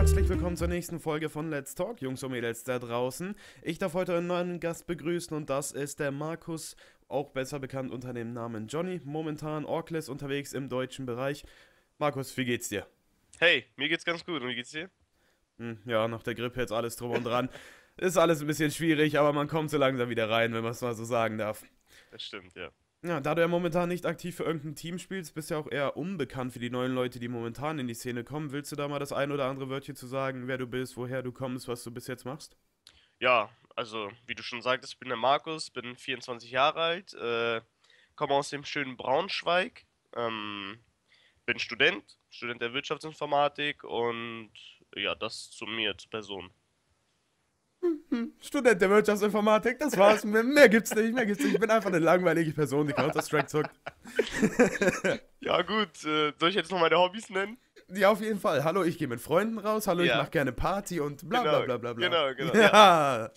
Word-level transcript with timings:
herzlich 0.00 0.30
willkommen 0.30 0.56
zur 0.56 0.68
nächsten 0.68 0.98
Folge 0.98 1.28
von 1.28 1.50
Let's 1.50 1.74
Talk, 1.74 2.00
Jungs 2.00 2.22
und 2.22 2.30
Mädels 2.32 2.64
da 2.64 2.78
draußen. 2.78 3.34
Ich 3.60 3.78
darf 3.78 3.92
heute 3.92 4.16
einen 4.16 4.28
neuen 4.28 4.58
Gast 4.58 4.86
begrüßen 4.86 5.36
und 5.36 5.50
das 5.50 5.72
ist 5.72 6.00
der 6.00 6.10
Markus, 6.10 6.74
auch 7.08 7.32
besser 7.32 7.58
bekannt 7.58 7.92
unter 7.92 8.14
dem 8.14 8.32
Namen 8.32 8.66
Johnny, 8.66 9.02
momentan 9.04 9.66
Orkless 9.66 10.08
unterwegs 10.08 10.54
im 10.54 10.70
deutschen 10.70 11.04
Bereich. 11.04 11.44
Markus, 11.98 12.34
wie 12.38 12.46
geht's 12.46 12.70
dir? 12.70 12.86
Hey, 13.40 13.66
mir 13.76 13.90
geht's 13.90 14.06
ganz 14.06 14.24
gut 14.24 14.40
und 14.40 14.48
wie 14.48 14.54
geht's 14.54 14.70
dir? 14.70 14.88
Hm, 15.58 15.82
ja, 15.84 16.08
nach 16.08 16.22
der 16.22 16.34
Grippe 16.34 16.60
jetzt 16.60 16.72
alles 16.72 16.96
drum 16.96 17.10
und 17.10 17.24
dran. 17.24 17.50
ist 17.98 18.16
alles 18.16 18.40
ein 18.40 18.46
bisschen 18.46 18.70
schwierig, 18.70 19.18
aber 19.18 19.34
man 19.34 19.48
kommt 19.48 19.68
so 19.68 19.76
langsam 19.76 20.08
wieder 20.08 20.30
rein, 20.30 20.54
wenn 20.54 20.62
man 20.62 20.72
es 20.72 20.80
mal 20.80 20.94
so 20.94 21.04
sagen 21.04 21.36
darf. 21.36 21.62
Das 22.10 22.22
stimmt, 22.22 22.54
ja. 22.54 22.70
Ja, 23.02 23.18
da 23.18 23.34
du 23.34 23.40
ja 23.40 23.48
momentan 23.48 23.88
nicht 23.88 24.04
aktiv 24.04 24.36
für 24.36 24.44
irgendein 24.44 24.74
Team 24.74 24.98
spielst, 24.98 25.34
bist 25.34 25.48
du 25.50 25.54
ja 25.54 25.60
auch 25.60 25.70
eher 25.70 25.96
unbekannt 25.96 26.52
für 26.52 26.58
die 26.58 26.68
neuen 26.68 26.94
Leute, 26.94 27.18
die 27.18 27.28
momentan 27.28 27.78
in 27.78 27.88
die 27.88 27.94
Szene 27.94 28.24
kommen. 28.24 28.52
Willst 28.52 28.72
du 28.72 28.76
da 28.76 28.88
mal 28.88 28.98
das 28.98 29.12
ein 29.12 29.32
oder 29.32 29.46
andere 29.46 29.70
Wörtchen 29.70 29.96
zu 29.96 30.06
sagen, 30.06 30.48
wer 30.48 30.58
du 30.58 30.66
bist, 30.66 30.98
woher 30.98 31.22
du 31.22 31.32
kommst, 31.32 31.66
was 31.66 31.82
du 31.82 31.90
bis 31.90 32.08
jetzt 32.08 32.26
machst? 32.26 32.58
Ja, 33.18 33.48
also 33.74 34.12
wie 34.26 34.34
du 34.34 34.42
schon 34.42 34.60
sagtest, 34.60 34.92
ich 34.92 34.98
bin 34.98 35.08
der 35.08 35.16
Markus, 35.16 35.70
bin 35.70 35.96
24 35.96 36.50
Jahre 36.50 36.80
alt, 36.82 37.14
äh, 37.14 37.62
komme 38.16 38.34
aus 38.34 38.50
dem 38.50 38.64
schönen 38.64 38.98
Braunschweig, 38.98 39.86
ähm, 40.14 40.84
bin 41.46 41.58
Student, 41.58 42.18
Student 42.28 42.60
der 42.60 42.74
Wirtschaftsinformatik 42.74 43.82
und 43.82 44.52
ja, 44.94 45.14
das 45.14 45.50
zu 45.50 45.64
mir, 45.64 45.96
zur 45.96 46.10
Person. 46.10 46.52
Student 48.40 48.80
der 48.80 48.90
Wirtschaftsinformatik, 48.90 49.78
das 49.78 49.96
war's. 49.96 50.24
Mehr, 50.24 50.42
mehr 50.42 50.68
gibt's 50.68 50.94
nicht, 50.94 51.14
mehr 51.14 51.26
gibt's 51.26 51.42
nicht. 51.42 51.54
Ich 51.54 51.60
bin 51.60 51.70
einfach 51.70 51.88
eine 51.88 51.98
langweilige 51.98 52.52
Person, 52.52 52.86
die 52.86 52.92
Counter-Strike 52.92 53.46
zockt. 53.46 53.70
ja, 55.40 55.62
gut. 55.62 56.04
Äh, 56.04 56.32
soll 56.38 56.50
ich 56.50 56.54
jetzt 56.54 56.70
noch 56.70 56.80
meine 56.80 56.96
Hobbys 56.96 57.30
nennen? 57.30 57.58
Ja, 57.92 58.10
auf 58.10 58.20
jeden 58.20 58.38
Fall. 58.38 58.64
Hallo, 58.64 58.84
ich 58.84 58.98
gehe 58.98 59.08
mit 59.08 59.20
Freunden 59.20 59.58
raus. 59.58 59.86
Hallo, 59.86 60.02
ja. 60.02 60.12
ich 60.12 60.18
mache 60.18 60.30
gerne 60.30 60.52
Party 60.52 61.00
und 61.00 61.28
bla 61.28 61.42
genau, 61.42 61.64
bla 61.64 61.76
bla 61.78 61.92
bla. 61.94 62.08
Genau, 62.08 62.34
genau. 62.34 62.54
Ja. 62.54 63.30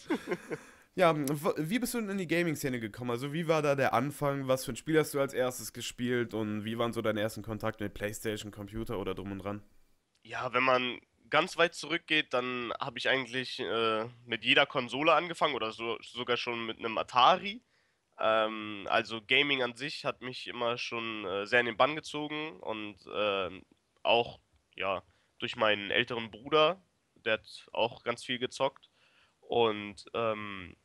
ja, 0.96 1.15
wie 1.57 1.79
bist 1.79 1.93
du 1.93 2.01
denn 2.01 2.09
in 2.09 2.18
die 2.18 2.27
Gaming-Szene 2.27 2.79
gekommen? 2.79 3.12
Also, 3.12 3.34
wie 3.34 3.48
war 3.48 3.62
da 3.62 3.75
der 3.75 3.93
Anfang? 3.93 4.48
Was 4.48 4.65
für 4.65 4.73
ein 4.73 4.75
Spiel 4.75 4.99
hast 4.99 5.13
du 5.13 5.20
als 5.20 5.34
erstes 5.34 5.73
gespielt? 5.73 6.34
Und 6.34 6.65
wie 6.65 6.77
waren 6.77 6.93
so 6.93 7.01
deine 7.01 7.21
ersten 7.21 7.41
Kontakte 7.41 7.84
mit 7.84 7.93
Playstation, 7.93 8.51
Computer 8.51 8.99
oder 8.99 9.15
drum 9.15 9.31
und 9.31 9.40
dran? 9.40 9.63
Ja, 10.23 10.53
wenn 10.53 10.63
man 10.63 10.99
ganz 11.34 11.57
weit 11.57 11.73
zurückgeht, 11.73 12.31
dann 12.31 12.71
habe 12.79 12.99
ich 12.99 13.09
eigentlich 13.09 13.59
äh, 13.59 14.05
mit 14.23 14.45
jeder 14.45 14.67
Konsole 14.67 15.15
angefangen 15.15 15.55
oder 15.55 15.71
so, 15.71 15.98
sogar 16.03 16.37
schon 16.37 16.67
mit 16.67 16.77
einem 16.77 16.95
Atari. 16.99 17.63
Ähm, 18.20 18.85
also 18.87 19.20
Gaming 19.20 19.63
an 19.63 19.75
sich 19.75 20.05
hat 20.05 20.21
mich 20.21 20.45
immer 20.45 20.77
schon 20.77 21.25
äh, 21.25 21.48
sehr 21.48 21.62
in 21.62 21.65
den 21.65 21.75
Bann 21.75 21.95
gezogen 21.95 22.59
und 22.59 22.98
äh, 23.07 23.49
auch 24.03 24.41
ja 24.75 25.01
durch 25.40 25.55
meinen 25.55 25.90
älteren 25.90 26.29
Bruder, 26.29 26.79
der 27.15 27.34
hat 27.34 27.68
auch 27.73 28.03
ganz 28.03 28.23
viel 28.23 28.37
gezockt 28.37 28.91
und 29.40 30.05
ähm, 30.13 30.77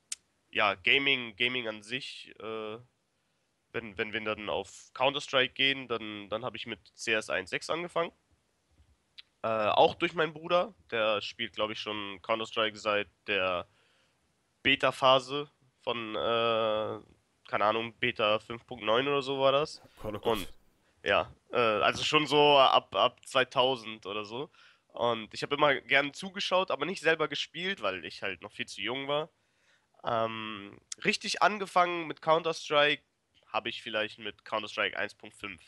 ja 0.48 0.76
Gaming 0.76 1.36
Gaming 1.36 1.68
an 1.68 1.82
sich, 1.82 2.34
äh, 2.40 2.78
wenn, 3.72 3.98
wenn 3.98 4.14
wir 4.14 4.22
dann 4.22 4.48
auf 4.48 4.92
Counter 4.94 5.20
Strike 5.20 5.52
gehen, 5.52 5.88
dann 5.88 6.30
dann 6.30 6.42
habe 6.42 6.56
ich 6.56 6.64
mit 6.64 6.80
CS 6.94 7.28
1.6 7.28 7.70
angefangen 7.70 8.12
äh, 9.42 9.48
auch 9.48 9.94
durch 9.94 10.14
meinen 10.14 10.32
Bruder. 10.32 10.74
Der 10.90 11.20
spielt, 11.20 11.54
glaube 11.54 11.72
ich, 11.72 11.80
schon 11.80 12.20
Counter-Strike 12.22 12.76
seit 12.76 13.08
der 13.26 13.66
Beta-Phase 14.62 15.50
von, 15.82 16.14
äh, 16.14 16.98
keine 17.48 17.64
Ahnung, 17.64 17.94
Beta 17.98 18.36
5.9 18.36 19.02
oder 19.02 19.22
so 19.22 19.40
war 19.40 19.52
das. 19.52 19.80
Und 20.30 20.52
ja, 21.04 21.32
äh, 21.52 21.56
also 21.56 22.02
schon 22.04 22.26
so 22.26 22.58
ab, 22.58 22.94
ab 22.94 23.24
2000 23.24 24.04
oder 24.06 24.24
so. 24.24 24.50
Und 24.88 25.32
ich 25.32 25.42
habe 25.42 25.54
immer 25.54 25.74
gern 25.76 26.12
zugeschaut, 26.12 26.70
aber 26.70 26.84
nicht 26.84 27.02
selber 27.02 27.28
gespielt, 27.28 27.82
weil 27.82 28.04
ich 28.04 28.22
halt 28.22 28.42
noch 28.42 28.52
viel 28.52 28.66
zu 28.66 28.80
jung 28.80 29.06
war. 29.06 29.30
Ähm, 30.04 30.78
richtig 31.04 31.42
angefangen 31.42 32.06
mit 32.06 32.22
Counter-Strike 32.22 33.02
habe 33.46 33.68
ich 33.68 33.82
vielleicht 33.82 34.18
mit 34.18 34.44
Counter-Strike 34.44 34.98
1.5 34.98 35.58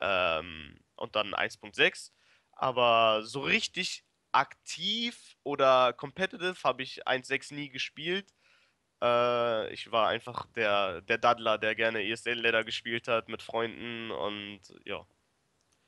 ähm, 0.00 0.80
und 0.96 1.16
dann 1.16 1.34
1.6. 1.34 2.12
Aber 2.62 3.24
so 3.24 3.40
richtig 3.40 4.04
aktiv 4.30 5.36
oder 5.42 5.92
competitive 5.92 6.54
habe 6.62 6.84
ich 6.84 7.08
1.6 7.08 7.52
nie 7.52 7.70
gespielt. 7.70 8.32
Äh, 9.02 9.72
ich 9.72 9.90
war 9.90 10.06
einfach 10.06 10.46
der, 10.54 11.00
der 11.02 11.18
Daddler, 11.18 11.58
der 11.58 11.74
gerne 11.74 12.04
ESL-Ladder 12.04 12.62
gespielt 12.62 13.08
hat 13.08 13.28
mit 13.28 13.42
Freunden 13.42 14.12
und 14.12 14.60
ja. 14.84 15.04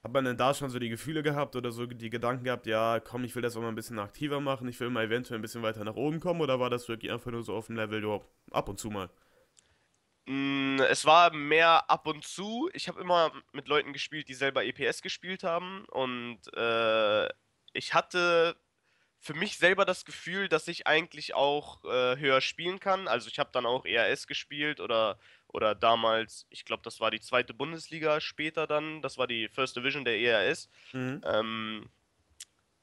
Hat 0.02 0.12
man 0.12 0.24
denn 0.24 0.36
da 0.36 0.52
schon 0.52 0.68
so 0.68 0.80
die 0.80 0.88
Gefühle 0.88 1.22
gehabt 1.22 1.54
oder 1.54 1.70
so 1.70 1.86
die 1.86 2.10
Gedanken 2.10 2.42
gehabt, 2.42 2.66
ja, 2.66 2.98
komm, 2.98 3.22
ich 3.22 3.36
will 3.36 3.42
das 3.42 3.56
auch 3.56 3.62
mal 3.62 3.68
ein 3.68 3.76
bisschen 3.76 4.00
aktiver 4.00 4.40
machen, 4.40 4.66
ich 4.66 4.80
will 4.80 4.90
mal 4.90 5.04
eventuell 5.04 5.38
ein 5.38 5.42
bisschen 5.42 5.62
weiter 5.62 5.84
nach 5.84 5.94
oben 5.94 6.18
kommen 6.18 6.40
oder 6.40 6.58
war 6.58 6.70
das 6.70 6.88
wirklich 6.88 7.12
einfach 7.12 7.30
nur 7.30 7.44
so 7.44 7.54
auf 7.54 7.68
dem 7.68 7.76
Level, 7.76 8.20
ab 8.50 8.68
und 8.68 8.80
zu 8.80 8.90
mal? 8.90 9.10
Mm, 10.26 10.80
es 10.80 11.04
war 11.04 11.32
mehr 11.32 11.90
ab 11.90 12.06
und 12.06 12.24
zu. 12.24 12.70
Ich 12.72 12.88
habe 12.88 13.00
immer 13.00 13.32
mit 13.52 13.68
Leuten 13.68 13.92
gespielt, 13.92 14.28
die 14.28 14.34
selber 14.34 14.64
EPS 14.64 15.02
gespielt 15.02 15.44
haben. 15.44 15.84
Und 15.86 16.40
äh, 16.54 17.28
ich 17.72 17.92
hatte 17.94 18.56
für 19.18 19.34
mich 19.34 19.56
selber 19.56 19.84
das 19.84 20.04
Gefühl, 20.04 20.48
dass 20.48 20.68
ich 20.68 20.86
eigentlich 20.86 21.34
auch 21.34 21.84
äh, 21.84 22.18
höher 22.18 22.40
spielen 22.40 22.80
kann. 22.80 23.08
Also 23.08 23.28
ich 23.28 23.38
habe 23.38 23.50
dann 23.52 23.66
auch 23.66 23.86
ERS 23.86 24.26
gespielt 24.26 24.80
oder, 24.80 25.18
oder 25.48 25.74
damals, 25.74 26.46
ich 26.50 26.64
glaube, 26.64 26.82
das 26.82 27.00
war 27.00 27.10
die 27.10 27.20
zweite 27.20 27.54
Bundesliga 27.54 28.20
später 28.20 28.66
dann. 28.66 29.02
Das 29.02 29.16
war 29.18 29.26
die 29.26 29.48
First 29.48 29.76
Division 29.76 30.04
der 30.04 30.18
ERS. 30.18 30.68
Mhm. 30.92 31.22
Ähm, 31.24 31.90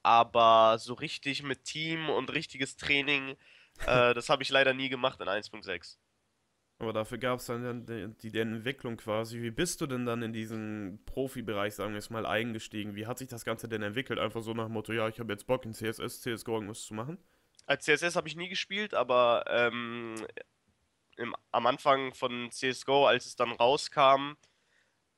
aber 0.03 0.77
so 0.79 0.95
richtig 0.95 1.43
mit 1.43 1.63
Team 1.63 2.09
und 2.09 2.31
richtiges 2.33 2.75
Training, 2.75 3.35
äh, 3.85 4.13
das 4.15 4.29
habe 4.29 4.41
ich 4.41 4.49
leider 4.49 4.73
nie 4.73 4.89
gemacht 4.89 5.21
in 5.21 5.27
1.6. 5.27 5.97
Aber 6.81 6.93
dafür 6.93 7.19
gab 7.19 7.37
es 7.37 7.45
dann 7.45 7.85
die, 7.85 8.31
die, 8.31 8.39
Entwicklung 8.39 8.97
quasi. 8.97 9.39
Wie 9.39 9.51
bist 9.51 9.81
du 9.81 9.85
denn 9.85 10.07
dann 10.07 10.23
in 10.23 10.33
diesen 10.33 10.99
Profibereich, 11.05 11.75
sagen 11.75 11.91
wir 11.91 11.99
es 11.99 12.09
mal, 12.09 12.25
eingestiegen? 12.25 12.95
Wie 12.95 13.05
hat 13.05 13.19
sich 13.19 13.27
das 13.27 13.45
Ganze 13.45 13.69
denn 13.69 13.83
entwickelt? 13.83 14.17
Einfach 14.17 14.41
so 14.41 14.55
nach 14.55 14.65
dem 14.65 14.73
Motto, 14.73 14.91
ja, 14.91 15.07
ich 15.07 15.19
habe 15.19 15.31
jetzt 15.31 15.45
Bock 15.45 15.63
in 15.63 15.73
CSS, 15.73 16.21
CSGO 16.21 16.55
irgendwas 16.55 16.81
zu 16.81 16.95
machen? 16.95 17.19
Als 17.67 17.85
CSS 17.85 18.15
habe 18.15 18.27
ich 18.27 18.35
nie 18.35 18.49
gespielt, 18.49 18.95
aber 18.95 19.45
ähm, 19.47 20.15
im, 21.17 21.35
am 21.51 21.67
Anfang 21.67 22.15
von 22.15 22.49
CSGO, 22.49 23.05
als 23.05 23.27
es 23.27 23.35
dann 23.35 23.51
rauskam, 23.51 24.33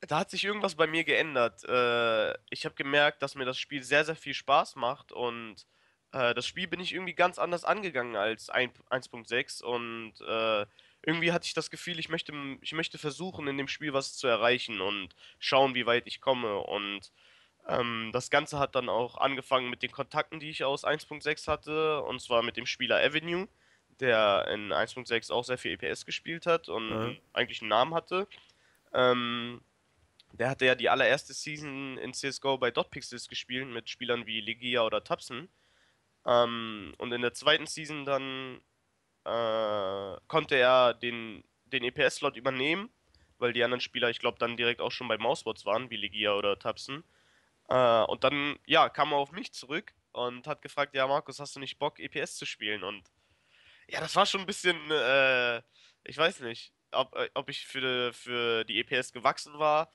da 0.02 0.20
hat 0.20 0.32
sich 0.32 0.44
irgendwas 0.44 0.76
bei 0.76 0.86
mir 0.86 1.06
geändert. 1.06 1.64
Äh, 1.64 2.34
ich 2.50 2.66
habe 2.66 2.76
gemerkt, 2.76 3.22
dass 3.22 3.36
mir 3.36 3.46
das 3.46 3.58
Spiel 3.58 3.84
sehr, 3.84 4.04
sehr 4.04 4.18
viel 4.18 4.34
Spaß 4.34 4.76
macht 4.76 5.14
und 5.14 5.66
äh, 6.12 6.34
das 6.34 6.46
Spiel 6.46 6.68
bin 6.68 6.82
ich 6.82 6.94
irgendwie 6.94 7.16
ganz 7.16 7.40
anders 7.40 7.64
angegangen 7.64 8.18
als 8.18 8.52
1.6 8.52 9.64
und 9.64 10.20
äh, 10.28 10.66
irgendwie 11.06 11.32
hatte 11.32 11.46
ich 11.46 11.54
das 11.54 11.70
Gefühl, 11.70 12.00
ich 12.00 12.10
möchte, 12.10 12.34
ich 12.62 12.74
möchte 12.74 12.98
versuchen, 12.98 13.48
in 13.48 13.58
dem 13.58 13.68
Spiel 13.68 13.94
was 13.94 14.16
zu 14.16 14.28
erreichen 14.28 14.82
und 14.82 15.10
schauen, 15.38 15.76
wie 15.76 15.86
weit 15.86 16.08
ich 16.08 16.22
komme. 16.22 16.60
Und 16.60 17.12
ähm, 17.68 18.12
das 18.14 18.30
Ganze 18.30 18.58
hat 18.58 18.76
dann 18.76 18.90
auch 18.90 19.18
angefangen 19.18 19.70
mit 19.70 19.84
den 19.84 19.92
Kontakten, 19.92 20.40
die 20.40 20.50
ich 20.50 20.64
aus 20.64 20.86
1.6 20.86 21.48
hatte, 21.48 22.02
und 22.04 22.22
zwar 22.22 22.42
mit 22.42 22.56
dem 22.56 22.66
Spieler 22.66 23.04
Avenue, 23.04 23.50
der 24.00 24.48
in 24.50 24.72
1.6 24.72 25.32
auch 25.32 25.44
sehr 25.44 25.58
viel 25.58 25.74
EPS 25.74 26.06
gespielt 26.06 26.46
hat 26.46 26.70
und 26.70 26.90
mhm. 26.90 27.18
eigentlich 27.34 27.62
einen 27.62 27.70
Namen 27.70 27.94
hatte. 27.94 28.28
Ähm, 28.94 29.62
der 30.32 30.50
hatte 30.50 30.66
ja 30.66 30.76
die 30.76 30.90
allererste 30.90 31.34
Season 31.34 31.98
in 31.98 32.14
CSGO 32.14 32.58
bei 32.58 32.72
Dotpixels 32.72 33.28
gespielt 33.28 33.68
mit 33.68 33.90
Spielern 33.90 34.26
wie 34.26 34.40
Legia 34.40 34.84
oder 34.84 35.04
Tapsen. 35.04 35.50
Ähm, 36.26 36.94
und 36.98 37.12
in 37.12 37.22
der 37.22 37.34
zweiten 37.34 37.68
Season 37.68 38.06
dann 38.06 38.62
äh, 39.26 40.18
konnte 40.28 40.56
er 40.56 40.94
den, 40.94 41.44
den 41.66 41.84
EPS-Slot 41.84 42.36
übernehmen, 42.36 42.90
weil 43.38 43.54
die 43.54 43.64
anderen 43.64 43.82
Spieler, 43.82 44.10
ich 44.10 44.20
glaube, 44.20 44.38
dann 44.40 44.58
direkt 44.58 44.82
auch 44.82 44.92
schon 44.92 45.08
bei 45.08 45.18
Mousebots 45.18 45.66
waren, 45.66 45.90
wie 45.90 45.98
Legia 45.98 46.34
oder 46.34 46.58
Tapsen. 46.60 47.04
Äh, 47.70 48.04
und 48.04 48.24
dann, 48.24 48.58
ja, 48.66 48.90
kam 48.90 49.12
er 49.12 49.18
auf 49.18 49.32
mich 49.32 49.54
zurück 49.54 49.94
und 50.12 50.48
hat 50.48 50.62
gefragt, 50.62 50.96
ja, 50.96 51.08
Markus, 51.08 51.40
hast 51.40 51.56
du 51.56 51.60
nicht 51.60 51.80
Bock, 51.80 52.00
EPS 52.00 52.38
zu 52.38 52.46
spielen? 52.46 52.84
Und 52.84 53.04
ja, 53.88 54.00
das 54.00 54.16
war 54.16 54.26
schon 54.26 54.42
ein 54.42 54.48
bisschen, 54.48 54.78
äh, 54.92 55.62
ich 56.04 56.18
weiß 56.18 56.42
nicht, 56.42 56.74
ob, 56.92 57.16
äh, 57.16 57.30
ob 57.34 57.50
ich 57.50 57.66
für, 57.66 58.14
für 58.14 58.64
die 58.66 58.80
EPS 58.80 59.14
gewachsen 59.14 59.58
war, 59.60 59.92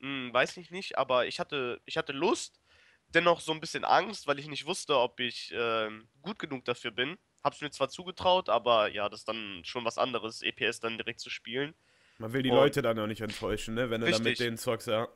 hm, 0.00 0.32
weiß 0.32 0.56
ich 0.56 0.70
nicht, 0.70 0.98
aber 0.98 1.26
ich 1.26 1.40
hatte, 1.40 1.80
ich 1.86 1.96
hatte 1.96 2.12
Lust, 2.12 2.60
dennoch 3.08 3.40
so 3.40 3.52
ein 3.52 3.60
bisschen 3.60 3.84
Angst, 3.84 4.26
weil 4.26 4.38
ich 4.38 4.48
nicht 4.48 4.66
wusste, 4.66 4.98
ob 4.98 5.20
ich 5.20 5.52
äh, 5.52 5.90
gut 6.22 6.38
genug 6.38 6.64
dafür 6.64 6.90
bin. 6.90 7.16
Hab's 7.44 7.60
mir 7.60 7.70
zwar 7.70 7.90
zugetraut, 7.90 8.48
aber 8.48 8.88
ja, 8.88 9.08
das 9.08 9.20
ist 9.20 9.28
dann 9.28 9.62
schon 9.64 9.84
was 9.84 9.98
anderes, 9.98 10.42
EPS 10.42 10.80
dann 10.80 10.96
direkt 10.96 11.20
zu 11.20 11.30
spielen. 11.30 11.74
Man 12.18 12.32
will 12.32 12.42
die 12.42 12.50
und, 12.50 12.56
Leute 12.56 12.80
dann 12.80 12.98
auch 12.98 13.06
nicht 13.06 13.20
enttäuschen, 13.20 13.74
ne? 13.74 13.90
Wenn 13.90 14.00
du 14.00 14.10
dann 14.10 14.22
mit 14.22 14.40
denen 14.40 14.56
zockst, 14.56 14.88
ja. 14.88 15.08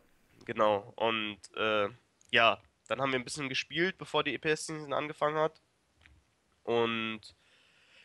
Genau, 0.44 0.92
und 0.96 1.38
äh, 1.56 1.88
ja, 2.30 2.60
dann 2.88 3.00
haben 3.00 3.12
wir 3.12 3.18
ein 3.18 3.24
bisschen 3.24 3.48
gespielt, 3.48 3.98
bevor 3.98 4.24
die 4.24 4.34
EPS-Season 4.34 4.92
angefangen 4.92 5.38
hat. 5.38 5.60
Und 6.64 7.20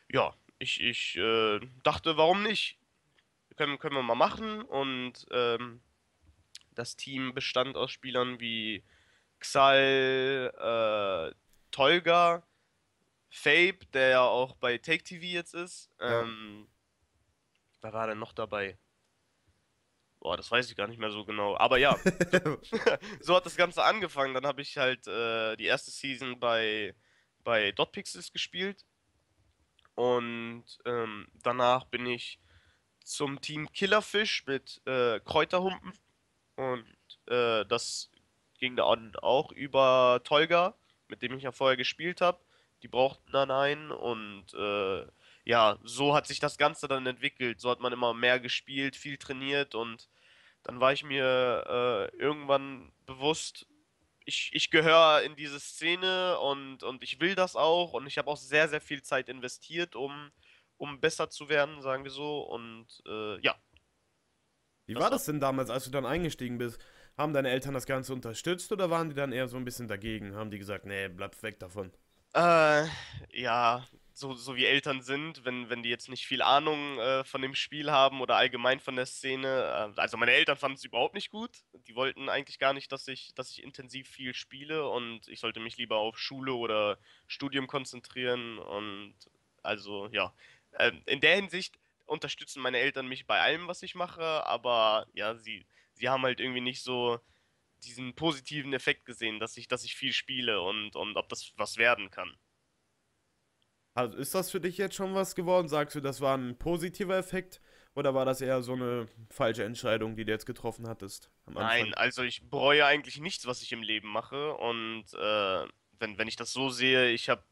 ja, 0.09 0.33
ich, 0.59 0.81
ich 0.81 1.17
äh, 1.17 1.59
dachte, 1.83 2.17
warum 2.17 2.43
nicht? 2.43 2.77
Können, 3.57 3.77
können 3.79 3.95
wir 3.95 4.03
mal 4.03 4.15
machen. 4.15 4.61
Und 4.61 5.25
ähm, 5.31 5.81
das 6.71 6.95
Team 6.95 7.33
bestand 7.33 7.75
aus 7.75 7.91
Spielern 7.91 8.39
wie 8.39 8.83
Xal, 9.39 10.53
äh, 10.57 11.35
Tolga, 11.71 12.43
Fabe, 13.35 13.79
der 13.93 14.09
ja 14.09 14.21
auch 14.21 14.55
bei 14.57 14.77
Take 14.77 15.03
TV 15.03 15.23
jetzt 15.23 15.55
ist. 15.55 15.89
Ja. 15.99 16.21
Ähm, 16.21 16.67
wer 17.81 17.91
war 17.91 18.05
denn 18.05 18.19
noch 18.19 18.31
dabei? 18.31 18.77
Boah, 20.19 20.37
das 20.37 20.51
weiß 20.51 20.69
ich 20.69 20.77
gar 20.77 20.87
nicht 20.87 20.99
mehr 20.99 21.09
so 21.09 21.25
genau. 21.25 21.57
Aber 21.57 21.79
ja, 21.79 21.97
so 23.21 23.35
hat 23.35 23.47
das 23.47 23.57
Ganze 23.57 23.83
angefangen. 23.83 24.35
Dann 24.35 24.45
habe 24.45 24.61
ich 24.61 24.77
halt 24.77 25.07
äh, 25.07 25.55
die 25.55 25.65
erste 25.65 25.89
Season 25.89 26.39
bei, 26.39 26.93
bei 27.43 27.71
Dot 27.71 27.91
Pixels 27.91 28.31
gespielt. 28.31 28.85
Und 29.95 30.65
ähm, 30.85 31.27
danach 31.41 31.85
bin 31.85 32.05
ich 32.05 32.39
zum 33.03 33.41
Team 33.41 33.71
Killerfish 33.71 34.45
mit 34.45 34.79
äh, 34.85 35.19
Kräuterhumpen. 35.21 35.93
Und 36.55 36.85
äh, 37.25 37.65
das 37.65 38.11
ging 38.59 38.75
dann 38.75 39.15
auch 39.15 39.51
über 39.51 40.21
Tolga, 40.23 40.75
mit 41.07 41.23
dem 41.23 41.35
ich 41.35 41.43
ja 41.43 41.51
vorher 41.51 41.77
gespielt 41.77 42.21
habe. 42.21 42.39
Die 42.83 42.89
brauchten 42.89 43.31
dann 43.33 43.51
einen 43.51 43.91
und 43.91 44.53
äh, 44.55 45.07
ja, 45.45 45.79
so 45.83 46.15
hat 46.15 46.27
sich 46.27 46.39
das 46.39 46.57
Ganze 46.59 46.87
dann 46.87 47.07
entwickelt. 47.07 47.61
So 47.61 47.71
hat 47.71 47.81
man 47.81 47.93
immer 47.93 48.13
mehr 48.13 48.39
gespielt, 48.39 48.95
viel 48.97 49.17
trainiert 49.17 49.75
und 49.75 50.09
dann 50.63 50.79
war 50.81 50.93
ich 50.93 51.03
mir 51.03 52.11
äh, 52.13 52.17
irgendwann 52.17 52.91
bewusst, 53.05 53.67
ich, 54.25 54.51
ich 54.53 54.71
gehöre 54.71 55.23
in 55.23 55.35
diese 55.35 55.59
Szene 55.59 56.39
und, 56.39 56.83
und 56.83 57.03
ich 57.03 57.19
will 57.21 57.35
das 57.35 57.55
auch 57.55 57.93
und 57.93 58.07
ich 58.07 58.17
habe 58.17 58.29
auch 58.31 58.37
sehr, 58.37 58.69
sehr 58.69 58.81
viel 58.81 59.03
Zeit 59.03 59.29
investiert, 59.29 59.95
um, 59.95 60.31
um 60.77 60.99
besser 61.01 61.29
zu 61.29 61.49
werden, 61.49 61.81
sagen 61.81 62.03
wir 62.05 62.11
so. 62.11 62.41
Und 62.41 62.87
äh, 63.07 63.39
ja, 63.41 63.55
Wie 64.85 64.93
Das 64.93 65.03
war 65.03 65.09
war- 65.11 65.19
das 65.19 65.25
denn 65.25 65.41
damals, 65.41 65.69
als 65.69 65.83
du 65.85 65.91
dann 65.91 66.05
eingestiegen 66.05 66.57
bist? 66.57 66.79
Haben 67.17 67.33
deine 67.33 67.49
Eltern 67.49 67.73
das 67.73 67.85
Ganze 67.85 68.13
unterstützt 68.13 68.71
oder 68.71 68.89
waren 68.89 69.09
die 69.09 69.15
dann 69.15 69.31
eher 69.33 69.47
so 69.49 69.57
ein 69.57 69.65
bisschen 69.65 69.87
dagegen? 69.89 70.35
Haben 70.35 70.51
die 70.51 70.57
gesagt, 70.59 70.85
nee, 70.85 71.09
bleib 71.09 71.41
weg 71.43 71.59
davon? 71.59 71.91
Äh, 72.33 72.87
ja, 73.31 73.87
so, 74.13 74.33
so 74.33 74.55
wie 74.55 74.65
Eltern 74.65 75.01
sind, 75.01 75.45
wenn, 75.45 75.69
wenn 75.69 75.83
die 75.83 75.89
jetzt 75.89 76.09
nicht 76.09 76.25
viel 76.25 76.41
Ahnung 76.41 76.99
äh, 76.99 77.23
von 77.23 77.41
dem 77.41 77.55
Spiel 77.55 77.91
haben 77.91 78.21
oder 78.21 78.35
allgemein 78.37 78.79
von 78.79 78.95
der 78.95 79.05
Szene. 79.05 79.91
Äh, 79.95 79.99
also 79.99 80.17
meine 80.17 80.31
Eltern 80.33 80.57
fanden 80.57 80.77
es 80.77 80.83
überhaupt 80.83 81.13
nicht 81.15 81.29
gut. 81.31 81.51
Die 81.87 81.95
wollten 81.95 82.29
eigentlich 82.29 82.59
gar 82.59 82.73
nicht, 82.73 82.91
dass 82.91 83.07
ich, 83.07 83.33
dass 83.35 83.51
ich 83.51 83.63
intensiv 83.63 84.07
viel 84.09 84.33
spiele 84.33 84.87
und 84.89 85.27
ich 85.27 85.39
sollte 85.39 85.59
mich 85.59 85.77
lieber 85.77 85.97
auf 85.97 86.17
Schule 86.17 86.53
oder 86.53 86.97
Studium 87.27 87.67
konzentrieren. 87.67 88.57
Und 88.59 89.15
also 89.61 90.07
ja, 90.11 90.33
ähm, 90.79 91.01
in 91.05 91.21
der 91.21 91.35
Hinsicht 91.35 91.77
unterstützen 92.05 92.61
meine 92.61 92.79
Eltern 92.79 93.07
mich 93.07 93.25
bei 93.27 93.39
allem, 93.41 93.67
was 93.67 93.83
ich 93.83 93.95
mache, 93.95 94.45
aber 94.45 95.07
ja, 95.13 95.35
sie, 95.35 95.65
sie 95.93 96.09
haben 96.09 96.23
halt 96.23 96.39
irgendwie 96.39 96.61
nicht 96.61 96.81
so 96.83 97.19
diesen 97.85 98.15
positiven 98.15 98.73
Effekt 98.73 99.05
gesehen, 99.05 99.39
dass 99.39 99.57
ich, 99.57 99.67
dass 99.67 99.83
ich 99.83 99.95
viel 99.95 100.13
spiele 100.13 100.61
und, 100.61 100.95
und 100.95 101.17
ob 101.17 101.29
das 101.29 101.53
was 101.57 101.77
werden 101.77 102.09
kann. 102.09 102.35
Also 103.93 104.17
ist 104.17 104.33
das 104.33 104.49
für 104.49 104.59
dich 104.59 104.77
jetzt 104.77 104.95
schon 104.95 105.13
was 105.13 105.35
geworden? 105.35 105.67
Sagst 105.67 105.95
du, 105.95 106.01
das 106.01 106.19
war 106.19 106.37
ein 106.37 106.57
positiver 106.57 107.17
Effekt? 107.17 107.61
Oder 107.95 108.15
war 108.15 108.25
das 108.25 108.41
eher 108.41 108.63
so 108.63 108.73
eine 108.73 109.07
falsche 109.29 109.63
Entscheidung, 109.63 110.15
die 110.15 110.25
du 110.25 110.31
jetzt 110.31 110.47
getroffen 110.47 110.87
hattest? 110.87 111.29
Nein, 111.45 111.93
also 111.93 112.23
ich 112.23 112.41
bereue 112.49 112.85
eigentlich 112.85 113.19
nichts, 113.19 113.45
was 113.45 113.61
ich 113.61 113.71
im 113.71 113.83
Leben 113.83 114.07
mache. 114.07 114.55
Und 114.55 115.05
äh, 115.13 115.67
wenn, 115.99 116.17
wenn 116.17 116.27
ich 116.27 116.35
das 116.35 116.51
so 116.51 116.69
sehe, 116.69 117.11
ich 117.11 117.29
habe 117.29 117.43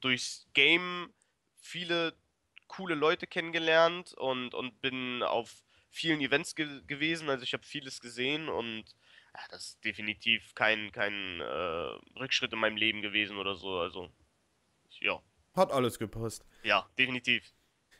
durchs 0.00 0.46
Game 0.52 1.12
viele 1.56 2.14
coole 2.66 2.94
Leute 2.94 3.26
kennengelernt 3.26 4.12
und, 4.12 4.54
und 4.54 4.82
bin 4.82 5.22
auf 5.22 5.64
vielen 5.88 6.20
Events 6.20 6.54
ge 6.54 6.82
gewesen. 6.86 7.30
Also 7.30 7.44
ich 7.44 7.54
habe 7.54 7.64
vieles 7.64 8.00
gesehen 8.00 8.50
und 8.50 8.84
ja, 9.34 9.40
das 9.50 9.66
ist 9.70 9.84
definitiv 9.84 10.54
kein, 10.54 10.90
kein 10.92 11.40
äh, 11.40 11.44
Rückschritt 12.18 12.52
in 12.52 12.58
meinem 12.58 12.76
Leben 12.76 13.02
gewesen 13.02 13.36
oder 13.36 13.54
so. 13.54 13.78
Also 13.78 14.10
ja, 15.00 15.20
Hat 15.54 15.70
alles 15.72 15.98
gepasst. 15.98 16.44
ja, 16.62 16.88
definitiv. 16.98 17.52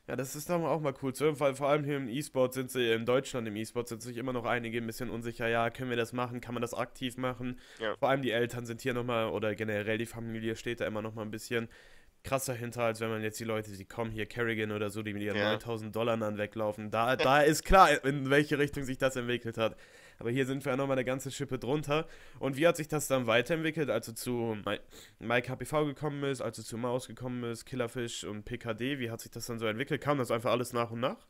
Ja, 0.06 0.16
das 0.16 0.34
ist 0.34 0.48
dann 0.48 0.64
auch 0.64 0.80
mal 0.80 0.94
cool 1.02 1.14
zu 1.14 1.26
hören, 1.26 1.38
weil 1.38 1.54
vor 1.54 1.68
allem 1.68 1.84
hier 1.84 1.98
im 1.98 2.08
E-Sport 2.08 2.54
sind 2.54 2.70
sie, 2.70 2.92
in 2.92 3.04
Deutschland 3.04 3.46
im 3.46 3.54
E-Sport 3.56 3.88
sind 3.88 4.00
sich 4.02 4.16
immer 4.16 4.32
noch 4.32 4.46
einige 4.46 4.78
ein 4.78 4.86
bisschen 4.86 5.10
unsicher, 5.10 5.48
ja, 5.48 5.68
können 5.68 5.90
wir 5.90 5.98
das 5.98 6.14
machen, 6.14 6.40
kann 6.40 6.54
man 6.54 6.62
das 6.62 6.72
aktiv 6.72 7.18
machen? 7.18 7.60
Ja. 7.78 7.94
Vor 7.98 8.08
allem 8.08 8.22
die 8.22 8.30
Eltern 8.30 8.64
sind 8.64 8.80
hier 8.80 8.94
nochmal, 8.94 9.26
oder 9.28 9.54
generell 9.54 9.98
die 9.98 10.06
Familie 10.06 10.56
steht 10.56 10.80
da 10.80 10.86
immer 10.86 11.02
noch 11.02 11.12
mal 11.14 11.22
ein 11.22 11.30
bisschen 11.30 11.68
krasser 12.24 12.54
hinter, 12.54 12.84
als 12.84 13.00
wenn 13.00 13.10
man 13.10 13.22
jetzt 13.22 13.38
die 13.38 13.44
Leute, 13.44 13.70
die 13.70 13.84
kommen 13.84 14.10
hier, 14.10 14.24
Kerrigan 14.24 14.72
oder 14.72 14.88
so, 14.88 15.02
die 15.02 15.12
mit 15.12 15.22
ihren 15.22 15.36
Ja. 15.36 15.52
9000 15.52 15.94
Dollar 15.94 16.16
dann 16.16 16.38
weglaufen, 16.38 16.90
da, 16.90 17.14
da 17.16 17.42
ist 17.42 17.64
klar, 17.64 18.02
in 18.02 18.30
welche 18.30 18.58
Richtung 18.58 18.84
sich 18.84 18.96
das 18.96 19.14
entwickelt 19.14 19.58
hat. 19.58 19.76
Aber 20.18 20.30
hier 20.30 20.46
sind 20.46 20.64
wir 20.64 20.72
ja 20.72 20.76
nochmal 20.76 20.96
eine 20.96 21.04
ganze 21.04 21.30
Schippe 21.30 21.58
drunter. 21.58 22.06
Und 22.38 22.56
wie 22.56 22.66
hat 22.66 22.76
sich 22.76 22.88
das 22.88 23.08
dann 23.08 23.26
weiterentwickelt, 23.26 23.90
als 23.90 24.06
du 24.06 24.14
zu 24.14 24.56
Mi- 24.64 24.80
Mike 25.18 25.48
HPV 25.50 25.86
gekommen 25.86 26.20
bist, 26.20 26.42
als 26.42 26.56
du 26.56 26.62
zu 26.62 26.76
Maus 26.78 27.06
gekommen 27.06 27.40
bist, 27.42 27.66
Killerfish 27.66 28.24
und 28.24 28.44
PKD? 28.44 28.98
Wie 28.98 29.10
hat 29.10 29.20
sich 29.20 29.30
das 29.30 29.46
dann 29.46 29.58
so 29.58 29.66
entwickelt? 29.66 30.00
Kam 30.00 30.18
das 30.18 30.30
einfach 30.30 30.50
alles 30.50 30.72
nach 30.72 30.90
und 30.90 31.00
nach? 31.00 31.26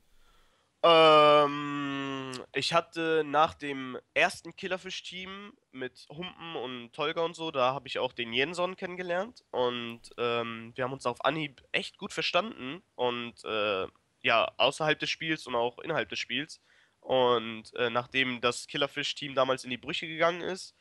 Ähm, 0.85 2.32
ich 2.55 2.73
hatte 2.73 3.25
nach 3.26 3.55
dem 3.55 3.99
ersten 4.14 4.55
Killerfish-Team 4.55 5.52
mit 5.73 6.06
Humpen 6.08 6.55
und 6.56 6.93
Tolga 6.93 7.23
und 7.23 7.35
so, 7.35 7.50
da 7.50 7.75
habe 7.75 7.88
ich 7.88 7.99
auch 7.99 8.12
den 8.12 8.32
Jenson 8.32 8.76
kennengelernt 8.76 9.44
und 9.50 10.02
ähm, 10.19 10.73
wir 10.76 10.85
haben 10.85 10.93
uns 10.93 11.05
auf 11.06 11.25
Anhieb 11.25 11.62
echt 11.73 11.99
gut 11.99 12.12
verstanden 12.12 12.82
und 12.94 13.44
äh, 13.44 13.88
ja, 14.23 14.52
außerhalb 14.56 14.99
des 14.99 15.11
Spiels 15.11 15.46
und 15.49 15.56
auch 15.56 15.79
innerhalb 15.81 16.08
des 16.11 16.20
Spiels. 16.20 16.61
Und 17.08 17.75
äh, 17.75 17.88
nachdem 17.88 18.43
das 18.43 18.66
Killerfish-Team 18.66 19.34
damals 19.34 19.64
in 19.64 19.70
die 19.70 19.78
Brüche 19.78 20.06
gegangen 20.06 20.43
ist, 20.43 20.75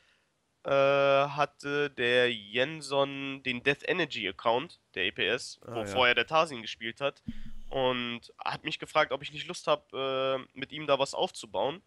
äh, 0.65 0.69
hatte 0.71 1.89
der 1.91 2.33
Jenson 2.33 3.41
den 3.43 3.63
Death 3.63 3.87
Energy 3.87 4.27
Account, 4.27 4.77
der 4.93 5.05
EPS, 5.05 5.61
wo 5.65 5.71
Ah, 5.71 5.77
ja. 5.79 5.85
vorher 5.85 6.15
der 6.15 6.27
Tarsin 6.27 6.61
gespielt 6.61 6.99
hat 6.99 7.23
und 7.69 8.33
hat 8.43 8.65
mich 8.65 8.77
gefragt, 8.77 9.13
ob 9.13 9.23
ich 9.23 9.31
nicht 9.31 9.47
Lust 9.47 9.67
habe, 9.67 10.43
äh, 10.53 10.59
mit 10.59 10.73
ihm 10.73 10.85
da 10.85 10.99
was 10.99 11.13
aufzubauen. 11.13 11.81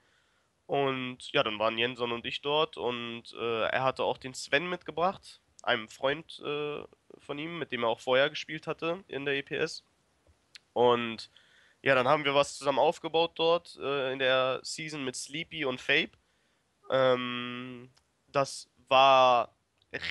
Und 0.66 1.31
ja, 1.32 1.43
dann 1.43 1.58
waren 1.58 1.76
Jenson 1.76 2.10
und 2.10 2.25
ich 2.25 2.40
dort 2.40 2.78
und 2.78 3.25
äh, 3.38 3.64
er 3.64 3.82
hatte 3.84 4.04
auch 4.04 4.16
den 4.16 4.32
Sven 4.32 4.70
mitgebracht, 4.70 5.43
einem 5.62 5.86
Freund 5.90 6.40
äh, 6.43 6.82
von 7.19 7.38
ihm, 7.38 7.58
mit 7.58 7.72
dem 7.72 7.82
er 7.82 7.90
auch 7.90 8.00
vorher 8.00 8.31
gespielt 8.31 8.66
hatte 8.66 9.04
in 9.06 9.26
der 9.26 9.34
EPS. 9.36 9.84
Und 10.72 11.28
ja, 11.82 11.94
dann 11.94 12.09
haben 12.09 12.25
wir 12.25 12.35
was 12.35 12.56
zusammen 12.56 12.79
aufgebaut 12.79 13.32
dort 13.37 13.77
äh, 13.81 14.12
in 14.12 14.19
der 14.19 14.61
Season 14.62 15.05
mit 15.05 15.17
Sleepy 15.17 15.65
und 15.65 15.81
Fabe. 15.81 16.11
Ähm, 16.91 17.91
das 18.29 18.71
war 18.88 19.55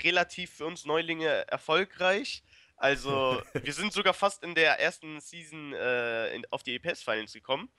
relativ 0.04 0.52
für 0.52 0.66
uns 0.66 0.86
Neulinge 0.86 1.48
erfolgreich. 1.48 2.44
Also, 2.76 3.42
wir 3.54 3.74
sind 3.74 3.94
sogar 3.94 4.14
fast 4.14 4.44
in 4.44 4.56
der 4.56 4.80
ersten 4.80 5.20
Season 5.20 5.74
äh, 5.74 6.34
in, 6.34 6.46
auf 6.52 6.64
die 6.64 6.76
EPS 6.76 7.04
Finals 7.04 7.34
gekommen. 7.34 7.70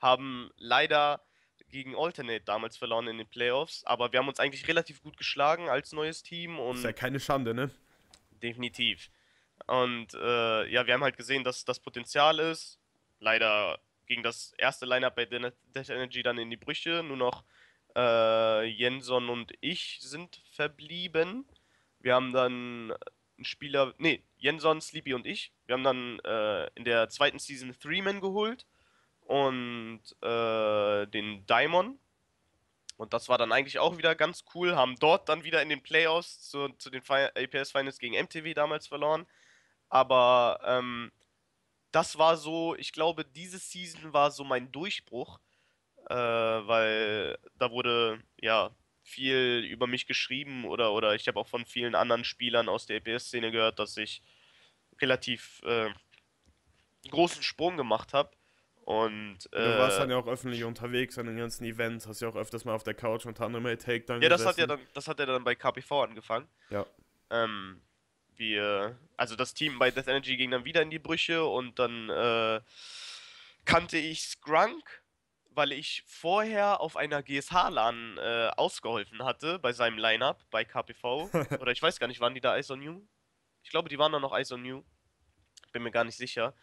Haben 0.00 0.50
leider 0.56 1.22
gegen 1.68 1.96
Alternate 1.96 2.44
damals 2.44 2.76
verloren 2.76 3.08
in 3.08 3.18
den 3.18 3.28
Playoffs, 3.28 3.84
aber 3.84 4.12
wir 4.12 4.20
haben 4.20 4.28
uns 4.28 4.40
eigentlich 4.40 4.66
relativ 4.68 5.02
gut 5.02 5.16
geschlagen 5.16 5.68
als 5.68 5.92
neues 5.92 6.22
Team 6.22 6.58
und 6.58 6.76
Ist 6.76 6.84
ja 6.84 6.92
keine 6.92 7.20
Schande, 7.20 7.52
ne? 7.52 7.70
definitiv. 8.42 9.10
Und 9.66 10.14
äh, 10.14 10.70
ja, 10.70 10.86
wir 10.86 10.94
haben 10.94 11.02
halt 11.02 11.16
gesehen, 11.16 11.44
dass 11.44 11.64
das 11.64 11.80
Potenzial 11.80 12.38
ist. 12.38 12.77
Leider 13.20 13.78
ging 14.06 14.22
das 14.22 14.52
erste 14.58 14.86
Lineup 14.86 15.14
bei 15.14 15.26
Death 15.26 15.90
Energy 15.90 16.22
dann 16.22 16.38
in 16.38 16.50
die 16.50 16.56
Brüche. 16.56 17.02
Nur 17.02 17.16
noch 17.16 17.44
äh, 17.96 18.64
Jenson 18.64 19.28
und 19.28 19.52
ich 19.60 19.98
sind 20.00 20.42
verblieben. 20.52 21.46
Wir 22.00 22.14
haben 22.14 22.32
dann 22.32 22.92
einen 23.36 23.44
Spieler, 23.44 23.94
nee, 23.98 24.22
Jenson, 24.38 24.80
Sleepy 24.80 25.14
und 25.14 25.26
ich. 25.26 25.52
Wir 25.66 25.74
haben 25.74 25.84
dann 25.84 26.18
äh, 26.20 26.66
in 26.74 26.84
der 26.84 27.08
zweiten 27.08 27.38
Season 27.38 27.74
Three-Man 27.78 28.20
geholt 28.20 28.66
und 29.22 30.00
äh, 30.22 31.06
den 31.06 31.44
Daimon. 31.46 31.98
Und 32.96 33.12
das 33.12 33.28
war 33.28 33.38
dann 33.38 33.52
eigentlich 33.52 33.78
auch 33.78 33.96
wieder 33.96 34.14
ganz 34.16 34.44
cool. 34.54 34.74
Haben 34.74 34.96
dort 34.96 35.28
dann 35.28 35.44
wieder 35.44 35.62
in 35.62 35.68
den 35.68 35.82
Playoffs 35.82 36.50
zu, 36.50 36.68
zu 36.78 36.90
den 36.90 37.02
APS 37.08 37.70
Finals 37.70 37.98
gegen 37.98 38.20
MTV 38.20 38.54
damals 38.54 38.88
verloren. 38.88 39.26
Aber 39.88 40.60
ähm, 40.64 41.12
das 41.90 42.18
war 42.18 42.36
so, 42.36 42.74
ich 42.76 42.92
glaube, 42.92 43.24
diese 43.24 43.58
Season 43.58 44.12
war 44.12 44.30
so 44.30 44.44
mein 44.44 44.70
Durchbruch, 44.72 45.40
äh, 46.08 46.14
weil 46.14 47.38
da 47.56 47.70
wurde 47.70 48.22
ja 48.40 48.70
viel 49.02 49.66
über 49.70 49.86
mich 49.86 50.06
geschrieben 50.06 50.64
oder, 50.66 50.92
oder 50.92 51.14
ich 51.14 51.28
habe 51.28 51.40
auch 51.40 51.48
von 51.48 51.64
vielen 51.64 51.94
anderen 51.94 52.24
Spielern 52.24 52.68
aus 52.68 52.86
der 52.86 52.96
EPS-Szene 52.96 53.50
gehört, 53.50 53.78
dass 53.78 53.96
ich 53.96 54.22
relativ 55.00 55.62
äh, 55.64 55.90
großen 57.10 57.42
Sprung 57.42 57.76
gemacht 57.76 58.12
habe. 58.12 58.30
Und 58.84 59.38
Du 59.52 59.58
warst 59.58 59.98
äh, 59.98 60.00
dann 60.00 60.10
ja 60.10 60.16
auch 60.16 60.26
öffentlich 60.26 60.64
unterwegs 60.64 61.18
an 61.18 61.26
den 61.26 61.36
ganzen 61.36 61.64
Events, 61.64 62.06
hast 62.06 62.20
ja 62.20 62.28
auch 62.28 62.36
öfters 62.36 62.64
mal 62.64 62.74
auf 62.74 62.84
der 62.84 62.94
Couch 62.94 63.26
unter 63.26 63.44
anderem 63.44 63.64
bei 63.64 63.76
Takedown 63.76 64.22
Ja, 64.22 64.30
das 64.30 64.46
hat 64.46 64.56
ja 64.56 64.64
gesessen. 64.64 64.82
dann, 64.84 64.94
das 64.94 65.08
hat 65.08 65.18
ja 65.18 65.26
dann 65.26 65.44
bei 65.44 65.54
KPV 65.54 66.04
angefangen. 66.04 66.48
Ja. 66.70 66.86
Ähm, 67.30 67.82
wir, 68.38 68.98
also 69.16 69.36
das 69.36 69.54
Team 69.54 69.78
bei 69.78 69.90
Death 69.90 70.08
Energy 70.08 70.36
ging 70.36 70.50
dann 70.50 70.64
wieder 70.64 70.82
in 70.82 70.90
die 70.90 70.98
Brüche 70.98 71.44
und 71.44 71.78
dann 71.78 72.08
äh, 72.10 72.60
kannte 73.64 73.98
ich 73.98 74.22
Skrunk, 74.22 75.02
weil 75.50 75.72
ich 75.72 76.04
vorher 76.06 76.80
auf 76.80 76.96
einer 76.96 77.22
GSH-LAN 77.22 78.18
äh, 78.18 78.50
ausgeholfen 78.56 79.24
hatte 79.24 79.58
bei 79.58 79.72
seinem 79.72 79.98
Lineup 79.98 80.38
bei 80.50 80.64
KPV. 80.64 81.30
Oder 81.60 81.72
ich 81.72 81.82
weiß 81.82 81.98
gar 81.98 82.06
nicht, 82.06 82.20
waren 82.20 82.34
die 82.34 82.40
da 82.40 82.56
Ice 82.56 82.72
on 82.72 82.82
You? 82.82 83.02
Ich 83.62 83.70
glaube, 83.70 83.90
die 83.90 83.98
waren 83.98 84.12
dann 84.12 84.22
noch 84.22 84.34
ISO 84.34 84.56
New. 84.56 84.82
Bin 85.72 85.82
mir 85.82 85.90
gar 85.90 86.04
nicht 86.04 86.16
sicher. 86.16 86.54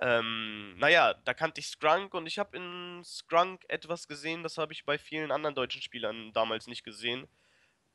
Ähm, 0.00 0.76
naja, 0.78 1.14
da 1.24 1.32
kannte 1.32 1.60
ich 1.60 1.68
Skrunk 1.68 2.12
und 2.12 2.26
ich 2.26 2.38
habe 2.38 2.56
in 2.56 3.02
Skrunk 3.04 3.64
etwas 3.68 4.08
gesehen, 4.08 4.42
das 4.42 4.58
habe 4.58 4.72
ich 4.72 4.84
bei 4.84 4.98
vielen 4.98 5.30
anderen 5.30 5.54
deutschen 5.54 5.80
Spielern 5.80 6.32
damals 6.34 6.66
nicht 6.66 6.84
gesehen. 6.84 7.28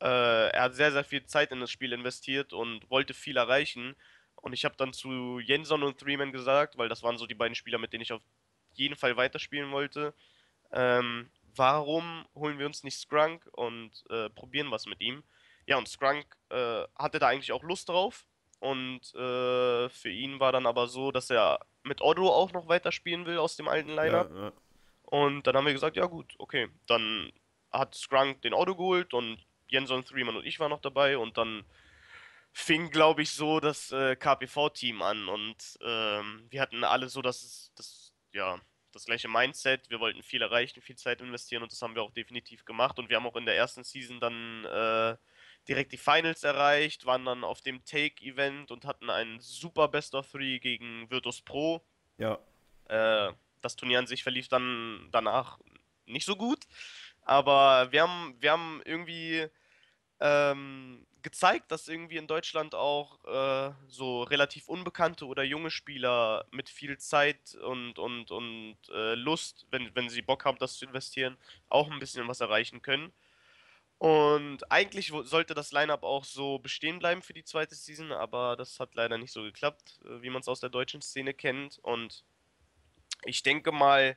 Äh, 0.01 0.49
er 0.49 0.63
hat 0.63 0.75
sehr, 0.75 0.91
sehr 0.91 1.03
viel 1.03 1.25
Zeit 1.25 1.51
in 1.51 1.59
das 1.59 1.71
Spiel 1.71 1.93
investiert 1.93 2.53
und 2.53 2.89
wollte 2.89 3.13
viel 3.13 3.37
erreichen. 3.37 3.95
Und 4.35 4.53
ich 4.53 4.65
habe 4.65 4.75
dann 4.77 4.93
zu 4.93 5.39
Jenson 5.39 5.83
und 5.83 5.97
Threeman 5.99 6.31
gesagt, 6.31 6.77
weil 6.77 6.89
das 6.89 7.01
waren 7.03 7.17
so 7.17 7.25
die 7.25 7.35
beiden 7.35 7.55
Spieler, 7.55 7.77
mit 7.77 7.93
denen 7.93 8.03
ich 8.03 8.13
auf 8.13 8.21
jeden 8.73 8.95
Fall 8.95 9.17
weiterspielen 9.17 9.71
wollte. 9.71 10.13
Ähm, 10.71 11.29
warum 11.55 12.25
holen 12.35 12.59
wir 12.59 12.65
uns 12.65 12.83
nicht 12.83 12.99
Skrunk 12.99 13.47
und 13.53 13.91
äh, 14.09 14.29
probieren 14.29 14.71
was 14.71 14.85
mit 14.85 15.01
ihm? 15.01 15.23
Ja, 15.65 15.77
und 15.77 15.87
Skrunk 15.87 16.25
äh, 16.49 16.83
hatte 16.95 17.19
da 17.19 17.27
eigentlich 17.27 17.51
auch 17.51 17.63
Lust 17.63 17.89
drauf. 17.89 18.25
Und 18.59 19.13
äh, 19.15 19.89
für 19.89 20.09
ihn 20.09 20.39
war 20.39 20.51
dann 20.51 20.65
aber 20.65 20.87
so, 20.87 21.11
dass 21.11 21.29
er 21.29 21.59
mit 21.83 22.01
Otto 22.01 22.29
auch 22.29 22.51
noch 22.51 22.67
weiterspielen 22.67 23.25
will 23.25 23.37
aus 23.37 23.55
dem 23.55 23.67
alten 23.67 23.91
Lineup. 23.91 24.31
Ja, 24.33 24.43
ja. 24.43 24.51
Und 25.03 25.45
dann 25.45 25.55
haben 25.55 25.65
wir 25.65 25.73
gesagt, 25.73 25.97
ja 25.97 26.05
gut, 26.05 26.33
okay. 26.39 26.69
Dann 26.87 27.31
hat 27.71 27.95
Skrunk 27.95 28.41
den 28.41 28.53
Otto 28.53 28.75
geholt 28.75 29.13
und 29.13 29.44
Jenson 29.67 30.05
Threeman 30.05 30.37
und 30.37 30.45
ich 30.45 30.59
waren 30.59 30.69
noch 30.69 30.81
dabei 30.81 31.17
und 31.17 31.37
dann 31.37 31.63
fing, 32.51 32.89
glaube 32.89 33.21
ich, 33.21 33.31
so 33.31 33.59
das 33.59 33.91
äh, 33.91 34.15
KPV-Team 34.15 35.01
an 35.01 35.27
und 35.27 35.57
ähm, 35.81 36.47
wir 36.49 36.61
hatten 36.61 36.83
alle 36.83 37.09
so 37.09 37.21
das, 37.21 37.71
das, 37.75 38.13
ja, 38.33 38.59
das 38.93 39.05
gleiche 39.05 39.27
Mindset. 39.27 39.89
Wir 39.89 39.99
wollten 39.99 40.23
viel 40.23 40.41
erreichen, 40.41 40.81
viel 40.81 40.95
Zeit 40.95 41.19
investieren 41.19 41.63
und 41.63 41.71
das 41.71 41.81
haben 41.81 41.95
wir 41.95 42.01
auch 42.01 42.11
definitiv 42.11 42.63
gemacht 42.63 42.97
und 42.97 43.09
wir 43.09 43.17
haben 43.17 43.27
auch 43.27 43.35
in 43.35 43.45
der 43.45 43.57
ersten 43.57 43.83
Season 43.83 44.21
dann 44.21 44.65
äh, 44.65 45.17
direkt 45.67 45.91
die 45.91 45.97
Finals 45.97 46.43
erreicht, 46.43 47.05
waren 47.05 47.25
dann 47.25 47.43
auf 47.43 47.61
dem 47.61 47.83
Take-Event 47.83 48.71
und 48.71 48.85
hatten 48.85 49.09
ein 49.09 49.39
super 49.41 49.89
Best 49.89 50.15
of 50.15 50.31
Three 50.31 50.59
gegen 50.59 51.09
Virtus 51.11 51.41
Pro. 51.41 51.85
Ja. 52.17 52.39
Äh, 52.87 53.33
das 53.61 53.75
Turnier 53.75 53.99
an 53.99 54.07
sich 54.07 54.23
verlief 54.23 54.47
dann 54.47 55.09
danach 55.11 55.59
nicht 56.05 56.25
so 56.25 56.35
gut. 56.35 56.59
Aber 57.25 57.91
wir 57.91 58.03
haben, 58.03 58.35
wir 58.39 58.51
haben 58.51 58.81
irgendwie 58.85 59.47
ähm, 60.19 61.05
gezeigt, 61.23 61.71
dass 61.71 61.87
irgendwie 61.87 62.17
in 62.17 62.27
Deutschland 62.27 62.75
auch 62.75 63.23
äh, 63.25 63.73
so 63.87 64.23
relativ 64.23 64.67
unbekannte 64.69 65.25
oder 65.25 65.43
junge 65.43 65.71
Spieler 65.71 66.45
mit 66.51 66.69
viel 66.69 66.97
Zeit 66.99 67.55
und, 67.55 67.97
und, 67.97 68.29
und 68.29 68.77
äh, 68.93 69.15
Lust, 69.15 69.65
wenn, 69.71 69.93
wenn 69.95 70.07
sie 70.07 70.21
Bock 70.21 70.45
haben, 70.45 70.59
das 70.59 70.77
zu 70.77 70.85
investieren, 70.85 71.35
auch 71.67 71.89
ein 71.89 71.99
bisschen 71.99 72.27
was 72.27 72.41
erreichen 72.41 72.83
können. 72.83 73.11
Und 73.97 74.71
eigentlich 74.71 75.11
sollte 75.23 75.55
das 75.55 75.71
Lineup 75.71 76.03
auch 76.03 76.25
so 76.25 76.59
bestehen 76.59 76.99
bleiben 76.99 77.23
für 77.23 77.33
die 77.33 77.45
zweite 77.45 77.73
Season, 77.75 78.11
aber 78.11 78.55
das 78.55 78.79
hat 78.79 78.93
leider 78.93 79.17
nicht 79.17 79.31
so 79.31 79.41
geklappt, 79.41 79.99
äh, 80.05 80.21
wie 80.21 80.29
man 80.29 80.41
es 80.41 80.47
aus 80.47 80.59
der 80.59 80.69
deutschen 80.69 81.01
Szene 81.01 81.33
kennt. 81.33 81.79
Und 81.79 82.23
ich 83.23 83.41
denke 83.41 83.71
mal, 83.71 84.15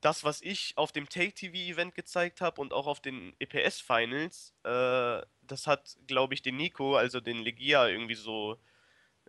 das, 0.00 0.24
was 0.24 0.40
ich 0.42 0.74
auf 0.76 0.92
dem 0.92 1.08
Take-TV-Event 1.08 1.94
gezeigt 1.94 2.40
habe 2.40 2.60
und 2.60 2.72
auch 2.72 2.86
auf 2.86 3.00
den 3.00 3.34
EPS-Finals, 3.40 4.54
äh, 4.64 5.22
das 5.42 5.66
hat, 5.66 5.96
glaube 6.06 6.34
ich, 6.34 6.42
den 6.42 6.56
Nico, 6.56 6.96
also 6.96 7.20
den 7.20 7.38
Legia, 7.38 7.88
irgendwie 7.88 8.14
so, 8.14 8.60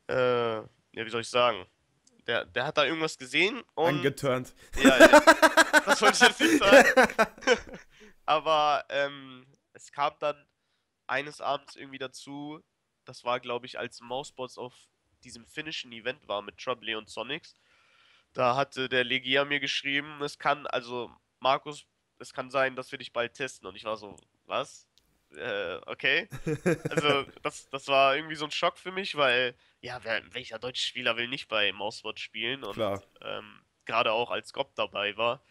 äh, 0.08 0.58
ja, 0.58 0.68
wie 0.94 1.10
soll 1.10 1.22
ich 1.22 1.30
sagen, 1.30 1.66
der, 2.28 2.46
der 2.46 2.66
hat 2.68 2.78
da 2.78 2.86
irgendwas 2.86 3.18
gesehen 3.18 3.64
und. 3.74 3.88
Angeturnt. 3.88 4.54
Ja, 4.84 4.98
das 5.86 6.02
wollte 6.02 6.16
ich 6.16 6.30
jetzt 6.30 6.40
nicht 6.40 6.60
sagen. 6.60 6.88
Aber 8.26 8.86
ähm, 8.90 9.48
es 9.74 9.92
kam 9.92 10.14
dann 10.20 10.46
eines 11.08 11.42
Abends 11.42 11.76
irgendwie 11.76 11.98
dazu, 11.98 12.62
das 13.06 13.24
war, 13.24 13.40
glaube 13.40 13.66
ich, 13.66 13.80
als 13.80 14.02
Mousebots 14.02 14.60
auf 14.60 14.76
diesem 15.24 15.48
finnischen 15.48 15.92
Event 15.92 16.28
war 16.28 16.44
mit 16.44 16.58
Trouble 16.60 16.96
und 16.96 17.10
Sonics 17.10 17.56
da 18.40 18.56
hatte 18.56 18.88
der 18.88 19.04
Legia 19.04 19.44
mir 19.44 19.60
geschrieben, 19.60 20.22
es 20.22 20.40
kann, 20.40 20.66
also 20.68 21.12
Markus, 21.40 21.86
es 22.20 22.34
kann 22.34 22.50
sein, 22.50 22.78
dass 22.78 22.90
wir 22.90 22.98
dich 22.98 23.12
bald 23.12 23.34
testen. 23.34 23.68
Und 23.68 23.76
ich 23.76 23.84
war 23.84 23.98
so, 23.98 24.16
was? 24.46 24.88
Äh, 25.36 25.76
okay. 25.88 26.30
Also, 26.90 27.24
das, 27.44 27.70
das 27.70 27.88
war 27.90 28.16
irgendwie 28.16 28.36
so 28.36 28.46
ein 28.46 28.52
Schock 28.52 28.78
für 28.78 28.94
mich, 28.94 29.18
weil, 29.18 29.56
ja, 29.82 30.00
wer, 30.04 30.22
welcher 30.34 30.58
deutsche 30.58 30.86
Spieler 30.86 31.18
will 31.18 31.28
nicht 31.28 31.50
bei 31.50 31.74
Mousewatch 31.74 32.24
spielen? 32.24 32.64
Und 32.64 32.78
ähm, 33.22 33.62
gerade 33.84 34.14
auch 34.14 34.32
als 34.32 34.54
Gob 34.54 34.74
dabei 34.76 35.18
war. 35.18 35.44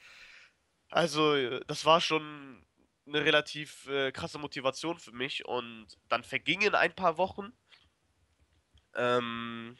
Also, 0.88 1.58
das 1.60 1.84
war 1.84 2.00
schon 2.00 2.64
eine 3.06 3.22
relativ 3.22 3.86
äh, 3.88 4.12
krasse 4.12 4.38
Motivation 4.38 4.98
für 4.98 5.12
mich. 5.12 5.44
Und 5.44 5.88
dann 6.08 6.24
vergingen 6.24 6.74
ein 6.74 6.94
paar 6.94 7.18
Wochen. 7.18 7.52
Ähm, 8.94 9.76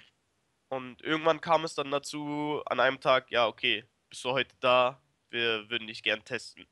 und 0.68 1.02
irgendwann 1.02 1.40
kam 1.40 1.64
es 1.64 1.74
dann 1.74 1.90
dazu, 1.90 2.62
an 2.66 2.80
einem 2.80 3.00
Tag, 3.00 3.30
ja, 3.30 3.46
okay, 3.46 3.84
bist 4.08 4.24
du 4.24 4.30
heute 4.32 4.54
da? 4.60 5.00
Wir 5.30 5.68
würden 5.70 5.86
dich 5.86 6.02
gern 6.02 6.24
testen. 6.24 6.66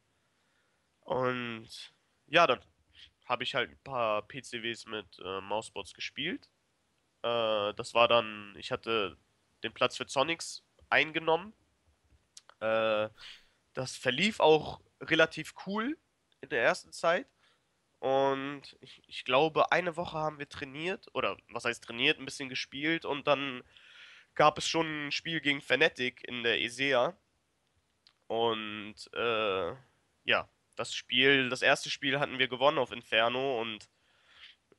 Und 1.01 1.69
ja, 2.27 2.47
dann 2.47 2.61
habe 3.27 3.45
ich 3.45 3.55
halt 3.55 3.71
ein 3.71 3.79
paar 3.85 4.23
PCWs 4.23 4.87
mit 4.87 5.19
äh, 5.19 5.41
Mousebots 5.41 5.95
gespielt. 5.95 6.49
Äh, 7.23 7.75
das 7.75 7.95
war 7.95 8.09
dann, 8.09 8.55
ich 8.59 8.71
hatte 8.73 9.17
den 9.63 9.73
Platz 9.73 9.97
für 9.97 10.09
Sonics 10.09 10.65
eingenommen. 10.91 11.53
Äh, 12.61 13.09
das 13.75 13.97
verlief 13.97 14.41
auch 14.41 14.81
relativ 15.01 15.55
cool 15.67 15.99
in 16.41 16.49
der 16.49 16.63
ersten 16.63 16.93
Zeit. 16.93 17.27
Und 17.99 18.77
ich, 18.81 19.03
ich, 19.09 19.25
glaube, 19.25 19.73
eine 19.73 19.97
Woche 19.97 20.19
haben 20.19 20.39
wir 20.39 20.49
trainiert, 20.49 21.09
oder 21.15 21.37
was 21.49 21.65
heißt 21.65 21.83
trainiert, 21.85 22.19
ein 22.19 22.27
bisschen 22.27 22.49
gespielt 22.49 23.05
und 23.05 23.27
dann 23.27 23.63
gab 24.37 24.59
es 24.59 24.69
schon 24.69 25.09
ein 25.09 25.13
Spiel 25.13 25.41
gegen 25.41 25.61
Fnatic 25.61 26.23
in 26.29 26.43
der 26.45 26.61
ESEA. 26.61 27.17
Und 28.29 28.95
äh, 29.15 29.73
ja, 30.25 30.49
das 30.77 30.95
Spiel, 30.95 31.49
das 31.49 31.63
erste 31.63 31.91
Spiel 31.91 32.21
hatten 32.21 32.39
wir 32.39 32.49
gewonnen 32.49 32.79
auf 32.79 32.93
Inferno 32.93 33.61
und 33.61 33.89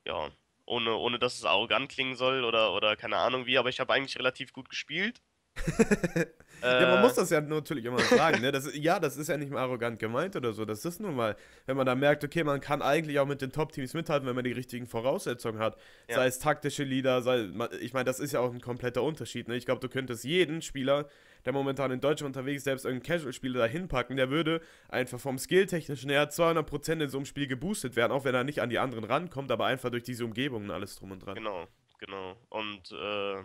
ja, 0.05 0.29
ohne, 0.65 0.95
ohne 0.95 1.19
dass 1.19 1.35
es 1.35 1.45
arrogant 1.45 1.89
klingen 1.89 2.15
soll 2.15 2.43
oder, 2.43 2.73
oder 2.73 2.95
keine 2.95 3.17
Ahnung 3.17 3.45
wie, 3.45 3.57
aber 3.57 3.69
ich 3.69 3.79
habe 3.79 3.93
eigentlich 3.93 4.17
relativ 4.17 4.53
gut 4.53 4.69
gespielt. 4.69 5.21
ja, 6.61 6.95
man 6.95 7.01
muss 7.01 7.15
das 7.15 7.29
ja 7.29 7.41
natürlich 7.41 7.85
immer 7.85 7.99
sagen, 7.99 8.41
ne? 8.41 8.51
Das, 8.51 8.69
ja, 8.75 8.99
das 8.99 9.17
ist 9.17 9.27
ja 9.27 9.37
nicht 9.37 9.51
mal 9.51 9.59
arrogant 9.59 9.99
gemeint 9.99 10.35
oder 10.35 10.53
so. 10.53 10.65
Das 10.65 10.83
ist 10.85 10.99
nun 10.99 11.15
mal, 11.15 11.35
wenn 11.65 11.77
man 11.77 11.85
da 11.85 11.95
merkt, 11.95 12.23
okay, 12.23 12.43
man 12.43 12.61
kann 12.61 12.81
eigentlich 12.81 13.19
auch 13.19 13.25
mit 13.25 13.41
den 13.41 13.51
Top-Teams 13.51 13.93
mithalten, 13.93 14.27
wenn 14.27 14.35
man 14.35 14.43
die 14.43 14.51
richtigen 14.51 14.87
Voraussetzungen 14.87 15.59
hat. 15.59 15.77
Ja. 16.07 16.15
Sei 16.15 16.27
es 16.27 16.39
taktische 16.39 16.83
Leader, 16.83 17.21
sei, 17.21 17.49
ich 17.81 17.93
meine, 17.93 18.05
das 18.05 18.19
ist 18.19 18.31
ja 18.33 18.39
auch 18.39 18.53
ein 18.53 18.61
kompletter 18.61 19.03
Unterschied. 19.03 19.47
Ne? 19.47 19.55
Ich 19.55 19.65
glaube, 19.65 19.81
du 19.81 19.89
könntest 19.89 20.23
jeden 20.23 20.61
Spieler, 20.61 21.07
der 21.45 21.53
momentan 21.53 21.91
in 21.91 22.01
Deutschland 22.01 22.35
unterwegs 22.35 22.57
ist, 22.57 22.63
selbst 22.65 22.85
irgendeinen 22.85 23.19
Casual-Spieler 23.19 23.59
da 23.59 23.65
hinpacken, 23.65 24.17
der 24.17 24.29
würde 24.29 24.61
einfach 24.89 25.19
vom 25.19 25.37
Skill-technischen 25.37 26.09
her 26.09 26.29
200% 26.29 27.03
in 27.03 27.09
so 27.09 27.17
einem 27.17 27.25
Spiel 27.25 27.47
geboostet 27.47 27.95
werden, 27.95 28.11
auch 28.11 28.25
wenn 28.25 28.35
er 28.35 28.43
nicht 28.43 28.61
an 28.61 28.69
die 28.69 28.79
anderen 28.79 29.03
rankommt, 29.03 29.51
aber 29.51 29.65
einfach 29.65 29.89
durch 29.89 30.03
diese 30.03 30.25
Umgebung 30.25 30.65
und 30.65 30.71
alles 30.71 30.95
drum 30.95 31.11
und 31.11 31.25
dran. 31.25 31.35
Genau, 31.35 31.67
genau. 31.99 32.35
Und 32.49 32.91
äh, 32.91 33.43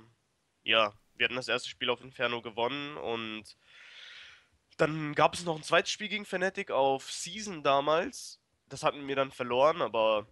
ja, 0.64 0.92
wir 1.22 1.26
hatten 1.26 1.36
das 1.36 1.46
erste 1.46 1.68
Spiel 1.68 1.88
auf 1.88 2.00
Inferno 2.00 2.42
gewonnen 2.42 2.96
und 2.96 3.44
dann 4.76 5.14
gab 5.14 5.34
es 5.34 5.44
noch 5.44 5.54
ein 5.54 5.62
zweites 5.62 5.92
Spiel 5.92 6.08
gegen 6.08 6.24
Fnatic 6.24 6.72
auf 6.72 7.12
Season 7.12 7.62
damals. 7.62 8.42
Das 8.66 8.82
hatten 8.82 9.06
wir 9.06 9.14
dann 9.14 9.30
verloren, 9.30 9.82
aber 9.82 10.26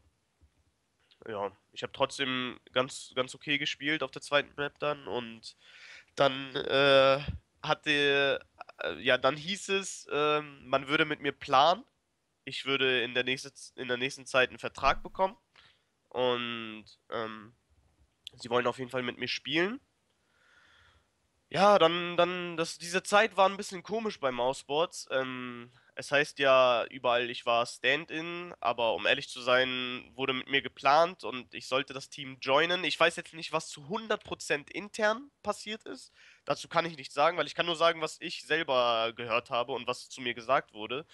ja, 1.29 1.53
ich 1.71 1.85
habe 1.85 1.93
trotzdem 1.93 2.59
ganz, 2.73 3.13
ganz 3.15 3.37
okay 3.37 3.57
gespielt 3.57 4.03
auf 4.03 4.11
der 4.11 4.21
zweiten 4.21 4.53
Map 4.57 4.81
dann 4.81 5.07
und 5.07 5.57
dann 6.17 6.57
äh, 6.57 7.21
hatte, 7.63 8.41
äh, 8.83 9.01
ja, 9.01 9.17
dann 9.17 9.37
hieß 9.37 9.69
es, 9.69 10.07
äh, 10.11 10.41
man 10.41 10.89
würde 10.89 11.05
mit 11.05 11.21
mir 11.21 11.33
planen. 11.33 11.85
Ich 12.45 12.65
würde 12.65 13.05
in 13.05 13.15
der, 13.15 13.23
nächste, 13.23 13.53
in 13.77 13.87
der 13.87 13.97
nächsten 13.97 14.27
Zeit 14.27 14.49
einen 14.49 14.59
Vertrag 14.59 15.05
bekommen 15.05 15.37
und 16.09 16.87
ähm, 17.11 17.55
sie 18.33 18.51
wollen 18.51 18.67
auf 18.67 18.79
jeden 18.79 18.91
Fall 18.91 19.05
mit 19.05 19.19
mir 19.19 19.29
spielen. 19.29 19.81
Ja, 21.53 21.81
dann, 21.81 22.17
dann, 22.17 22.57
das, 22.57 22.79
diese 22.79 23.03
Zeit 23.03 23.37
war 23.37 23.49
ein 23.49 23.57
bisschen 23.57 23.83
komisch 23.83 24.21
bei 24.21 24.31
Mouseboards. 24.31 25.09
Ähm, 25.11 25.73
es 25.97 26.13
heißt 26.13 26.39
ja 26.39 26.85
überall, 26.91 27.29
ich 27.29 27.45
war 27.45 27.67
Stand-in, 27.67 28.55
aber 28.61 28.95
um 28.95 29.05
ehrlich 29.05 29.29
zu 29.29 29.41
sein, 29.41 30.13
wurde 30.15 30.33
mit 30.33 30.49
mir 30.49 30.63
geplant 30.63 31.25
und 31.25 31.53
ich 31.53 31.67
sollte 31.67 31.93
das 31.93 32.09
Team 32.09 32.39
joinen. 32.41 32.85
Ich 32.85 32.99
weiß 33.01 33.17
jetzt 33.17 33.35
nicht, 33.35 33.53
was 33.53 33.69
zu 33.69 33.89
100% 33.89 34.71
intern 34.71 35.29
passiert 35.43 35.83
ist. 35.87 36.13
Dazu 36.45 36.69
kann 36.69 36.87
ich 36.87 36.97
nichts 36.97 37.15
sagen, 37.15 37.37
weil 37.37 37.47
ich 37.47 37.57
kann 37.57 37.67
nur 37.67 37.75
sagen, 37.77 38.01
was 38.01 38.17
ich 38.21 38.45
selber 38.47 39.13
gehört 39.17 39.51
habe 39.51 39.73
und 39.73 39.89
was 39.89 40.09
zu 40.09 40.21
mir 40.21 40.35
gesagt 40.35 40.73
wurde. 40.73 41.05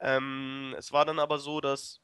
Ähm, 0.00 0.74
es 0.78 0.92
war 0.92 1.04
dann 1.04 1.18
aber 1.18 1.38
so, 1.38 1.60
dass 1.60 2.00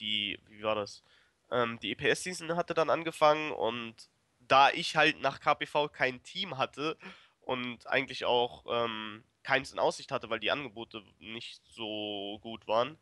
die, 0.00 0.38
wie 0.48 0.62
war 0.62 0.74
das? 0.74 1.02
Ähm, 1.50 1.78
die 1.80 1.92
EPS-Season 1.92 2.56
hatte 2.56 2.74
dann 2.74 2.90
angefangen 2.90 3.52
und 3.52 4.08
da 4.48 4.70
ich 4.70 4.96
halt 4.96 5.20
nach 5.20 5.40
KPV 5.40 5.88
kein 5.88 6.22
Team 6.22 6.58
hatte 6.58 6.96
und 7.40 7.86
eigentlich 7.86 8.24
auch 8.24 8.64
ähm, 8.68 9.24
keins 9.42 9.72
in 9.72 9.78
Aussicht 9.78 10.10
hatte, 10.10 10.28
weil 10.30 10.40
die 10.40 10.50
Angebote 10.50 11.02
nicht 11.18 11.62
so 11.68 12.38
gut 12.42 12.66
waren, 12.66 12.98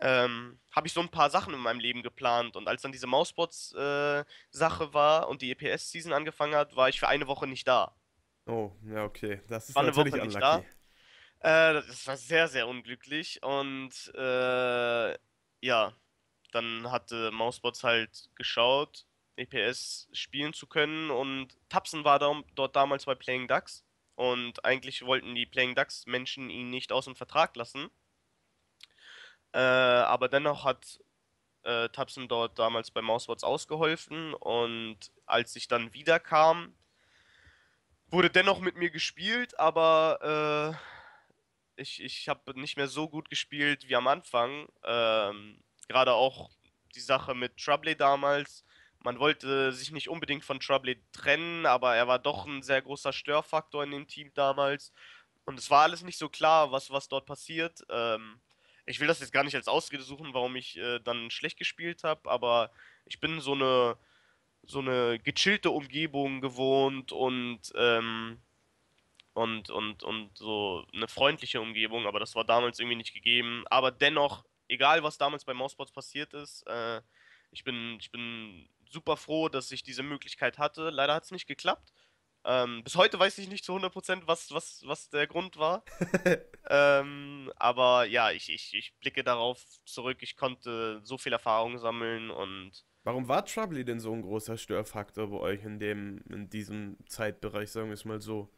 ähm, 0.00 0.58
habe 0.72 0.86
ich 0.86 0.92
so 0.92 1.00
ein 1.00 1.08
paar 1.08 1.30
Sachen 1.30 1.54
in 1.54 1.60
meinem 1.60 1.80
Leben 1.80 2.02
geplant. 2.02 2.56
Und 2.56 2.66
als 2.66 2.82
dann 2.82 2.92
diese 2.92 3.06
Mousebots-Sache 3.06 4.84
äh, 4.84 4.94
war 4.94 5.28
und 5.28 5.40
die 5.40 5.52
EPS-Season 5.52 6.12
angefangen 6.12 6.56
hat, 6.56 6.74
war 6.74 6.88
ich 6.88 6.98
für 6.98 7.08
eine 7.08 7.26
Woche 7.26 7.46
nicht 7.46 7.68
da. 7.68 7.94
Oh, 8.46 8.72
ja, 8.82 9.04
okay. 9.04 9.40
Das 9.48 9.68
ist 9.68 9.74
war 9.74 9.84
natürlich 9.84 10.14
eine 10.14 10.30
Woche 10.32 10.38
unlucky. 10.38 10.58
nicht 10.58 10.74
da. 11.40 11.70
Äh, 11.70 11.74
das 11.74 12.06
war 12.06 12.16
sehr, 12.16 12.48
sehr 12.48 12.66
unglücklich. 12.66 13.42
Und 13.42 14.12
äh, 14.16 15.16
ja, 15.60 15.92
dann 16.52 16.90
hatte 16.90 17.30
Mousebots 17.30 17.84
halt 17.84 18.30
geschaut, 18.34 19.06
EPS 19.36 20.08
spielen 20.12 20.52
zu 20.52 20.66
können. 20.66 21.10
Und 21.10 21.56
Tapsen 21.68 22.04
war 22.04 22.18
da, 22.18 22.32
dort 22.54 22.76
damals 22.76 23.04
bei 23.06 23.14
Playing 23.14 23.48
Ducks. 23.48 23.84
Und 24.16 24.64
eigentlich 24.64 25.04
wollten 25.04 25.34
die 25.34 25.46
Playing 25.46 25.74
Ducks 25.74 26.06
Menschen 26.06 26.50
ihn 26.50 26.70
nicht 26.70 26.92
aus 26.92 27.06
dem 27.06 27.16
Vertrag 27.16 27.56
lassen. 27.56 27.90
Äh, 29.52 29.58
aber 29.58 30.28
dennoch 30.28 30.64
hat 30.64 31.00
äh, 31.62 31.88
Tapsen 31.88 32.28
dort 32.28 32.58
damals 32.58 32.90
bei 32.90 33.02
Mousebots 33.02 33.44
ausgeholfen 33.44 34.34
und 34.34 34.98
als 35.26 35.56
ich 35.56 35.68
dann 35.68 35.94
wieder 35.94 36.20
kam, 36.20 36.74
wurde 38.08 38.30
dennoch 38.30 38.60
mit 38.60 38.76
mir 38.76 38.90
gespielt, 38.90 39.58
aber 39.58 40.76
äh, 41.76 41.80
ich, 41.82 42.02
ich 42.02 42.28
habe 42.28 42.58
nicht 42.58 42.76
mehr 42.76 42.88
so 42.88 43.08
gut 43.08 43.30
gespielt 43.30 43.88
wie 43.88 43.96
am 43.96 44.06
Anfang. 44.06 44.68
Ähm, 44.84 45.62
Gerade 45.88 46.12
auch 46.12 46.50
die 46.94 47.00
Sache 47.00 47.34
mit 47.34 47.56
Trouble 47.56 47.96
damals. 47.96 48.64
Man 49.04 49.18
wollte 49.18 49.70
sich 49.72 49.92
nicht 49.92 50.08
unbedingt 50.08 50.44
von 50.44 50.60
Trouble 50.60 50.96
trennen, 51.12 51.66
aber 51.66 51.94
er 51.94 52.08
war 52.08 52.18
doch 52.18 52.46
ein 52.46 52.62
sehr 52.62 52.80
großer 52.82 53.12
Störfaktor 53.12 53.84
in 53.84 53.90
dem 53.90 54.06
Team 54.08 54.32
damals. 54.34 54.92
Und 55.44 55.58
es 55.58 55.70
war 55.70 55.82
alles 55.82 56.02
nicht 56.02 56.18
so 56.18 56.30
klar, 56.30 56.72
was, 56.72 56.90
was 56.90 57.08
dort 57.08 57.26
passiert. 57.26 57.84
Ähm, 57.90 58.40
ich 58.86 59.00
will 59.00 59.06
das 59.06 59.20
jetzt 59.20 59.32
gar 59.32 59.44
nicht 59.44 59.54
als 59.54 59.68
Ausrede 59.68 60.02
suchen, 60.02 60.32
warum 60.32 60.56
ich 60.56 60.78
äh, 60.78 61.00
dann 61.00 61.30
schlecht 61.30 61.58
gespielt 61.58 62.02
habe, 62.02 62.30
aber 62.30 62.70
ich 63.04 63.20
bin 63.20 63.40
so 63.40 63.52
eine 63.52 63.96
so 64.66 64.78
eine 64.78 65.18
gechillte 65.18 65.70
Umgebung 65.70 66.40
gewohnt 66.40 67.12
und 67.12 67.60
ähm, 67.76 68.40
und 69.34 69.68
und 69.70 70.02
und 70.02 70.38
so 70.38 70.86
eine 70.94 71.08
freundliche 71.08 71.60
Umgebung, 71.60 72.06
aber 72.06 72.20
das 72.20 72.34
war 72.34 72.44
damals 72.44 72.78
irgendwie 72.78 72.96
nicht 72.96 73.12
gegeben. 73.14 73.64
Aber 73.68 73.90
dennoch, 73.90 74.44
egal 74.68 75.02
was 75.02 75.18
damals 75.18 75.44
bei 75.44 75.52
Mousebots 75.54 75.92
passiert 75.92 76.32
ist, 76.34 76.66
äh, 76.66 77.02
ich 77.50 77.64
bin 77.64 77.98
ich 78.00 78.10
bin 78.10 78.68
super 78.94 79.18
froh, 79.18 79.50
dass 79.50 79.70
ich 79.70 79.82
diese 79.82 80.02
Möglichkeit 80.02 80.58
hatte. 80.58 80.88
Leider 80.88 81.14
hat 81.14 81.24
es 81.24 81.30
nicht 81.30 81.46
geklappt. 81.46 81.92
Ähm, 82.46 82.82
bis 82.84 82.96
heute 82.96 83.18
weiß 83.18 83.38
ich 83.38 83.48
nicht 83.48 83.64
zu 83.64 83.74
100%, 83.74 84.22
was, 84.26 84.52
was, 84.52 84.82
was 84.86 85.08
der 85.08 85.26
Grund 85.26 85.56
war. 85.56 85.84
ähm, 86.68 87.50
aber 87.56 88.04
ja, 88.04 88.30
ich, 88.30 88.52
ich, 88.52 88.74
ich 88.74 88.94
blicke 89.00 89.24
darauf 89.24 89.62
zurück. 89.84 90.18
Ich 90.20 90.36
konnte 90.36 91.00
so 91.02 91.18
viel 91.18 91.32
Erfahrung 91.32 91.78
sammeln 91.78 92.30
und. 92.30 92.72
Warum 93.02 93.28
war 93.28 93.44
Trouble 93.44 93.84
denn 93.84 94.00
so 94.00 94.12
ein 94.12 94.22
großer 94.22 94.56
Störfaktor 94.56 95.28
bei 95.28 95.36
euch 95.36 95.64
in, 95.64 95.78
dem, 95.78 96.22
in 96.30 96.48
diesem 96.48 96.96
Zeitbereich, 97.06 97.70
sagen 97.70 97.88
wir 97.88 97.94
es 97.94 98.04
mal 98.04 98.20
so? 98.20 98.50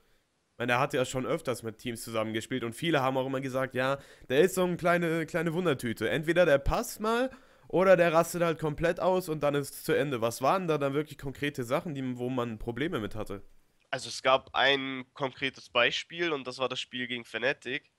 Ich 0.55 0.59
meine, 0.59 0.73
er 0.73 0.81
hat 0.81 0.95
ja 0.95 1.05
schon 1.05 1.27
öfters 1.27 1.63
mit 1.63 1.79
Teams 1.79 2.03
zusammengespielt 2.03 2.65
und 2.65 2.73
viele 2.73 3.03
haben 3.03 3.17
auch 3.17 3.27
immer 3.27 3.41
gesagt, 3.41 3.75
ja, 3.75 3.99
der 4.29 4.41
ist 4.41 4.55
so 4.55 4.65
eine 4.65 4.77
kleine, 4.77 5.27
kleine 5.27 5.53
Wundertüte. 5.53 6.09
Entweder 6.09 6.47
der 6.47 6.59
passt 6.59 7.01
mal 7.01 7.31
oder 7.69 7.97
der 7.97 8.13
rastet 8.13 8.43
halt 8.43 8.59
komplett 8.59 9.01
aus 9.01 9.29
und 9.29 9.43
dann 9.43 9.55
ist 9.55 9.75
es 9.75 9.85
zu 9.85 9.93
Ende. 9.93 10.21
Was 10.21 10.43
waren 10.43 10.69
da 10.69 10.79
dann 10.79 10.95
wirklich 10.95 11.19
konkrete 11.19 11.65
Sachen, 11.65 11.95
die, 11.95 12.19
wo 12.19 12.29
man 12.29 12.59
Probleme 12.59 13.01
mit 13.01 13.15
hatte? 13.15 13.43
Also 13.91 14.09
es 14.09 14.23
gab 14.23 14.55
ein 14.55 15.07
konkretes 15.15 15.69
Beispiel 15.69 16.33
und 16.33 16.47
das 16.47 16.59
war 16.59 16.69
das 16.69 16.81
Spiel 16.81 17.07
gegen 17.07 17.25
Fnatic. 17.25 17.91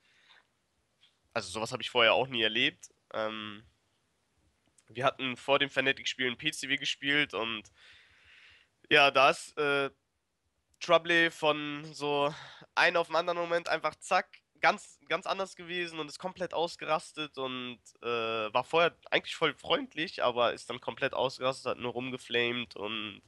Also 1.34 1.50
sowas 1.50 1.72
habe 1.72 1.82
ich 1.82 1.90
vorher 1.90 2.14
auch 2.14 2.28
nie 2.28 2.42
erlebt. 2.42 2.90
Ähm, 3.14 3.64
wir 4.90 5.06
hatten 5.06 5.38
vor 5.38 5.60
dem 5.60 5.70
Fnatic-Spiel 5.70 6.28
ein 6.28 6.38
PCW 6.38 6.78
gespielt 6.78 7.34
und 7.34 7.64
ja, 8.90 9.12
da 9.12 9.30
ist 9.30 9.58
äh, 9.58 9.90
Trouble 10.80 11.32
von 11.32 11.84
so 11.94 12.34
einem 12.76 12.98
auf 12.98 13.08
den 13.08 13.16
anderen 13.16 13.38
Moment 13.38 13.68
einfach 13.68 13.96
zack, 13.96 14.40
ganz, 14.62 15.00
ganz 15.08 15.26
anders 15.26 15.56
gewesen 15.56 16.00
und 16.00 16.08
ist 16.08 16.20
komplett 16.20 16.54
ausgerastet 16.54 17.38
und 17.38 17.80
äh, 18.02 18.06
war 18.06 18.64
vorher 18.64 18.96
eigentlich 19.12 19.36
voll 19.36 19.54
freundlich, 19.54 20.24
aber 20.24 20.54
ist 20.54 20.70
dann 20.70 20.82
komplett 20.82 21.14
ausgerastet, 21.14 21.72
hat 21.72 21.78
nur 21.80 21.94
rumgeflamed 21.94 22.76
und 22.76 23.22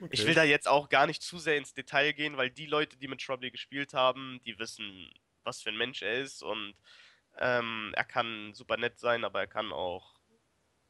Okay. 0.00 0.10
Ich 0.12 0.26
will 0.26 0.34
da 0.34 0.42
jetzt 0.42 0.66
auch 0.66 0.88
gar 0.88 1.06
nicht 1.06 1.22
zu 1.22 1.38
sehr 1.38 1.56
ins 1.56 1.72
Detail 1.72 2.12
gehen, 2.12 2.36
weil 2.36 2.50
die 2.50 2.66
Leute, 2.66 2.96
die 2.96 3.06
mit 3.06 3.20
Trouble 3.20 3.50
gespielt 3.50 3.94
haben, 3.94 4.40
die 4.44 4.58
wissen, 4.58 5.08
was 5.44 5.62
für 5.62 5.70
ein 5.70 5.76
Mensch 5.76 6.02
er 6.02 6.20
ist 6.20 6.42
und 6.42 6.74
ähm, 7.38 7.92
er 7.94 8.04
kann 8.04 8.52
super 8.54 8.76
nett 8.76 8.98
sein, 8.98 9.24
aber 9.24 9.40
er 9.40 9.46
kann 9.46 9.72
auch 9.72 10.14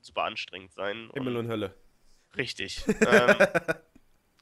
super 0.00 0.24
anstrengend 0.24 0.72
sein. 0.72 1.10
Himmel 1.14 1.36
und, 1.36 1.44
und 1.44 1.50
Hölle. 1.50 1.74
Richtig. 2.36 2.82
ähm, 3.06 3.36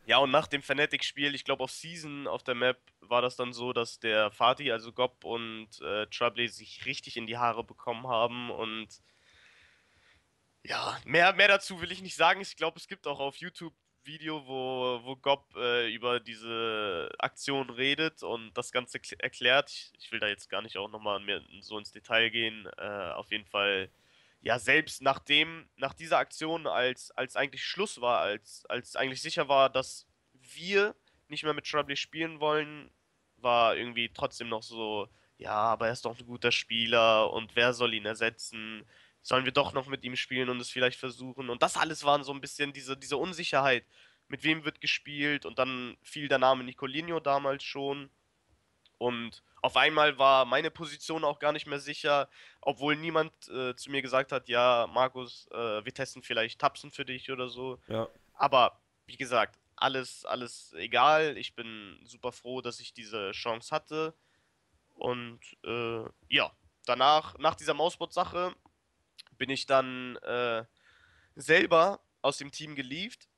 ja, 0.07 0.19
und 0.19 0.31
nach 0.31 0.47
dem 0.47 0.63
Fnatic-Spiel, 0.63 1.35
ich 1.35 1.45
glaube 1.45 1.65
auf 1.65 1.71
Season 1.71 2.27
auf 2.27 2.43
der 2.43 2.55
Map, 2.55 2.79
war 3.01 3.23
das 3.23 3.37
dann 3.37 3.53
so, 3.53 3.73
dass 3.73 4.01
der 4.01 4.31
Fatih, 4.31 4.73
also 4.73 4.93
Gob 4.93 5.25
und 5.25 5.69
äh, 5.81 6.07
Trouble 6.07 6.49
sich 6.49 6.85
richtig 6.87 7.17
in 7.17 7.27
die 7.27 7.39
Haare 7.39 7.65
bekommen 7.65 8.07
haben 8.09 8.51
und 8.51 8.89
ja, 10.65 10.99
mehr, 11.05 11.33
mehr 11.33 11.49
dazu 11.49 11.81
will 11.81 11.91
ich 11.91 12.03
nicht 12.03 12.15
sagen. 12.15 12.41
Ich 12.41 12.57
glaube, 12.57 12.79
es 12.79 12.87
gibt 12.87 13.07
auch 13.07 13.19
auf 13.19 13.37
YouTube 13.37 13.75
Video, 14.05 14.47
wo, 14.47 15.01
wo 15.05 15.17
Gob 15.17 15.55
äh, 15.57 15.93
über 15.93 16.21
diese 16.21 17.11
Aktion 17.19 17.71
redet 17.71 18.23
und 18.23 18.53
das 18.55 18.73
Ganze 18.73 19.01
erklärt. 19.19 19.71
Ich, 19.71 19.93
ich, 19.99 20.13
will 20.13 20.21
da 20.21 20.27
jetzt 20.27 20.49
gar 20.51 20.63
nicht 20.63 20.77
auch 20.77 20.91
nochmal 20.91 21.21
so 21.61 21.79
ins 21.79 21.93
Detail 21.93 22.31
gehen. 22.31 22.69
Äh, 22.79 23.13
auf 23.13 23.31
jeden 23.31 23.47
Fall, 23.47 23.91
ja, 24.43 24.59
selbst 24.59 25.03
nachdem, 25.03 25.69
nach 25.77 25.95
dieser 25.95 26.19
Aktion, 26.19 26.67
als, 26.67 27.11
als 27.13 27.37
eigentlich 27.37 27.65
Schluss 27.65 28.01
war, 28.01 28.21
als, 28.21 28.65
als 28.67 28.97
eigentlich 28.97 29.23
sicher 29.23 29.49
war, 29.49 29.71
dass 29.71 30.07
wir 30.33 30.95
nicht 31.29 31.45
mehr 31.45 31.55
mit 31.55 31.67
Trouble 31.67 31.97
spielen 31.97 32.41
wollen, 32.41 32.91
war 33.37 33.77
irgendwie 33.77 34.11
trotzdem 34.13 34.49
noch 34.49 34.63
so, 34.63 35.09
ja, 35.39 35.55
aber 35.55 35.87
er 35.87 35.93
ist 35.93 36.05
doch 36.05 36.19
ein 36.19 36.27
guter 36.27 36.53
Spieler 36.53 37.33
und 37.33 37.57
wer 37.57 37.73
soll 37.73 37.95
ihn 37.95 38.05
ersetzen? 38.07 38.85
sollen 39.23 39.45
wir 39.45 39.53
doch 39.53 39.73
noch 39.73 39.87
mit 39.87 40.05
ihm 40.05 40.17
spielen 40.17 40.49
und 40.49 40.61
es 40.61 40.71
vielleicht 40.71 40.99
versuchen. 40.99 41.49
Und 41.49 41.63
das 41.63 41.77
alles 41.77 42.05
waren 42.05 42.25
so 42.25 42.33
ein 42.33 42.41
bisschen 42.41 42.73
diese, 42.73 42.97
diese 42.97 43.17
Unsicherheit. 43.17 43.85
Mit 44.29 44.43
wem 44.45 44.65
wird 44.65 44.81
gespielt? 44.81 45.47
Und 45.47 45.59
dann 45.59 45.97
fiel 46.03 46.29
der 46.29 46.39
Name 46.39 46.65
Nicolino 46.65 47.21
damals 47.21 47.63
schon. 47.63 48.11
Und 49.03 49.43
auf 49.63 49.77
einmal 49.77 50.17
war 50.17 50.45
meine 50.45 50.71
Position 50.71 51.25
auch 51.25 51.41
gar 51.41 51.51
nicht 51.51 51.67
mehr 51.67 51.81
sicher, 51.81 52.29
obwohl 52.61 52.95
niemand 52.95 53.33
äh, 53.49 53.75
zu 53.75 53.91
mir 53.91 54.01
gesagt 54.01 54.31
hat, 54.31 54.49
ja, 54.49 54.89
Markus, 54.93 55.49
äh, 55.51 55.85
wir 55.85 55.93
testen 55.93 56.23
vielleicht 56.23 56.61
Tapsen 56.61 56.93
für 56.93 57.05
dich 57.05 57.29
oder 57.33 57.49
so. 57.49 57.81
Ja. 57.89 58.09
Aber 58.35 58.81
wie 59.07 59.17
gesagt, 59.17 59.59
alles, 59.75 60.25
alles 60.25 60.73
egal. 60.75 61.37
Ich 61.37 61.57
bin 61.57 61.99
super 62.05 62.31
froh, 62.31 62.61
dass 62.61 62.79
ich 62.79 62.95
diese 62.95 63.33
Chance 63.33 63.75
hatte. 63.75 64.15
Und 64.95 65.41
äh, 65.65 66.05
ja, 66.29 66.53
danach, 66.87 67.37
nach 67.39 67.57
dieser 67.57 67.75
Mausbot-Sache, 67.75 68.55
bin 69.37 69.51
ich 69.51 69.67
dann 69.67 70.15
äh, 70.19 70.65
selber 71.35 71.99
aus 72.21 72.39
dem 72.39 72.53
Team 72.53 72.77
gelieft, 72.77 73.29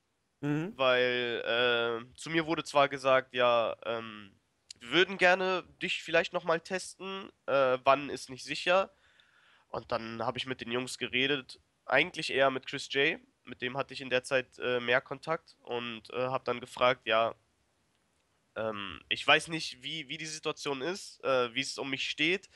mhm. 0.43 0.77
weil 0.77 2.05
äh, 2.13 2.17
zu 2.19 2.29
mir 2.29 2.45
wurde 2.45 2.65
zwar 2.65 2.91
gesagt, 2.91 3.33
ja, 3.33 3.75
ähm, 3.87 4.37
würden 4.81 5.19
gerne 5.19 5.65
dich 5.83 6.03
vielleicht 6.03 6.33
nochmal 6.33 6.61
testen, 6.61 7.31
äh, 7.47 7.79
wann 7.85 8.11
ist 8.11 8.31
nicht 8.31 8.45
sicher. 8.45 8.91
Und 9.69 9.91
dann 9.93 10.23
habe 10.23 10.39
ich 10.39 10.47
mit 10.47 10.61
den 10.61 10.71
Jungs 10.71 10.99
geredet, 10.99 11.61
eigentlich 11.87 12.33
eher 12.33 12.51
mit 12.51 12.67
Chris 12.67 12.93
J., 12.93 13.21
mit 13.45 13.61
dem 13.61 13.77
hatte 13.77 13.93
ich 13.93 14.01
in 14.01 14.11
der 14.11 14.25
Zeit 14.25 14.59
äh, 14.59 14.81
mehr 14.81 15.01
Kontakt 15.03 15.57
und 15.61 16.11
äh, 16.11 16.17
habe 16.17 16.45
dann 16.45 16.61
gefragt, 16.61 17.07
ja, 17.07 17.35
ähm, 18.57 19.03
ich 19.09 19.27
weiß 19.27 19.49
nicht, 19.49 19.83
wie, 19.83 20.09
wie 20.09 20.17
die 20.17 20.27
Situation 20.27 20.81
ist, 20.81 21.23
äh, 21.25 21.55
wie 21.55 21.61
es 21.61 21.77
um 21.79 21.91
mich 21.91 22.09
steht, 22.09 22.49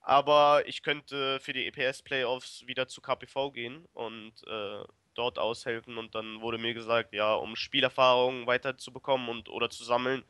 aber 0.00 0.66
ich 0.66 0.82
könnte 0.82 1.38
für 1.40 1.52
die 1.52 1.66
EPS-Playoffs 1.66 2.66
wieder 2.66 2.88
zu 2.88 3.00
KPV 3.00 3.52
gehen 3.52 3.86
und 3.92 4.32
äh, 4.48 4.84
dort 5.14 5.38
aushelfen. 5.38 5.98
Und 5.98 6.14
dann 6.14 6.40
wurde 6.40 6.58
mir 6.58 6.74
gesagt, 6.74 7.12
ja, 7.14 7.34
um 7.34 7.56
Spielerfahrung 7.56 8.46
weiterzubekommen 8.46 9.28
und 9.28 9.48
oder 9.48 9.70
zu 9.70 9.84
sammeln, 9.84 10.24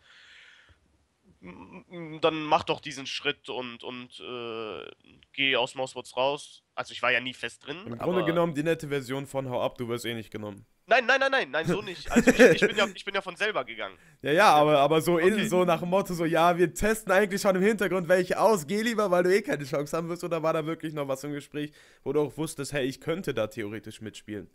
dann 2.21 2.45
mach 2.45 2.65
doch 2.65 2.81
diesen 2.81 3.07
Schritt 3.07 3.49
und, 3.49 3.83
und 3.83 4.21
äh, 4.21 4.91
geh 5.33 5.57
aus 5.57 5.75
Mousebots 5.75 6.17
raus. 6.17 6.63
Also 6.75 6.93
ich 6.93 7.03
war 7.03 7.11
ja 7.11 7.21
nie 7.21 7.35
fest 7.35 7.67
drin. 7.67 7.79
Im 7.87 7.99
Grunde 7.99 8.25
genommen 8.25 8.55
die 8.55 8.63
nette 8.63 8.89
Version 8.89 9.27
von 9.27 9.49
Hau 9.51 9.61
ab, 9.61 9.77
du 9.77 9.89
wirst 9.89 10.05
eh 10.05 10.15
nicht 10.15 10.31
genommen. 10.31 10.65
Nein, 10.87 11.07
nein, 11.07 11.21
nein, 11.21 11.31
nein, 11.31 11.51
nein, 11.51 11.67
so 11.67 11.81
nicht. 11.81 12.11
Also 12.11 12.31
ich, 12.31 12.39
ich, 12.39 12.61
bin, 12.61 12.77
ja, 12.77 12.87
ich 12.95 13.05
bin 13.05 13.15
ja 13.15 13.21
von 13.21 13.37
selber 13.37 13.65
gegangen. 13.65 13.97
Ja, 14.21 14.33
ja, 14.33 14.53
aber, 14.53 14.79
aber 14.79 15.01
so, 15.01 15.15
okay. 15.15 15.29
in, 15.29 15.49
so 15.49 15.65
nach 15.65 15.81
dem 15.81 15.91
Motto, 15.91 16.13
so, 16.13 16.25
ja, 16.25 16.57
wir 16.57 16.73
testen 16.75 17.13
eigentlich 17.13 17.41
schon 17.41 17.57
im 17.57 17.63
Hintergrund 17.63 18.09
welche 18.09 18.39
aus, 18.39 18.67
geh 18.67 18.83
lieber, 18.83 19.11
weil 19.11 19.23
du 19.23 19.35
eh 19.35 19.43
keine 19.43 19.65
Chance 19.65 19.97
haben 19.97 20.09
wirst, 20.09 20.25
oder 20.25 20.43
war 20.43 20.53
da 20.53 20.67
wirklich 20.67 20.93
noch 20.93 21.09
was 21.09 21.25
im 21.25 21.33
Gespräch, 21.33 21.73
wo 22.05 22.13
du 22.13 22.21
auch 22.21 22.37
wusstest, 22.37 22.73
hey, 22.73 22.85
ich 22.85 23.01
könnte 23.01 23.33
da 23.33 23.47
theoretisch 23.47 24.01
mitspielen? 24.01 24.51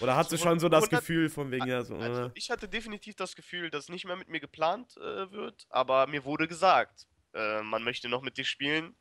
Oder 0.00 0.16
hast 0.16 0.32
du 0.32 0.36
schon 0.36 0.58
so 0.58 0.68
das 0.68 0.88
Gefühl 0.88 1.28
von 1.28 1.50
wegen, 1.50 1.66
ja, 1.66 1.82
so, 1.82 1.96
also 1.96 2.24
äh? 2.26 2.30
ich 2.34 2.50
hatte 2.50 2.68
definitiv 2.68 3.16
das 3.16 3.36
Gefühl, 3.36 3.70
dass 3.70 3.88
nicht 3.88 4.04
mehr 4.04 4.16
mit 4.16 4.28
mir 4.28 4.40
geplant 4.40 4.96
äh, 4.96 5.30
wird, 5.30 5.66
aber 5.70 6.06
mir 6.06 6.24
wurde 6.24 6.48
gesagt, 6.48 7.06
äh, 7.34 7.62
man 7.62 7.82
möchte 7.82 8.08
noch 8.08 8.22
mit 8.22 8.36
dir 8.36 8.44
spielen. 8.44 8.96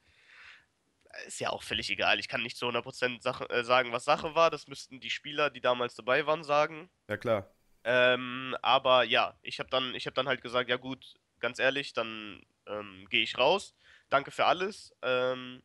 ist 1.25 1.39
ja 1.39 1.49
auch 1.49 1.63
völlig 1.63 1.89
egal. 1.89 2.19
Ich 2.19 2.27
kann 2.27 2.43
nicht 2.43 2.57
zu 2.57 2.67
100% 2.67 3.21
Sache, 3.21 3.49
äh, 3.49 3.63
sagen, 3.63 3.91
was 3.91 4.05
Sache 4.05 4.35
war. 4.35 4.49
Das 4.49 4.67
müssten 4.67 4.99
die 4.99 5.09
Spieler, 5.09 5.49
die 5.49 5.61
damals 5.61 5.95
dabei 5.95 6.25
waren, 6.25 6.43
sagen. 6.43 6.89
Ja, 7.07 7.17
klar. 7.17 7.49
Ähm, 7.83 8.55
aber 8.61 9.03
ja, 9.03 9.37
ich 9.41 9.59
habe 9.59 9.69
dann, 9.69 9.93
hab 9.93 10.13
dann 10.13 10.27
halt 10.27 10.41
gesagt, 10.41 10.69
ja 10.69 10.75
gut, 10.77 11.15
ganz 11.39 11.59
ehrlich, 11.59 11.93
dann 11.93 12.41
ähm, 12.65 13.07
gehe 13.09 13.23
ich 13.23 13.37
raus. 13.37 13.75
Danke 14.09 14.31
für 14.31 14.45
alles. 14.45 14.93
Ähm, 15.01 15.63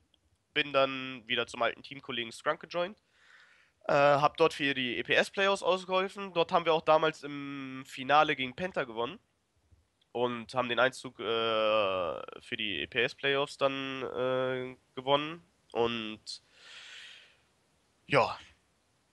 bin 0.54 0.72
dann 0.72 1.26
wieder 1.26 1.46
zum 1.46 1.62
alten 1.62 1.82
Teamkollegen 1.82 2.32
Scrunk 2.32 2.60
gejoint. 2.60 3.02
Äh, 3.88 3.92
hab 3.92 4.36
dort 4.36 4.54
für 4.54 4.74
die 4.74 4.98
EPS-Playoffs 4.98 5.62
ausgeholfen. 5.62 6.32
Dort 6.32 6.52
haben 6.52 6.64
wir 6.64 6.74
auch 6.74 6.82
damals 6.82 7.22
im 7.22 7.82
Finale 7.86 8.36
gegen 8.36 8.54
Penta 8.54 8.84
gewonnen. 8.84 9.18
Und 10.12 10.54
haben 10.54 10.68
den 10.68 10.78
Einzug 10.78 11.18
äh, 11.20 11.22
für 11.24 12.56
die 12.56 12.82
EPS-Playoffs 12.82 13.56
dann 13.56 14.02
äh, 14.02 14.76
gewonnen. 14.94 15.42
Und 15.72 16.42
ja, 18.06 18.38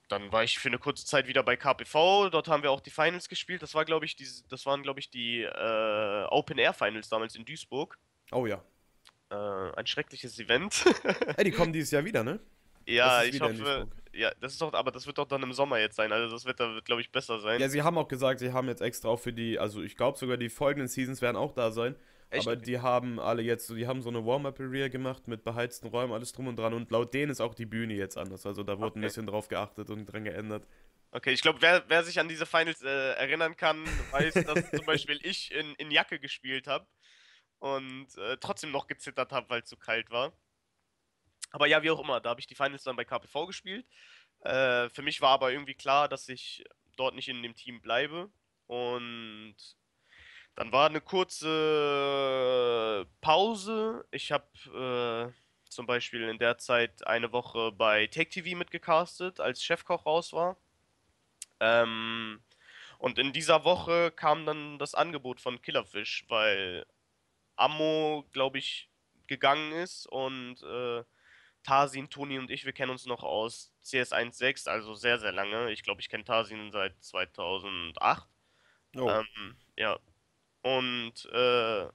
dann 0.09 0.31
war 0.31 0.43
ich 0.43 0.59
für 0.59 0.67
eine 0.67 0.77
kurze 0.77 1.05
Zeit 1.05 1.27
wieder 1.27 1.41
bei 1.41 1.55
KPV. 1.55 2.29
Dort 2.29 2.47
haben 2.47 2.63
wir 2.63 2.71
auch 2.71 2.81
die 2.81 2.89
Finals 2.89 3.29
gespielt. 3.29 3.61
Das 3.61 3.75
war, 3.75 3.85
glaube 3.85 4.05
ich, 4.05 4.15
die, 4.15 4.27
das 4.49 4.65
waren, 4.65 4.83
glaube 4.83 4.99
ich, 4.99 5.09
die 5.09 5.43
äh, 5.43 6.25
Open 6.29 6.57
Air 6.57 6.73
Finals 6.73 7.09
damals 7.09 7.35
in 7.35 7.45
Duisburg. 7.45 7.97
Oh 8.31 8.45
ja. 8.45 8.61
Äh, 9.31 9.35
ein 9.35 9.87
schreckliches 9.87 10.37
Event. 10.39 10.83
Ey, 11.37 11.45
die 11.45 11.51
kommen 11.51 11.71
dieses 11.73 11.91
Jahr 11.91 12.03
wieder, 12.03 12.23
ne? 12.23 12.39
Ja, 12.85 13.23
ich 13.23 13.39
hoffe. 13.39 13.87
Ja, 14.13 14.31
das 14.39 14.53
ist 14.53 14.61
doch, 14.61 14.73
aber 14.73 14.91
das 14.91 15.05
wird 15.05 15.17
doch 15.17 15.27
dann 15.27 15.43
im 15.43 15.53
Sommer 15.53 15.79
jetzt 15.79 15.95
sein. 15.95 16.11
Also 16.11 16.33
das 16.33 16.45
Wetter 16.45 16.73
wird, 16.73 16.85
glaube 16.85 17.01
ich, 17.01 17.11
besser 17.11 17.39
sein. 17.39 17.61
Ja, 17.61 17.69
sie 17.69 17.83
haben 17.83 17.97
auch 17.97 18.07
gesagt, 18.07 18.39
sie 18.39 18.51
haben 18.51 18.67
jetzt 18.67 18.81
extra 18.81 19.09
auch 19.09 19.19
für 19.19 19.33
die, 19.33 19.59
also 19.59 19.81
ich 19.81 19.95
glaube 19.95 20.17
sogar 20.17 20.37
die 20.37 20.49
folgenden 20.49 20.87
Seasons 20.87 21.21
werden 21.21 21.37
auch 21.37 21.53
da 21.53 21.71
sein. 21.71 21.95
Echt? 22.31 22.47
Aber 22.47 22.55
die 22.55 22.79
haben 22.79 23.19
alle 23.19 23.41
jetzt, 23.41 23.69
die 23.69 23.87
haben 23.87 24.01
so 24.01 24.09
eine 24.09 24.23
Warm-Up-Area 24.23 24.87
gemacht 24.87 25.27
mit 25.27 25.43
beheizten 25.43 25.87
Räumen, 25.87 26.13
alles 26.13 26.31
drum 26.31 26.47
und 26.47 26.57
dran. 26.57 26.73
Und 26.73 26.91
laut 26.91 27.13
denen 27.13 27.31
ist 27.31 27.41
auch 27.41 27.55
die 27.55 27.65
Bühne 27.65 27.93
jetzt 27.93 28.17
anders. 28.17 28.45
Also 28.45 28.63
da 28.63 28.77
wurde 28.77 28.91
okay. 28.91 28.99
ein 28.99 29.01
bisschen 29.01 29.25
drauf 29.25 29.47
geachtet 29.47 29.89
und 29.89 30.05
dran 30.05 30.23
geändert. 30.23 30.67
Okay, 31.11 31.31
ich 31.31 31.41
glaube, 31.41 31.59
wer, 31.61 31.83
wer, 31.87 32.03
sich 32.03 32.19
an 32.19 32.27
diese 32.27 32.45
Finals 32.45 32.83
äh, 32.83 33.13
erinnern 33.13 33.57
kann, 33.57 33.83
weiß, 34.11 34.33
dass 34.45 34.69
zum 34.69 34.85
Beispiel 34.85 35.19
ich 35.23 35.51
in, 35.51 35.73
in 35.75 35.89
Jacke 35.89 36.19
gespielt 36.19 36.67
habe 36.67 36.85
und 37.57 38.07
äh, 38.17 38.37
trotzdem 38.37 38.71
noch 38.71 38.85
gezittert 38.85 39.31
habe, 39.31 39.49
weil 39.49 39.61
es 39.61 39.69
zu 39.69 39.77
kalt 39.77 40.11
war. 40.11 40.33
Aber 41.51 41.67
ja, 41.67 41.81
wie 41.83 41.91
auch 41.91 41.99
immer, 41.99 42.19
da 42.19 42.29
habe 42.29 42.39
ich 42.39 42.47
die 42.47 42.55
Finals 42.55 42.83
dann 42.83 42.95
bei 42.95 43.05
KPV 43.05 43.47
gespielt. 43.47 43.85
Äh, 44.41 44.89
für 44.89 45.01
mich 45.01 45.21
war 45.21 45.31
aber 45.31 45.51
irgendwie 45.51 45.73
klar, 45.73 46.07
dass 46.07 46.29
ich 46.29 46.63
dort 46.95 47.15
nicht 47.15 47.27
in 47.29 47.41
dem 47.43 47.55
Team 47.55 47.81
bleibe. 47.81 48.29
Und 48.67 49.55
dann 50.55 50.71
war 50.71 50.87
eine 50.89 51.01
kurze 51.01 51.47
Pause. 53.21 54.05
Ich 54.11 54.31
habe 54.31 55.33
äh, 55.33 55.33
zum 55.69 55.85
Beispiel 55.85 56.27
in 56.29 56.39
der 56.39 56.57
Zeit 56.57 57.05
eine 57.07 57.31
Woche 57.31 57.71
bei 57.71 58.07
Take 58.07 58.29
TV 58.29 58.57
mitgecastet, 58.57 59.39
als 59.39 59.63
Chefkoch 59.63 60.05
raus 60.05 60.33
war. 60.33 60.57
Ähm, 61.59 62.41
und 62.97 63.17
in 63.17 63.31
dieser 63.33 63.63
Woche 63.63 64.11
kam 64.11 64.45
dann 64.45 64.77
das 64.79 64.95
Angebot 64.95 65.39
von 65.39 65.61
Killerfish, 65.61 66.25
weil 66.27 66.85
Ammo, 67.55 68.25
glaube 68.33 68.57
ich, 68.57 68.89
gegangen 69.27 69.71
ist 69.71 70.07
und 70.07 70.61
äh, 70.63 71.03
Tarsin, 71.69 72.09
Toni 72.09 72.39
und 72.39 72.49
ich, 72.49 72.65
wir 72.65 72.73
kennen 72.73 72.89
uns 72.89 73.05
noch 73.05 73.21
aus 73.21 73.71
CS 73.83 74.11
1.6, 74.11 74.67
also 74.67 74.95
sehr, 74.95 75.19
sehr 75.19 75.31
lange. 75.31 75.71
Ich 75.71 75.83
glaube, 75.83 76.01
ich 76.01 76.09
kenne 76.09 76.23
Tarsin 76.23 76.71
seit 76.71 76.99
2008. 77.03 78.27
Oh. 78.97 79.07
Ähm, 79.07 79.55
ja. 79.77 79.99
Und 80.63 81.25
äh, 81.31 81.87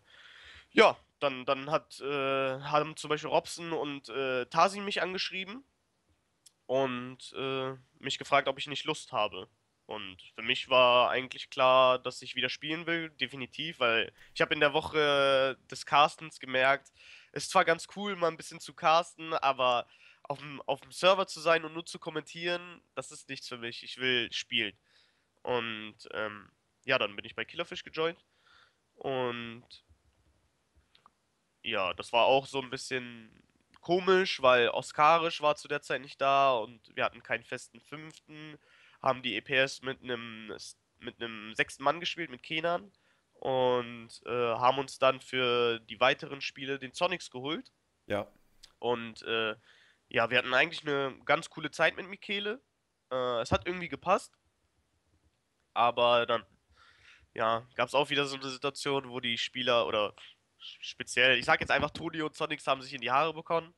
ja, 0.71 0.97
dann, 1.19 1.45
dann 1.45 1.73
hat, 1.73 2.01
äh, 2.01 2.61
haben 2.61 2.97
zum 2.97 3.09
Beispiel 3.09 3.31
Robson 3.31 3.73
und 3.73 4.09
äh, 4.11 4.47
Tarsin 4.47 4.85
mich 4.85 5.03
angeschrieben 5.03 5.65
und 6.67 7.33
äh, 7.37 7.73
mich 7.99 8.19
gefragt, 8.19 8.47
ob 8.47 8.61
ich 8.61 8.69
nicht 8.69 8.85
Lust 8.85 9.11
habe. 9.11 9.49
Und 9.87 10.23
für 10.35 10.43
mich 10.43 10.71
war 10.71 11.11
eigentlich 11.11 11.51
klar, 11.51 11.99
dass 11.99 12.23
ich 12.23 12.35
wieder 12.35 12.49
spielen 12.49 12.87
will, 12.87 13.11
definitiv, 13.11 13.81
weil 13.81 14.13
ich 14.35 14.41
habe 14.41 14.55
in 14.55 14.61
der 14.61 14.73
Woche 14.73 15.59
des 15.71 15.85
Castens 15.85 16.41
gemerkt, 16.41 16.91
es 17.33 17.45
ist 17.45 17.51
zwar 17.51 17.65
ganz 17.65 17.87
cool, 17.97 18.17
mal 18.17 18.29
ein 18.29 18.37
bisschen 18.37 18.61
zu 18.61 18.73
casten, 18.75 19.35
aber 19.35 19.87
auf 20.23 20.39
dem, 20.39 20.63
Server 20.91 21.27
zu 21.27 21.41
sein 21.41 21.65
und 21.65 21.75
nur 21.75 21.85
zu 21.85 21.99
kommentieren, 21.99 22.81
das 22.95 23.11
ist 23.11 23.29
nichts 23.29 23.49
für 23.49 23.59
mich. 23.59 23.83
Ich 23.83 23.99
will 23.99 24.33
spielen. 24.33 24.73
Und 25.43 25.97
ähm, 26.13 26.51
ja, 26.85 26.99
dann 26.99 27.15
bin 27.15 27.25
ich 27.25 27.35
bei 27.35 27.45
Killerfish 27.45 27.85
gejoint. 27.85 28.25
Und 28.95 29.67
ja, 31.63 31.93
das 31.95 32.13
war 32.13 32.25
auch 32.25 32.47
so 32.47 32.61
ein 32.61 32.71
bisschen 32.71 33.43
komisch, 33.81 34.41
weil 34.41 34.69
Oscarisch 34.71 35.43
war 35.43 35.57
zu 35.57 35.69
der 35.69 35.83
Zeit 35.83 36.01
nicht 36.01 36.21
da 36.21 36.55
und 36.55 36.81
wir 36.97 37.05
hatten 37.05 37.23
keinen 37.23 37.45
festen 37.45 37.81
Fünften 37.81 38.59
haben 39.05 39.23
die 39.23 39.37
EPS 39.37 39.83
mit 39.83 40.03
einem 40.03 40.57
mit 40.99 41.21
einem 41.21 41.55
sechsten 41.55 41.85
Mann 41.85 42.01
gespielt, 42.01 42.31
mit 42.31 42.43
Kenan. 42.43 42.91
Und 43.35 44.23
äh, 44.25 44.31
haben 44.31 44.79
uns 44.79 44.99
dann 44.99 45.21
für 45.21 45.79
die 45.81 46.01
weiteren 46.01 46.41
Spiele 46.41 46.79
den 46.79 46.95
Sonics 46.95 47.31
geholt. 47.31 47.73
Ja. 48.07 48.27
Und 48.79 49.23
äh, 49.23 49.55
ja, 50.09 50.31
wir 50.31 50.39
hatten 50.39 50.55
eigentlich 50.55 50.87
eine 50.87 51.15
ganz 51.27 51.51
coole 51.51 51.71
Zeit 51.71 51.97
mit 51.97 52.09
Michele. 52.09 52.63
Äh, 53.11 53.41
es 53.43 53.53
hat 53.53 53.67
irgendwie 53.67 53.89
gepasst. 53.89 54.39
Aber 55.75 56.25
dann, 56.25 56.45
ja, 57.35 57.67
gab 57.75 57.89
es 57.89 57.95
auch 57.95 58.09
wieder 58.09 58.25
so 58.25 58.37
eine 58.37 58.49
Situation, 58.49 59.11
wo 59.11 59.21
die 59.21 59.37
Spieler 59.37 59.87
oder 59.87 60.15
speziell, 60.59 61.37
ich 61.37 61.45
sag 61.45 61.61
jetzt 61.61 61.71
einfach, 61.71 61.91
Toni 61.91 62.23
und 62.23 62.35
Sonics 62.35 62.67
haben 62.67 62.81
sich 62.81 62.95
in 62.95 63.01
die 63.03 63.11
Haare 63.11 63.35
bekommen. 63.35 63.75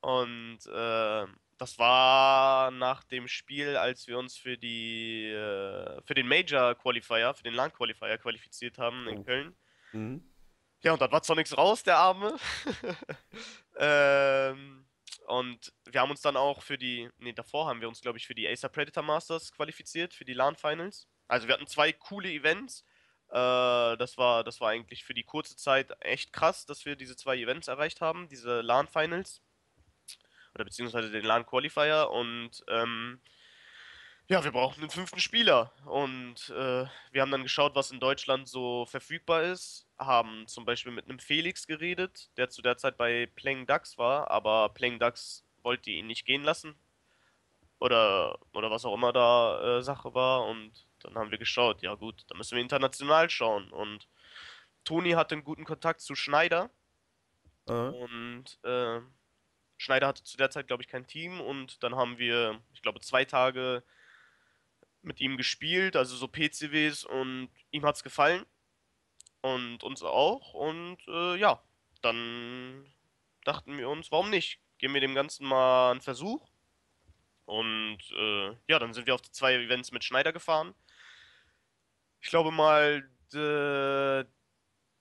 Und 0.00 0.60
äh, 0.66 1.26
das 1.62 1.78
war 1.78 2.72
nach 2.72 3.04
dem 3.04 3.28
Spiel, 3.28 3.76
als 3.76 4.08
wir 4.08 4.18
uns 4.18 4.36
für 4.36 4.58
die 4.58 5.28
äh, 5.28 6.02
für 6.02 6.14
den 6.14 6.26
Major 6.26 6.74
Qualifier, 6.74 7.34
für 7.34 7.44
den 7.44 7.54
Land 7.54 7.74
Qualifier 7.74 8.18
qualifiziert 8.18 8.78
haben 8.78 9.06
in 9.06 9.18
oh. 9.18 9.22
Köln. 9.22 9.56
Mhm. 9.92 10.28
Ja, 10.82 10.92
und 10.92 11.00
dann 11.00 11.12
war 11.12 11.22
zwar 11.22 11.36
nichts 11.36 11.56
raus, 11.56 11.84
der 11.84 11.98
Arme. 11.98 12.36
ähm, 13.76 14.84
und 15.28 15.72
wir 15.84 16.00
haben 16.00 16.10
uns 16.10 16.20
dann 16.20 16.36
auch 16.36 16.62
für 16.62 16.76
die, 16.76 17.08
nee, 17.18 17.32
davor 17.32 17.68
haben 17.68 17.80
wir 17.80 17.86
uns, 17.86 18.00
glaube 18.00 18.18
ich, 18.18 18.26
für 18.26 18.34
die 18.34 18.48
Acer 18.48 18.68
Predator 18.68 19.04
Masters 19.04 19.52
qualifiziert, 19.52 20.14
für 20.14 20.24
die 20.24 20.34
LAN 20.34 20.56
Finals. 20.56 21.06
Also 21.28 21.46
wir 21.46 21.54
hatten 21.54 21.68
zwei 21.68 21.92
coole 21.92 22.28
Events. 22.28 22.84
Äh, 23.28 23.96
das, 23.98 24.18
war, 24.18 24.42
das 24.42 24.60
war 24.60 24.70
eigentlich 24.70 25.04
für 25.04 25.14
die 25.14 25.22
kurze 25.22 25.56
Zeit 25.56 25.92
echt 26.00 26.32
krass, 26.32 26.66
dass 26.66 26.84
wir 26.84 26.96
diese 26.96 27.14
zwei 27.14 27.36
Events 27.36 27.68
erreicht 27.68 28.00
haben, 28.00 28.28
diese 28.28 28.62
LAN 28.62 28.88
Finals 28.88 29.40
oder 30.54 30.64
beziehungsweise 30.64 31.10
den 31.10 31.24
LAN 31.24 31.46
Qualifier 31.46 32.08
und 32.10 32.62
ähm, 32.68 33.20
ja, 34.28 34.42
wir 34.44 34.52
brauchen 34.52 34.80
einen 34.80 34.90
fünften 34.90 35.20
Spieler. 35.20 35.72
Und 35.84 36.48
äh, 36.50 36.86
wir 37.10 37.20
haben 37.20 37.30
dann 37.30 37.42
geschaut, 37.42 37.74
was 37.74 37.90
in 37.90 38.00
Deutschland 38.00 38.48
so 38.48 38.86
verfügbar 38.86 39.42
ist. 39.42 39.86
Haben 39.98 40.46
zum 40.46 40.64
Beispiel 40.64 40.92
mit 40.92 41.04
einem 41.06 41.18
Felix 41.18 41.66
geredet, 41.66 42.30
der 42.36 42.48
zu 42.48 42.62
der 42.62 42.76
Zeit 42.76 42.96
bei 42.96 43.26
Playing 43.26 43.66
Ducks 43.66 43.98
war, 43.98 44.30
aber 44.30 44.70
Playing 44.70 44.98
Ducks 44.98 45.44
wollte 45.62 45.90
ihn 45.90 46.06
nicht 46.06 46.24
gehen 46.24 46.44
lassen. 46.44 46.74
Oder, 47.78 48.38
oder 48.52 48.70
was 48.70 48.84
auch 48.84 48.94
immer 48.94 49.12
da 49.12 49.78
äh, 49.78 49.82
Sache 49.82 50.14
war. 50.14 50.46
Und 50.46 50.86
dann 51.00 51.16
haben 51.16 51.30
wir 51.30 51.38
geschaut, 51.38 51.82
ja 51.82 51.94
gut, 51.94 52.24
dann 52.28 52.38
müssen 52.38 52.54
wir 52.54 52.62
international 52.62 53.28
schauen. 53.28 53.70
Und 53.70 54.08
Toni 54.84 55.10
hatte 55.10 55.34
einen 55.34 55.44
guten 55.44 55.64
Kontakt 55.64 56.00
zu 56.00 56.14
Schneider. 56.14 56.70
Uh 57.68 57.90
Und 58.04 58.58
äh, 58.64 59.00
Schneider 59.82 60.06
hatte 60.06 60.22
zu 60.22 60.36
der 60.36 60.50
Zeit, 60.50 60.68
glaube 60.68 60.82
ich, 60.82 60.88
kein 60.88 61.06
Team 61.06 61.40
und 61.40 61.82
dann 61.82 61.96
haben 61.96 62.18
wir, 62.18 62.60
ich 62.72 62.82
glaube, 62.82 63.00
zwei 63.00 63.24
Tage 63.24 63.82
mit 65.02 65.20
ihm 65.20 65.36
gespielt, 65.36 65.96
also 65.96 66.14
so 66.16 66.28
PCWs 66.28 67.04
und 67.04 67.50
ihm 67.72 67.84
hat 67.84 67.96
es 67.96 68.04
gefallen 68.04 68.46
und 69.40 69.82
uns 69.82 70.02
auch 70.02 70.54
und 70.54 70.98
äh, 71.08 71.36
ja, 71.36 71.62
dann 72.00 72.86
dachten 73.44 73.76
wir 73.76 73.88
uns, 73.88 74.12
warum 74.12 74.30
nicht? 74.30 74.60
Geben 74.78 74.94
wir 74.94 75.00
dem 75.00 75.14
Ganzen 75.14 75.46
mal 75.46 75.90
einen 75.90 76.00
Versuch 76.00 76.48
und 77.44 77.98
äh, 78.16 78.50
ja, 78.68 78.78
dann 78.78 78.94
sind 78.94 79.06
wir 79.06 79.14
auf 79.14 79.22
die 79.22 79.32
zwei 79.32 79.54
Events 79.54 79.90
mit 79.90 80.04
Schneider 80.04 80.32
gefahren. 80.32 80.74
Ich 82.20 82.28
glaube 82.28 82.52
mal, 82.52 83.08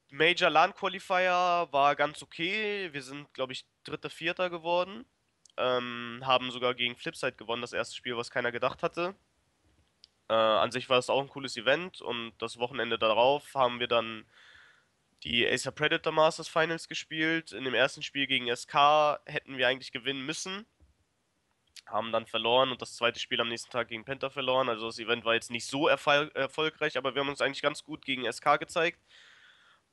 Major 0.10 0.50
LAN 0.50 0.74
Qualifier 0.74 1.68
war 1.72 1.96
ganz 1.96 2.24
okay. 2.24 2.92
Wir 2.94 3.04
sind, 3.04 3.34
glaube 3.34 3.54
ich, 3.54 3.66
dritter, 3.84 4.10
vierter 4.10 4.50
geworden. 4.50 5.06
Ähm, 5.58 6.22
haben 6.24 6.52
sogar 6.52 6.74
gegen 6.74 6.96
Flipside 6.96 7.34
gewonnen, 7.34 7.62
das 7.62 7.74
erste 7.74 7.96
Spiel, 7.96 8.16
was 8.18 8.32
keiner 8.32 8.52
gedacht 8.52 8.84
hatte. 8.84 9.16
Äh, 10.30 10.34
an 10.34 10.72
sich 10.72 10.90
war 10.90 10.98
es 10.98 11.10
auch 11.10 11.22
ein 11.22 11.28
cooles 11.28 11.58
Event 11.58 12.02
und 12.02 12.32
das 12.38 12.58
Wochenende 12.58 12.98
darauf 12.98 13.54
haben 13.54 13.82
wir 13.82 13.88
dann 13.88 14.26
die 15.24 15.46
Acer 15.48 15.72
Predator 15.72 16.14
Masters 16.14 16.48
Finals 16.48 16.88
gespielt. 16.88 17.52
In 17.52 17.66
dem 17.66 17.74
ersten 17.74 18.02
Spiel 18.02 18.28
gegen 18.28 18.54
SK 18.56 19.20
hätten 19.26 19.58
wir 19.58 19.68
eigentlich 19.68 19.92
gewinnen 19.92 20.26
müssen. 20.26 20.66
Haben 21.86 22.12
dann 22.12 22.26
verloren 22.26 22.72
und 22.72 22.82
das 22.82 22.96
zweite 22.96 23.20
Spiel 23.20 23.42
am 23.42 23.50
nächsten 23.50 23.70
Tag 23.72 23.90
gegen 23.90 24.06
Penta 24.06 24.30
verloren. 24.30 24.70
Also 24.70 24.86
das 24.86 25.00
Event 25.00 25.26
war 25.26 25.34
jetzt 25.34 25.52
nicht 25.52 25.68
so 25.68 25.88
erfol 25.88 26.32
erfolgreich, 26.34 26.98
aber 26.98 27.14
wir 27.14 27.22
haben 27.22 27.30
uns 27.30 27.42
eigentlich 27.42 27.62
ganz 27.62 27.84
gut 27.84 28.06
gegen 28.06 28.32
SK 28.32 28.58
gezeigt. 28.60 29.00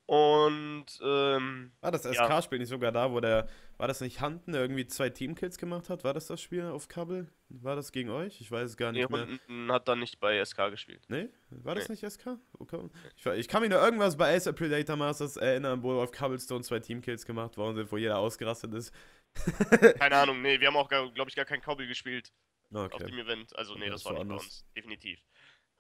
Und 0.07 0.87
ähm, 1.03 1.73
War 1.81 1.91
das 1.91 2.05
ja, 2.05 2.13
SK-Spiel 2.13 2.61
nicht 2.61 2.69
sogar 2.69 2.93
da, 2.93 3.11
wo 3.11 3.21
der, 3.21 3.49
war 3.79 3.89
das 3.89 4.01
nicht 4.01 4.21
Hanten, 4.21 4.53
der 4.53 4.61
irgendwie 4.61 4.87
zwei 4.87 5.09
Teamkills 5.09 5.57
gemacht 5.57 5.89
hat? 5.89 6.05
War 6.05 6.13
das 6.13 6.27
das 6.27 6.43
Spiel 6.43 6.65
auf 6.65 6.89
Kabel? 6.89 7.29
War 7.49 7.77
das 7.77 7.93
gegen 7.93 8.11
euch? 8.11 8.41
Ich 8.41 8.51
weiß 8.51 8.71
es 8.71 8.77
gar 8.77 8.93
nee, 8.93 9.01
nicht 9.01 9.11
mehr. 9.11 9.27
Hunden 9.27 9.73
hat 9.73 9.89
dann 9.89 10.01
nicht 10.01 10.21
bei 10.21 10.45
SK 10.45 10.71
gespielt. 10.71 11.05
Nee? 11.09 11.29
War 11.51 11.75
das 11.77 11.89
Nee. 11.89 11.95
nicht 11.95 12.13
SK? 12.13 12.39
Okay. 12.59 12.91
Ich, 13.17 13.25
ich 13.25 13.49
kann 13.49 13.63
mich 13.63 13.71
nur 13.71 13.81
irgendwas 13.81 14.17
bei 14.17 14.35
Acer 14.35 14.53
Predator 14.53 14.97
Masters 14.97 15.37
erinnern, 15.37 15.83
wo 15.83 16.01
auf 16.01 16.13
Cobblestone 16.13 16.63
zwei 16.63 16.81
Teamkills 16.81 17.25
gemacht 17.25 17.57
worden 17.57 17.77
sind, 17.77 17.93
wo 17.93 17.97
jeder 17.97 18.19
ausgerastet 18.19 18.75
ist. 18.75 18.93
Keine 19.99 20.17
Ahnung, 20.17 20.43
nee, 20.43 20.59
wir 20.59 20.67
haben 20.67 20.77
auch, 20.77 20.89
glaube 20.89 21.29
ich, 21.29 21.37
gar 21.37 21.45
kein 21.45 21.61
Cowboy 21.61 21.87
gespielt 21.87 22.33
auf 22.73 22.93
Okay. 22.93 23.07
dem 23.07 23.19
Event. 23.19 23.57
Also, 23.57 23.75
nee, 23.77 23.89
das 23.89 24.03
das 24.03 24.05
war 24.07 24.19
nicht 24.19 24.29
bei 24.29 24.35
uns, 24.35 24.65
definitiv. 24.77 25.21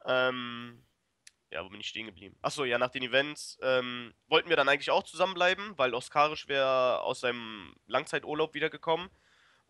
Ähm, 0.06 0.84
ja, 1.50 1.64
wo 1.64 1.68
bin 1.68 1.80
ich 1.80 1.88
stehen 1.88 2.06
geblieben? 2.06 2.36
Achso, 2.42 2.64
ja, 2.64 2.78
nach 2.78 2.90
den 2.90 3.02
Events 3.02 3.58
ähm, 3.62 4.12
wollten 4.28 4.48
wir 4.48 4.56
dann 4.56 4.68
eigentlich 4.68 4.90
auch 4.90 5.04
zusammenbleiben, 5.04 5.76
weil 5.78 5.94
Oskarisch 5.94 6.48
wäre 6.48 7.00
aus 7.02 7.20
seinem 7.20 7.74
Langzeiturlaub 7.86 8.54
wiedergekommen. 8.54 9.08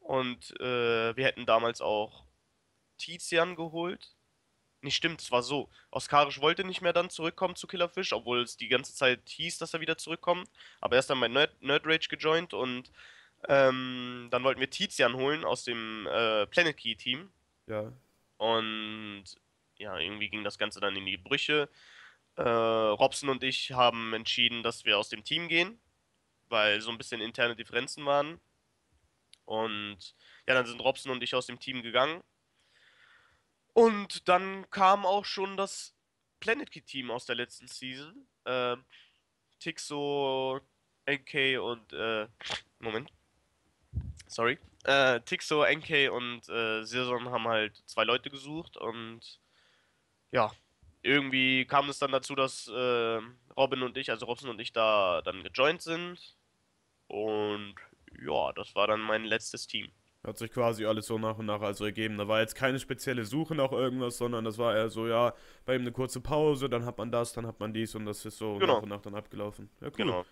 Und 0.00 0.58
äh, 0.60 1.16
wir 1.16 1.24
hätten 1.24 1.46
damals 1.46 1.80
auch 1.80 2.24
Tizian 2.96 3.56
geholt. 3.56 4.14
Nicht 4.80 4.96
stimmt, 4.96 5.20
es 5.20 5.30
war 5.30 5.42
so. 5.42 5.68
Oskarisch 5.90 6.40
wollte 6.40 6.64
nicht 6.64 6.82
mehr 6.82 6.92
dann 6.92 7.10
zurückkommen 7.10 7.56
zu 7.56 7.66
Killerfish, 7.66 8.12
obwohl 8.12 8.42
es 8.42 8.56
die 8.56 8.68
ganze 8.68 8.94
Zeit 8.94 9.28
hieß, 9.28 9.58
dass 9.58 9.74
er 9.74 9.80
wieder 9.80 9.98
zurückkommt. 9.98 10.48
Aber 10.80 10.96
er 10.96 11.00
ist 11.00 11.10
dann 11.10 11.20
bei 11.20 11.28
Nerd, 11.28 11.60
Nerd 11.62 11.86
Rage 11.86 12.08
gejoint 12.08 12.54
und 12.54 12.90
ähm, 13.48 14.28
dann 14.30 14.42
wollten 14.44 14.60
wir 14.60 14.70
Tizian 14.70 15.14
holen 15.14 15.44
aus 15.44 15.64
dem 15.64 16.06
äh, 16.06 16.46
Planet 16.46 16.76
Key 16.76 16.94
Team. 16.96 17.30
Ja. 17.66 17.92
Und 18.36 19.24
ja, 19.78 19.96
irgendwie 19.98 20.28
ging 20.28 20.44
das 20.44 20.58
Ganze 20.58 20.80
dann 20.80 20.96
in 20.96 21.06
die 21.06 21.16
Brüche. 21.16 21.68
Äh, 22.36 22.42
Robson 22.42 23.28
und 23.30 23.42
ich 23.42 23.72
haben 23.72 24.12
entschieden, 24.12 24.62
dass 24.62 24.84
wir 24.84 24.98
aus 24.98 25.08
dem 25.08 25.24
Team 25.24 25.48
gehen, 25.48 25.80
weil 26.48 26.80
so 26.80 26.90
ein 26.90 26.98
bisschen 26.98 27.20
interne 27.20 27.56
Differenzen 27.56 28.04
waren. 28.06 28.40
Und 29.44 30.14
ja, 30.46 30.54
dann 30.54 30.66
sind 30.66 30.80
Robson 30.80 31.12
und 31.12 31.22
ich 31.22 31.34
aus 31.34 31.46
dem 31.46 31.58
Team 31.58 31.82
gegangen. 31.82 32.22
Und 33.72 34.28
dann 34.28 34.68
kam 34.70 35.06
auch 35.06 35.24
schon 35.24 35.56
das 35.56 35.94
Planet 36.40 36.70
Key 36.70 36.82
Team 36.82 37.10
aus 37.10 37.26
der 37.26 37.36
letzten 37.36 37.66
Season. 37.66 38.26
Ähm, 38.44 38.84
Tixo, 39.58 40.60
NK 41.06 41.60
und 41.60 41.92
äh, 41.92 42.28
Moment. 42.78 43.10
Sorry. 44.26 44.58
Äh, 44.84 45.20
Tixo, 45.20 45.64
NK 45.64 46.10
und 46.12 46.48
äh, 46.48 46.84
Sirson 46.84 47.30
haben 47.30 47.48
halt 47.48 47.82
zwei 47.86 48.04
Leute 48.04 48.30
gesucht 48.30 48.76
und 48.76 49.40
ja, 50.32 50.50
irgendwie 51.02 51.64
kam 51.64 51.88
es 51.88 51.98
dann 51.98 52.12
dazu, 52.12 52.34
dass 52.34 52.68
äh, 52.68 53.20
Robin 53.56 53.82
und 53.82 53.96
ich, 53.96 54.10
also 54.10 54.26
Robson 54.26 54.50
und 54.50 54.60
ich, 54.60 54.72
da 54.72 55.22
dann 55.22 55.42
gejoint 55.42 55.82
sind. 55.82 56.36
Und 57.06 57.74
ja, 58.24 58.52
das 58.52 58.74
war 58.74 58.86
dann 58.86 59.00
mein 59.00 59.24
letztes 59.24 59.66
Team. 59.66 59.88
Hat 60.26 60.36
sich 60.36 60.50
quasi 60.50 60.84
alles 60.84 61.06
so 61.06 61.18
nach 61.18 61.38
und 61.38 61.46
nach 61.46 61.60
also 61.62 61.84
ergeben. 61.84 62.18
Da 62.18 62.26
war 62.26 62.40
jetzt 62.40 62.54
keine 62.54 62.78
spezielle 62.80 63.24
Suche 63.24 63.54
nach 63.54 63.72
irgendwas, 63.72 64.18
sondern 64.18 64.44
das 64.44 64.58
war 64.58 64.74
eher 64.74 64.90
so, 64.90 65.06
ja, 65.06 65.32
bei 65.64 65.76
ihm 65.76 65.82
eine 65.82 65.92
kurze 65.92 66.20
Pause, 66.20 66.68
dann 66.68 66.84
hat 66.84 66.98
man 66.98 67.10
das, 67.10 67.32
dann 67.32 67.46
hat 67.46 67.60
man 67.60 67.72
dies 67.72 67.94
und 67.94 68.04
das 68.04 68.24
ist 68.26 68.36
so 68.36 68.58
Genau. 68.58 68.76
nach 68.76 68.82
und 68.82 68.88
nach 68.88 69.00
dann 69.00 69.14
abgelaufen. 69.14 69.70
Ja, 69.80 69.86
cool. 69.86 69.92
Genau. 69.96 70.24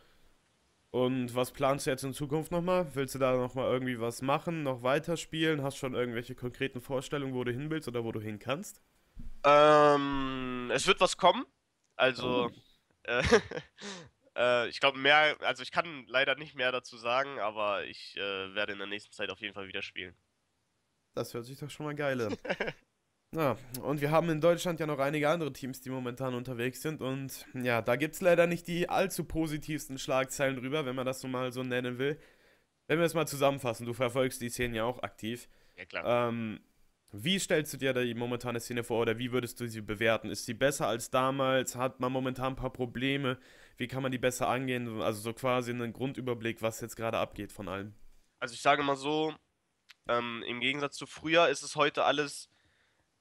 Und 0.90 1.34
was 1.34 1.52
planst 1.52 1.86
du 1.86 1.90
jetzt 1.90 2.04
in 2.04 2.12
Zukunft 2.14 2.50
nochmal? 2.52 2.86
Willst 2.94 3.14
du 3.14 3.18
da 3.18 3.36
nochmal 3.36 3.70
irgendwie 3.70 4.00
was 4.00 4.22
machen, 4.22 4.62
noch 4.62 4.82
weiterspielen? 4.82 5.62
Hast 5.62 5.76
schon 5.76 5.94
irgendwelche 5.94 6.34
konkreten 6.34 6.80
Vorstellungen, 6.80 7.34
wo 7.34 7.44
du 7.44 7.52
hin 7.52 7.70
willst 7.70 7.86
oder 7.88 8.04
wo 8.04 8.12
du 8.12 8.20
hin 8.20 8.38
kannst? 8.38 8.82
Ähm, 9.46 10.70
es 10.74 10.86
wird 10.86 11.00
was 11.00 11.16
kommen. 11.16 11.44
Also, 11.96 12.46
Oh. 12.46 12.50
äh, 13.04 13.22
äh, 14.36 14.68
ich 14.68 14.80
glaube 14.80 14.98
mehr, 14.98 15.36
also 15.40 15.62
ich 15.62 15.70
kann 15.70 16.04
leider 16.08 16.34
nicht 16.34 16.54
mehr 16.54 16.72
dazu 16.72 16.96
sagen, 16.96 17.38
aber 17.38 17.84
ich 17.84 18.16
äh, 18.16 18.54
werde 18.54 18.72
in 18.72 18.78
der 18.78 18.88
nächsten 18.88 19.12
Zeit 19.12 19.30
auf 19.30 19.40
jeden 19.40 19.54
Fall 19.54 19.68
wieder 19.68 19.82
spielen. 19.82 20.16
Das 21.14 21.32
hört 21.32 21.46
sich 21.46 21.58
doch 21.58 21.70
schon 21.70 21.86
mal 21.86 21.94
geil 21.94 22.20
an. 22.20 22.36
Ja, 23.34 23.58
und 23.82 24.00
wir 24.00 24.12
haben 24.12 24.30
in 24.30 24.40
Deutschland 24.40 24.78
ja 24.80 24.86
noch 24.86 25.00
einige 25.00 25.28
andere 25.28 25.52
Teams, 25.52 25.80
die 25.80 25.90
momentan 25.90 26.32
unterwegs 26.34 26.80
sind. 26.80 27.02
Und 27.02 27.44
ja, 27.54 27.82
da 27.82 27.96
gibt 27.96 28.14
es 28.14 28.20
leider 28.22 28.46
nicht 28.46 28.66
die 28.68 28.88
allzu 28.88 29.24
positivsten 29.24 29.98
Schlagzeilen 29.98 30.56
drüber, 30.56 30.86
wenn 30.86 30.94
man 30.94 31.04
das 31.04 31.20
so 31.20 31.28
mal 31.28 31.52
so 31.52 31.62
nennen 31.64 31.98
will. 31.98 32.18
Wenn 32.86 32.98
wir 32.98 33.04
es 33.04 33.14
mal 33.14 33.26
zusammenfassen, 33.26 33.84
du 33.84 33.92
verfolgst 33.92 34.40
die 34.40 34.48
Szene 34.48 34.76
ja 34.76 34.84
auch 34.84 35.02
aktiv. 35.02 35.48
Ja, 35.76 35.84
klar. 35.84 36.28
Ähm, 36.28 36.60
wie 37.24 37.38
stellst 37.38 37.72
du 37.72 37.76
dir 37.76 37.92
die 37.92 38.14
momentane 38.14 38.60
Szene 38.60 38.84
vor 38.84 39.00
oder 39.00 39.18
wie 39.18 39.32
würdest 39.32 39.60
du 39.60 39.68
sie 39.68 39.80
bewerten? 39.80 40.30
Ist 40.30 40.44
sie 40.44 40.54
besser 40.54 40.86
als 40.86 41.10
damals? 41.10 41.76
Hat 41.76 42.00
man 42.00 42.12
momentan 42.12 42.52
ein 42.52 42.56
paar 42.56 42.72
Probleme? 42.72 43.38
Wie 43.76 43.88
kann 43.88 44.02
man 44.02 44.12
die 44.12 44.18
besser 44.18 44.48
angehen? 44.48 45.00
Also 45.00 45.20
so 45.20 45.32
quasi 45.32 45.70
einen 45.70 45.92
Grundüberblick, 45.92 46.62
was 46.62 46.80
jetzt 46.80 46.96
gerade 46.96 47.18
abgeht 47.18 47.52
von 47.52 47.68
allem. 47.68 47.94
Also 48.38 48.54
ich 48.54 48.62
sage 48.62 48.82
mal 48.82 48.96
so, 48.96 49.34
ähm, 50.08 50.42
im 50.46 50.60
Gegensatz 50.60 50.96
zu 50.96 51.06
früher 51.06 51.48
ist 51.48 51.62
es 51.62 51.76
heute 51.76 52.04
alles 52.04 52.48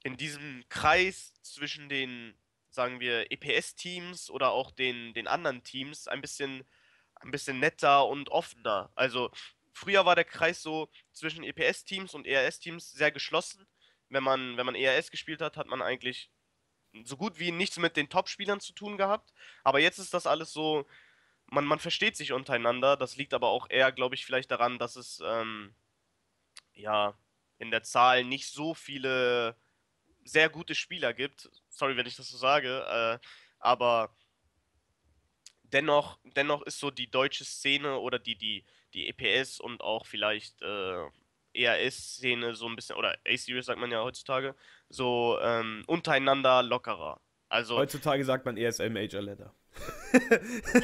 in 0.04 0.16
diesem 0.16 0.64
Kreis 0.68 1.32
zwischen 1.42 1.88
den, 1.88 2.34
sagen 2.70 3.00
wir, 3.00 3.30
EPS-Teams 3.32 4.30
oder 4.30 4.50
auch 4.52 4.70
den, 4.70 5.14
den 5.14 5.26
anderen 5.26 5.64
Teams 5.64 6.06
ein 6.06 6.20
bisschen, 6.20 6.64
ein 7.16 7.30
bisschen 7.30 7.58
netter 7.58 8.06
und 8.06 8.28
offener. 8.28 8.90
Also 8.94 9.30
früher 9.72 10.04
war 10.06 10.14
der 10.14 10.24
Kreis 10.24 10.62
so 10.62 10.88
zwischen 11.12 11.44
EPS-Teams 11.44 12.14
und 12.14 12.26
ERS-Teams 12.26 12.92
sehr 12.92 13.10
geschlossen. 13.10 13.66
Wenn 14.08 14.22
man, 14.22 14.56
wenn 14.56 14.66
man 14.66 14.74
ERS 14.74 15.10
gespielt 15.10 15.40
hat, 15.40 15.56
hat 15.56 15.66
man 15.66 15.82
eigentlich 15.82 16.30
so 17.04 17.16
gut 17.16 17.38
wie 17.38 17.52
nichts 17.52 17.78
mit 17.78 17.96
den 17.96 18.08
Top-Spielern 18.08 18.60
zu 18.60 18.72
tun 18.72 18.96
gehabt. 18.96 19.32
Aber 19.64 19.80
jetzt 19.80 19.98
ist 19.98 20.14
das 20.14 20.26
alles 20.26 20.52
so, 20.52 20.86
man, 21.46 21.64
man 21.64 21.78
versteht 21.78 22.16
sich 22.16 22.32
untereinander. 22.32 22.96
Das 22.96 23.16
liegt 23.16 23.34
aber 23.34 23.48
auch 23.48 23.68
eher, 23.68 23.92
glaube 23.92 24.14
ich, 24.14 24.24
vielleicht 24.24 24.50
daran, 24.50 24.78
dass 24.78 24.96
es 24.96 25.22
ähm, 25.24 25.74
ja 26.74 27.18
in 27.58 27.70
der 27.70 27.82
Zahl 27.82 28.24
nicht 28.24 28.48
so 28.48 28.74
viele 28.74 29.56
sehr 30.24 30.48
gute 30.48 30.74
Spieler 30.74 31.14
gibt. 31.14 31.50
Sorry, 31.68 31.96
wenn 31.96 32.06
ich 32.06 32.16
das 32.16 32.28
so 32.28 32.36
sage, 32.36 32.84
äh, 32.88 33.26
aber 33.58 34.14
dennoch, 35.62 36.18
dennoch 36.24 36.62
ist 36.62 36.78
so 36.78 36.90
die 36.90 37.10
deutsche 37.10 37.44
Szene 37.44 37.98
oder 37.98 38.18
die, 38.18 38.36
die, 38.36 38.64
die 38.92 39.08
EPS 39.08 39.60
und 39.60 39.80
auch 39.82 40.06
vielleicht 40.06 40.60
äh, 40.62 41.04
ERS-Szene 41.56 42.54
so 42.54 42.68
ein 42.68 42.76
bisschen, 42.76 42.96
oder 42.96 43.16
A-Series 43.26 43.66
sagt 43.66 43.80
man 43.80 43.90
ja 43.90 44.02
heutzutage, 44.02 44.54
so 44.88 45.38
ähm, 45.40 45.84
untereinander 45.86 46.62
lockerer. 46.62 47.20
Also, 47.48 47.76
Heutzutage 47.76 48.24
sagt 48.24 48.44
man 48.44 48.56
ESL 48.56 48.90
Major 48.90 49.22
Letter. 49.22 49.54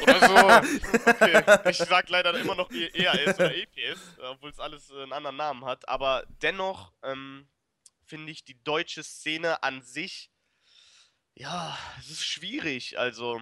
oder 0.01 0.19
so. 0.19 0.69
Okay. 1.13 1.69
Ich 1.69 1.77
sag 1.77 2.09
leider 2.09 2.33
immer 2.35 2.55
noch 2.55 2.69
ERS 2.71 3.35
oder 3.35 3.55
EPS, 3.55 4.17
obwohl 4.19 4.49
es 4.49 4.59
alles 4.59 4.91
einen 4.91 5.13
anderen 5.13 5.35
Namen 5.35 5.65
hat. 5.65 5.87
Aber 5.89 6.23
dennoch 6.41 6.93
ähm, 7.03 7.47
finde 8.05 8.31
ich 8.31 8.45
die 8.45 8.61
deutsche 8.63 9.03
Szene 9.03 9.63
an 9.63 9.81
sich, 9.81 10.29
ja, 11.35 11.77
es 11.99 12.09
ist 12.11 12.25
schwierig. 12.25 12.97
Also, 12.99 13.41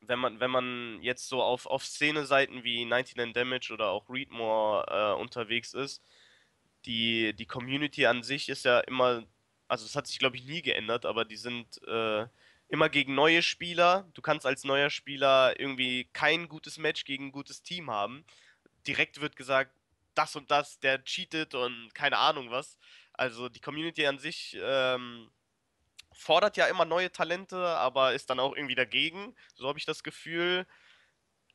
wenn 0.00 0.18
man, 0.18 0.40
wenn 0.40 0.50
man 0.50 0.98
jetzt 1.02 1.28
so 1.28 1.42
auf, 1.42 1.66
auf 1.66 1.84
Szene-Seiten 1.84 2.64
wie 2.64 2.84
99 2.84 3.32
Damage 3.32 3.72
oder 3.72 3.90
auch 3.90 4.08
Readmore 4.08 4.86
äh, 4.88 5.20
unterwegs 5.20 5.74
ist, 5.74 6.02
die, 6.86 7.34
die 7.34 7.46
Community 7.46 8.06
an 8.06 8.22
sich 8.22 8.48
ist 8.48 8.64
ja 8.64 8.80
immer, 8.80 9.24
also 9.68 9.84
es 9.84 9.96
hat 9.96 10.06
sich 10.06 10.18
glaube 10.18 10.36
ich 10.36 10.44
nie 10.44 10.62
geändert, 10.62 11.04
aber 11.06 11.24
die 11.24 11.36
sind 11.36 11.82
äh, 11.86 12.26
immer 12.68 12.88
gegen 12.88 13.14
neue 13.14 13.42
Spieler. 13.42 14.08
Du 14.14 14.22
kannst 14.22 14.46
als 14.46 14.64
neuer 14.64 14.90
Spieler 14.90 15.58
irgendwie 15.58 16.08
kein 16.12 16.48
gutes 16.48 16.78
Match 16.78 17.04
gegen 17.04 17.26
ein 17.26 17.32
gutes 17.32 17.62
Team 17.62 17.90
haben. 17.90 18.24
Direkt 18.86 19.20
wird 19.20 19.36
gesagt, 19.36 19.72
das 20.14 20.36
und 20.36 20.50
das, 20.50 20.80
der 20.80 21.04
cheatet 21.04 21.54
und 21.54 21.90
keine 21.94 22.18
Ahnung 22.18 22.50
was. 22.50 22.78
Also 23.12 23.48
die 23.48 23.60
Community 23.60 24.06
an 24.06 24.18
sich 24.18 24.56
ähm, 24.60 25.30
fordert 26.20 26.56
ja 26.56 26.66
immer 26.66 26.84
neue 26.84 27.10
Talente, 27.10 27.56
aber 27.56 28.12
ist 28.12 28.28
dann 28.30 28.40
auch 28.40 28.54
irgendwie 28.54 28.74
dagegen. 28.74 29.34
So 29.54 29.68
habe 29.68 29.78
ich 29.78 29.86
das 29.86 30.02
Gefühl. 30.02 30.66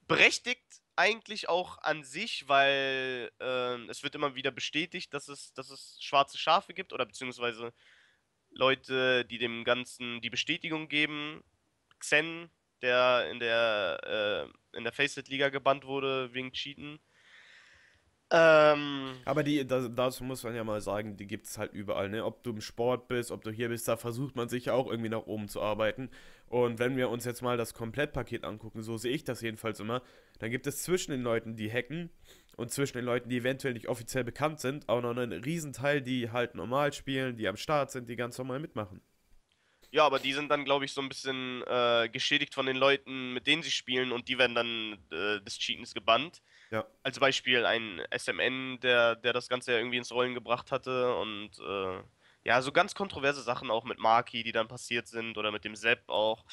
Berechtigt 0.08 0.82
eigentlich 0.95 1.49
auch 1.49 1.78
an 1.80 2.04
sich, 2.04 2.47
weil 2.47 3.32
ähm, 3.39 3.89
es 3.89 4.04
wird 4.04 4.15
immer 4.15 4.36
wieder 4.36 4.51
bestätigt, 4.51 5.13
dass 5.13 5.28
es, 5.28 5.54
dass 5.54 5.69
es 5.69 5.97
schwarze 6.01 6.38
Schafe 6.38 6.73
gibt 6.73 6.93
oder 6.93 7.06
beziehungsweise 7.06 7.73
Leute, 8.49 9.25
die 9.25 9.38
dem 9.38 9.63
Ganzen 9.63 10.21
die 10.21 10.30
Bestätigung 10.30 10.88
geben. 10.88 11.43
Xen, 11.99 12.49
der 12.82 13.30
in 13.30 13.39
der, 13.39 14.49
äh, 14.73 14.78
in 14.78 14.84
der 14.84 14.93
Faceit-Liga 14.93 15.49
gebannt 15.49 15.86
wurde 15.86 16.34
wegen 16.34 16.51
Cheaten. 16.54 16.99
Ähm, 18.37 19.13
Aber 19.23 19.43
die, 19.43 19.65
das, 19.65 19.89
dazu 19.95 20.25
muss 20.25 20.43
man 20.43 20.53
ja 20.55 20.63
mal 20.65 20.81
sagen, 20.81 21.15
die 21.15 21.25
gibt 21.25 21.45
es 21.45 21.57
halt 21.57 21.71
überall, 21.73 22.09
ne? 22.09 22.25
Ob 22.25 22.43
du 22.43 22.49
im 22.49 22.59
Sport 22.59 23.07
bist, 23.07 23.31
ob 23.31 23.43
du 23.43 23.49
hier 23.51 23.69
bist, 23.69 23.87
da 23.87 23.95
versucht 23.95 24.35
man 24.35 24.49
sich 24.49 24.65
ja 24.65 24.73
auch 24.73 24.87
irgendwie 24.87 25.09
nach 25.09 25.25
oben 25.25 25.47
zu 25.47 25.61
arbeiten. 25.61 26.09
Und 26.47 26.77
wenn 26.77 26.97
wir 26.97 27.09
uns 27.09 27.23
jetzt 27.23 27.41
mal 27.41 27.55
das 27.55 27.73
Komplettpaket 27.73 28.43
angucken, 28.43 28.83
so 28.83 28.97
sehe 28.97 29.13
ich 29.13 29.23
das 29.23 29.39
jedenfalls 29.39 29.79
immer, 29.79 30.01
dann 30.39 30.51
gibt 30.51 30.67
es 30.67 30.83
zwischen 30.83 31.11
den 31.11 31.21
Leuten, 31.21 31.55
die 31.55 31.71
hacken 31.71 32.09
und 32.57 32.71
zwischen 32.71 32.97
den 32.97 33.05
Leuten, 33.05 33.29
die 33.29 33.37
eventuell 33.37 33.73
nicht 33.73 33.87
offiziell 33.87 34.25
bekannt 34.25 34.59
sind, 34.59 34.89
auch 34.89 35.01
noch 35.01 35.15
einen 35.15 35.31
Riesenteil, 35.31 36.01
die 36.01 36.31
halt 36.31 36.55
normal 36.55 36.91
spielen, 36.91 37.37
die 37.37 37.47
am 37.47 37.55
Start 37.57 37.91
sind, 37.91 38.09
die 38.09 38.17
ganz 38.17 38.37
normal 38.37 38.59
mitmachen. 38.59 39.01
Ja, 39.91 40.05
aber 40.05 40.19
die 40.19 40.33
sind 40.33 40.49
dann, 40.49 40.65
glaube 40.65 40.83
ich, 40.83 40.91
so 40.91 40.99
ein 41.01 41.07
bisschen 41.07 41.63
äh, 41.67 42.09
geschädigt 42.11 42.53
von 42.53 42.65
den 42.65 42.75
Leuten, 42.75 43.33
mit 43.33 43.47
denen 43.47 43.63
sie 43.63 43.71
spielen 43.71 44.11
und 44.11 44.27
die 44.27 44.37
werden 44.37 44.55
dann 44.55 44.97
äh, 45.09 45.41
des 45.41 45.57
Cheatens 45.57 45.93
gebannt. 45.93 46.41
Ja. 46.71 46.88
Als 47.04 47.19
Beispiel 47.19 47.65
ein 47.65 47.99
SMN, 48.10 48.80
der, 48.80 49.15
der 49.15 49.32
das 49.34 49.47
Ganze 49.47 49.71
ja 49.73 49.78
irgendwie 49.78 49.97
ins 49.97 50.12
Rollen 50.12 50.34
gebracht 50.34 50.71
hatte 50.71 51.15
und 51.17 51.51
äh, 51.60 52.04
ja, 52.43 52.62
so 52.62 52.71
ganz 52.71 52.95
kontroverse 52.95 53.41
Sachen 53.43 53.69
auch 53.71 53.84
mit 53.86 53.99
Marky, 53.99 54.43
die 54.43 54.51
dann 54.51 54.67
passiert 54.67 55.08
sind 55.08 55.38
oder 55.38 55.51
mit 55.51 55.65
dem 55.65 55.75
Sepp 55.75 56.10
auch. 56.10 56.45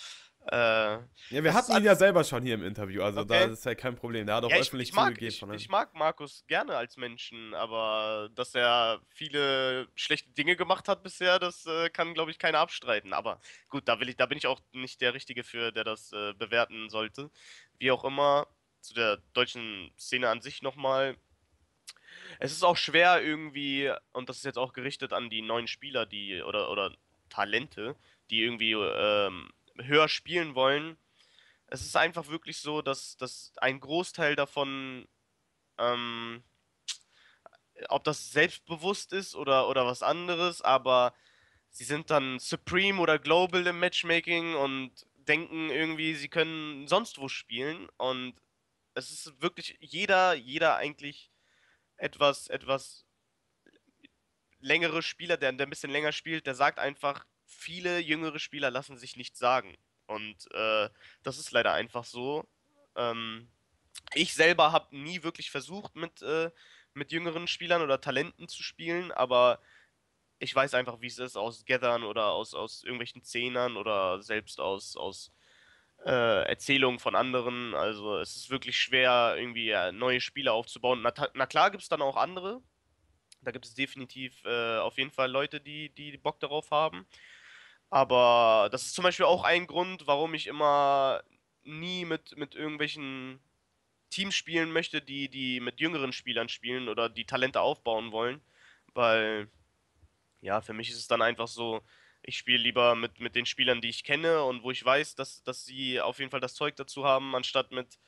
Äh, 0.47 0.99
Ja, 1.31 1.43
wir 1.43 1.53
hatten 1.55 1.73
ihn 1.73 1.83
ja 1.85 1.95
selber 1.97 2.23
schon 2.25 2.43
hier 2.45 2.55
im 2.55 2.63
Interview, 2.63 3.03
also 3.03 3.25
da 3.25 3.43
Okay. 3.43 3.51
ist 3.51 3.65
ja 3.65 3.75
kein 3.75 3.97
Problem. 3.97 4.27
Der 4.27 4.37
hat 4.37 4.45
auch 4.45 4.53
Ja, 4.53 4.59
ich, 4.59 4.75
öffentlich 4.75 4.91
ich, 4.91 4.93
mag, 4.93 5.19
zugegeben 5.19 5.25
ich, 5.25 5.47
von 5.47 5.51
einem. 5.51 5.69
ich 5.69 5.69
mag 5.69 5.95
Markus 5.95 6.45
gerne 6.49 6.77
als 6.77 6.97
Menschen, 6.97 7.55
aber 7.55 8.29
dass 8.35 8.55
er 8.55 9.01
viele 9.09 9.89
schlechte 9.95 10.31
Dinge 10.33 10.57
gemacht 10.57 10.89
hat 10.89 11.03
bisher, 11.05 11.39
das 11.39 11.65
äh, 11.67 11.91
kann, 11.91 12.13
glaube 12.15 12.33
ich, 12.33 12.39
keiner 12.39 12.59
abstreiten. 12.59 13.13
Aber 13.13 13.41
gut, 13.69 13.89
da 13.89 14.01
will 14.01 14.09
ich, 14.09 14.17
da 14.17 14.27
bin 14.27 14.39
ich 14.39 14.47
auch 14.49 14.61
nicht 14.73 15.01
der 15.01 15.15
Richtige 15.15 15.45
für, 15.45 15.71
der 15.73 15.85
das 15.85 16.13
äh, 16.13 16.35
bewerten 16.35 16.89
sollte. 16.91 17.31
Wie 17.79 17.91
auch 17.93 18.05
immer, 18.05 18.49
zu 18.83 18.95
der 18.95 19.19
deutschen 19.33 19.93
Szene 19.99 20.29
an 20.29 20.41
sich 20.41 20.63
nochmal. 20.63 21.17
Es 22.39 22.53
ist 22.53 22.63
auch 22.63 22.77
schwer 22.77 23.23
irgendwie, 23.23 23.93
und 24.13 24.29
das 24.29 24.39
ist 24.39 24.45
jetzt 24.45 24.59
auch 24.59 24.73
gerichtet 24.73 25.13
an 25.13 25.31
die 25.31 25.43
neuen 25.43 25.69
Spieler, 25.69 26.07
die 26.07 26.43
oder, 26.43 26.71
oder 26.71 26.95
Talente, 27.29 27.97
die 28.31 28.43
irgendwie 28.43 28.73
ähm, 28.73 29.51
höher 29.79 30.09
spielen 30.09 30.55
wollen. 30.55 30.97
Es 31.67 31.83
ist 31.83 31.97
einfach 31.97 32.29
wirklich 32.29 32.59
so, 32.59 32.83
dass, 32.83 33.17
dass 33.17 33.53
ein 33.57 33.81
Großteil 33.81 34.37
davon, 34.37 35.07
ähm, 35.79 36.43
ob 37.89 38.05
das 38.05 38.33
selbstbewusst 38.33 39.13
ist 39.13 39.35
oder, 39.35 39.69
oder 39.69 39.87
was 39.87 40.03
anderes, 40.03 40.61
aber 40.61 41.15
sie 41.71 41.85
sind 41.85 42.11
dann 42.11 42.39
Supreme 42.39 43.01
oder 43.01 43.19
Global 43.19 43.67
im 43.67 43.81
Matchmaking 43.81 44.55
und 44.55 44.93
denken 45.27 45.71
irgendwie, 45.71 46.15
sie 46.15 46.29
können 46.29 46.87
sonst 46.87 47.19
wo 47.19 47.29
spielen. 47.29 47.89
Und 47.97 48.35
es 48.95 49.11
ist 49.11 49.41
wirklich 49.41 49.77
jeder, 49.81 50.35
jeder 50.35 50.77
eigentlich 50.77 51.31
etwas, 51.97 52.49
etwas 52.49 53.05
längere 54.61 55.03
Spieler, 55.03 55.37
der, 55.37 55.53
der 55.53 55.67
ein 55.67 55.71
bisschen 55.71 55.91
länger 55.91 56.13
spielt, 56.13 56.47
der 56.47 56.55
sagt 56.55 56.79
einfach, 56.79 57.27
viele 57.47 57.99
jüngere 57.99 58.39
Spieler 58.39 58.71
lassen 58.71 58.97
sich 58.97 59.17
nichts 59.17 59.39
sagen. 59.39 59.77
Und 60.07 60.51
äh, 60.53 60.89
das 61.23 61.39
ist 61.39 61.53
leider 61.53 61.73
einfach 61.73 62.05
so. 62.05 62.47
Ähm, 62.97 63.49
ich 64.15 64.35
selber 64.35 64.73
habe 64.73 64.97
nie 64.97 65.23
wirklich 65.23 65.51
versucht, 65.51 65.97
mit, 65.97 66.23
äh, 66.23 66.51
mit 66.95 67.13
jüngeren 67.13 67.49
Spielern 67.49 67.83
oder 67.83 68.01
Talenten 68.01 68.49
zu 68.49 68.63
spielen, 68.63 69.13
aber 69.13 69.61
ich 70.39 70.55
weiß 70.55 70.75
einfach, 70.75 71.01
wie 71.01 71.07
es 71.07 71.19
ist, 71.19 71.37
aus 71.37 71.65
Gathern 71.65 72.03
oder 72.03 72.27
aus, 72.33 72.55
aus 72.55 72.83
irgendwelchen 72.83 73.23
Zehnern 73.23 73.77
oder 73.77 74.23
selbst 74.23 74.61
aus, 74.61 74.97
aus 74.97 75.33
äh, 76.05 76.45
Erzählungen 76.49 76.99
von 76.99 77.15
anderen. 77.15 77.75
Also 77.75 78.19
es 78.19 78.37
ist 78.37 78.51
wirklich 78.51 78.77
schwer, 78.79 79.37
irgendwie 79.39 79.71
äh, 79.71 79.93
neue 79.93 80.21
Spiele 80.21 80.53
aufzubauen. 80.53 81.03
Na, 81.03 81.13
na 81.35 81.47
klar 81.47 81.71
gibt 81.71 81.83
es 81.83 81.89
dann 81.89 82.03
auch 82.03 82.17
andere. 82.17 82.63
Da 83.43 83.51
gibt 83.51 83.65
es 83.65 83.75
definitiv 83.75 84.45
äh, 84.45 84.79
auf 84.79 84.99
jeden 84.99 85.11
Fall 85.11 85.31
Leute, 85.31 85.61
die, 85.61 85.91
die 85.91 86.17
Bock 86.17 86.41
darauf 86.41 86.71
haben. 86.71 87.07
Aber 87.91 88.69
das 88.73 88.83
ist 88.83 88.95
zum 88.95 89.03
Beispiel 89.03 89.27
auch 89.27 89.45
ein 89.45 89.67
Grund, 89.67 90.07
warum 90.07 90.35
ich 90.35 90.47
immer 90.47 91.23
nie 91.65 92.05
mit, 92.05 92.37
mit 92.37 92.55
irgendwelchen 92.55 93.41
Teams 94.11 94.35
spielen 94.35 94.73
möchte, 94.73 95.03
die, 95.03 95.29
die 95.29 95.61
mit 95.61 95.81
jüngeren 95.81 96.13
Spielern 96.13 96.49
spielen 96.49 96.89
oder 96.89 97.09
die 97.09 97.27
Talente 97.27 97.61
aufbauen 97.61 98.13
wollen. 98.13 98.41
Weil, 98.95 99.49
ja, 100.41 100.61
für 100.61 100.73
mich 100.73 100.91
ist 100.91 100.99
es 100.99 101.09
dann 101.09 101.23
einfach 101.23 101.49
so, 101.49 101.83
ich 102.23 102.39
spiele 102.39 102.59
lieber 102.59 102.95
mit, 102.95 103.21
mit 103.21 103.35
den 103.35 103.47
Spielern, 103.47 103.81
die 103.81 103.89
ich 103.89 104.05
kenne 104.05 104.45
und 104.45 104.63
wo 104.63 104.71
ich 104.71 104.85
weiß, 104.85 105.15
dass, 105.15 105.43
dass 105.43 105.65
sie 105.65 106.01
auf 106.01 106.19
jeden 106.19 106.31
Fall 106.31 106.41
das 106.41 106.55
Zeug 106.55 106.77
dazu 106.77 107.05
haben, 107.05 107.35
anstatt 107.35 107.73
mit, 107.73 107.99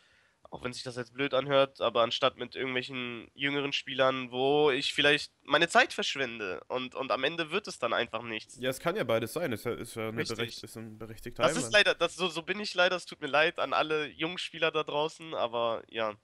auch 0.50 0.62
wenn 0.62 0.72
sich 0.72 0.82
das 0.84 0.96
jetzt 0.96 1.12
blöd 1.14 1.34
anhört, 1.34 1.80
aber 1.80 2.02
anstatt 2.02 2.36
mit 2.36 2.54
irgendwelchen 2.54 3.28
jüngeren 3.34 3.72
Spielern, 3.72 4.30
wo 4.30 4.70
ich 4.70 4.94
vielleicht 4.94 5.32
meine 5.42 5.68
Zeit 5.68 5.92
verschwende 5.92 6.62
und, 6.68 6.94
und 6.94 7.10
am 7.10 7.24
Ende 7.24 7.50
wird 7.50 7.66
es 7.66 7.78
dann 7.78 7.92
einfach 7.92 8.22
nichts. 8.22 8.56
Ja, 8.60 8.70
es 8.70 8.78
kann 8.78 8.94
ja 8.94 9.04
beides 9.04 9.32
sein. 9.32 9.52
Ist 9.52 9.64
ja, 9.64 9.72
ist 9.74 9.96
ja 9.96 10.08
eine 10.08 10.18
Richtig. 10.18 10.36
berecht, 10.36 10.62
ist 10.62 10.76
ein 10.76 10.96
berechtigter 10.98 11.42
Das 11.42 11.52
ist 11.52 11.58
Einwand. 11.58 11.72
leider, 11.74 11.94
das, 11.94 12.14
so, 12.14 12.28
so 12.28 12.42
bin 12.42 12.60
ich 12.60 12.74
leider, 12.74 12.94
es 12.94 13.06
tut 13.06 13.20
mir 13.20 13.26
leid 13.26 13.58
an 13.58 13.72
alle 13.72 14.06
jungen 14.06 14.38
Spieler 14.38 14.70
da 14.70 14.84
draußen, 14.84 15.34
aber 15.34 15.82
ja, 15.88 16.14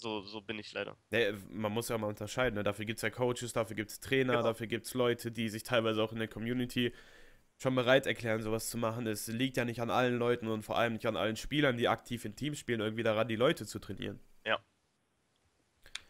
so, 0.00 0.22
so 0.22 0.40
bin 0.40 0.58
ich 0.58 0.72
leider. 0.72 0.96
Nee, 1.10 1.32
man 1.50 1.72
muss 1.72 1.88
ja 1.88 1.98
mal 1.98 2.06
unterscheiden. 2.08 2.56
Ne? 2.56 2.62
Dafür 2.62 2.84
gibt 2.84 2.98
es 2.98 3.02
ja 3.02 3.10
Coaches, 3.10 3.52
dafür 3.52 3.76
gibt 3.76 3.90
es 3.90 4.00
Trainer, 4.00 4.32
Genau. 4.34 4.44
dafür 4.44 4.66
gibt 4.66 4.86
es 4.86 4.94
Leute, 4.94 5.30
die 5.30 5.48
sich 5.48 5.62
teilweise 5.62 6.02
auch 6.02 6.12
in 6.12 6.18
der 6.18 6.28
Community 6.28 6.92
schon 7.58 7.74
bereit 7.74 8.06
erklären, 8.06 8.40
sowas 8.42 8.70
zu 8.70 8.78
machen. 8.78 9.06
Es 9.06 9.26
liegt 9.26 9.56
ja 9.58 9.64
nicht 9.64 9.80
an 9.80 9.90
allen 9.90 10.18
Leuten 10.18 10.48
und 10.48 10.62
vor 10.62 10.78
allem 10.78 10.94
nicht 10.94 11.06
an 11.06 11.16
allen 11.16 11.36
Spielern, 11.36 11.76
die 11.76 11.88
aktiv 11.88 12.24
in 12.24 12.34
Teams 12.34 12.58
spielen, 12.58 12.80
irgendwie 12.80 13.02
daran, 13.02 13.28
die 13.28 13.36
Leute 13.36 13.66
zu 13.66 13.78
trainieren. 13.78 14.18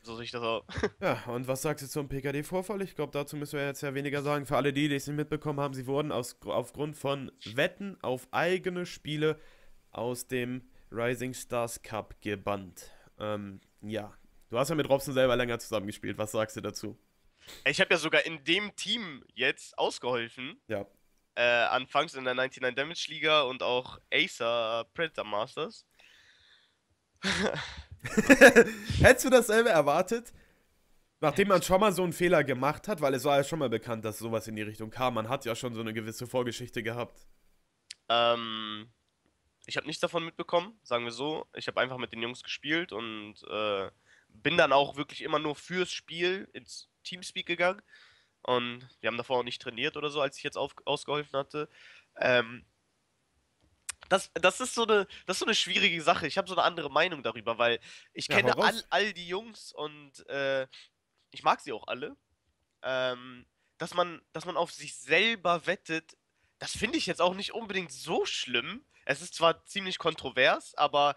So 0.03 0.15
sehe 0.17 0.25
ich 0.25 0.31
das 0.31 0.43
auch. 0.43 0.65
Ja, 1.01 1.23
und 1.27 1.47
was 1.47 1.61
sagst 1.61 1.85
du 1.85 1.89
zum 1.89 2.09
PKD-Vorfall? 2.09 2.81
Ich 2.83 2.95
glaube, 2.95 3.13
dazu 3.13 3.37
müssen 3.37 3.59
wir 3.59 3.67
jetzt 3.67 3.83
ja 3.83 3.93
weniger 3.95 4.23
sagen. 4.23 4.47
Für 4.47 4.57
alle 4.57 4.73
die, 4.73 4.89
die 4.89 4.95
es 4.95 5.07
nicht 5.07 5.17
mitbekommen 5.17 5.61
haben, 5.61 5.75
sie 5.75 5.87
wurden 5.87 6.11
aus, 6.11 6.39
aufgrund 6.47 6.97
von 6.97 7.31
Wetten 7.55 7.99
auf 8.01 8.27
eigene 8.31 8.87
Spiele 8.87 9.39
aus 9.91 10.27
dem 10.27 10.63
Rising 10.91 11.35
Stars 11.35 11.83
Cup 11.83 12.19
gebannt. 12.23 12.91
Ähm, 13.21 13.61
ja. 13.83 14.13
Du 14.49 14.59
hast 14.59 14.69
ja 14.69 14.75
mit 14.75 14.89
Robson 14.89 15.15
selber 15.15 15.37
länger 15.37 15.59
zusammengespielt. 15.59 16.19
Was 16.19 16.33
sagst 16.33 16.57
du 16.57 16.61
dazu? 16.61 16.99
Ich 17.65 17.81
habe 17.81 17.93
ja 17.95 17.99
sogar 17.99 18.25
in 18.27 18.43
dem 18.45 18.75
Team 18.77 19.25
jetzt 19.35 19.79
ausgeholfen, 19.79 20.61
Ja. 20.67 20.87
äh, 21.37 21.43
anfangs 21.43 22.15
in 22.15 22.25
der 22.25 22.35
99 22.35 22.75
Damage 22.75 23.07
Liga 23.09 23.43
und 23.43 23.63
auch 23.63 23.99
Acer 24.13 24.87
Predator 24.95 25.25
Masters. 25.25 25.87
Hättest 29.01 29.25
du 29.27 29.31
dasselbe 29.31 29.71
erwartet? 29.71 30.33
Nachdem 31.21 31.49
man 31.49 31.63
schon 31.63 31.81
mal 31.81 31.93
so 31.93 32.03
einen 32.03 32.15
Fehler 32.15 32.43
gemacht 32.45 32.89
hat, 32.89 33.01
weil 33.03 33.13
es 33.15 33.25
war 33.25 33.37
ja 33.37 33.45
schon 33.45 33.59
mal 33.59 33.69
bekannt, 33.69 34.05
dass 34.07 34.19
sowas 34.19 34.49
in 34.49 34.57
die 34.57 34.63
Richtung 34.63 34.91
kam. 34.91 35.15
Man 35.15 35.29
hat 35.29 35.45
ja 35.45 35.55
schon 35.55 35.75
so 35.75 35.81
eine 35.81 35.93
gewisse 35.93 36.27
Vorgeschichte 36.27 36.83
gehabt. 36.83 37.27
Ähm, 38.09 38.91
ich 39.71 39.77
habe 39.77 39.87
nichts 39.87 40.01
davon 40.01 40.25
mitbekommen, 40.25 40.77
sagen 40.83 41.05
wir 41.05 41.13
so. 41.13 41.47
Ich 41.55 41.69
habe 41.69 41.81
einfach 41.81 41.97
mit 41.97 42.13
den 42.13 42.21
Jungs 42.21 42.43
gespielt 42.43 42.93
und 42.93 43.37
äh, 43.49 43.89
bin 44.29 44.57
dann 44.57 44.73
auch 44.73 44.97
wirklich 44.97 45.23
immer 45.23 45.39
nur 45.39 45.55
fürs 45.55 45.93
Spiel 45.93 46.49
ins 46.53 46.89
Teamspeak 47.05 47.47
gegangen. 47.47 47.81
Und 48.43 48.89
wir 49.01 49.07
haben 49.07 49.17
davor 49.17 49.39
auch 49.39 49.45
nicht 49.45 49.63
trainiert 49.63 49.97
oder 49.97 50.11
so, 50.11 50.21
als 50.21 50.37
ich 50.37 50.43
jetzt 50.43 50.57
auf, 50.57 50.75
ausgeholfen 50.87 51.39
hatte. 51.39 51.69
Ähm, 52.17 52.65
das, 54.09 54.33
das, 54.35 54.61
ist 54.61 54.75
so 54.75 54.83
eine, 54.83 55.07
das 55.27 55.37
ist 55.37 55.39
so 55.39 55.47
eine 55.47 55.55
schwierige 55.55 56.03
Sache. 56.03 56.27
Ich 56.27 56.37
habe 56.37 56.49
so 56.49 56.55
eine 56.55 56.65
andere 56.65 56.91
Meinung 56.91 57.23
darüber, 57.23 57.57
weil 57.59 57.79
ich 58.13 58.27
Ja, 58.27 58.39
kenne 58.39 58.59
all, 58.59 58.85
all 58.91 59.13
die 59.13 59.29
Jungs 59.29 59.73
und 59.73 60.27
äh, 60.29 60.67
ich 61.31 61.45
mag 61.45 61.61
sie 61.61 61.73
auch 61.73 61.87
alle. 61.87 62.17
Ähm, 62.83 63.47
dass 63.79 63.95
man, 63.95 64.21
dass 64.33 64.47
man 64.47 64.57
auf 64.57 64.73
sich 64.73 64.97
selber 64.97 65.65
wettet, 65.67 66.17
das 66.59 66.77
finde 66.77 66.99
ich 66.99 67.07
jetzt 67.07 67.23
auch 67.23 67.35
nicht 67.35 67.55
unbedingt 67.55 67.93
so 67.93 68.27
schlimm. 68.27 68.85
Es 69.11 69.23
ist 69.23 69.35
zwar 69.35 69.65
ziemlich 69.65 69.99
kontrovers, 69.99 70.73
aber 70.77 71.17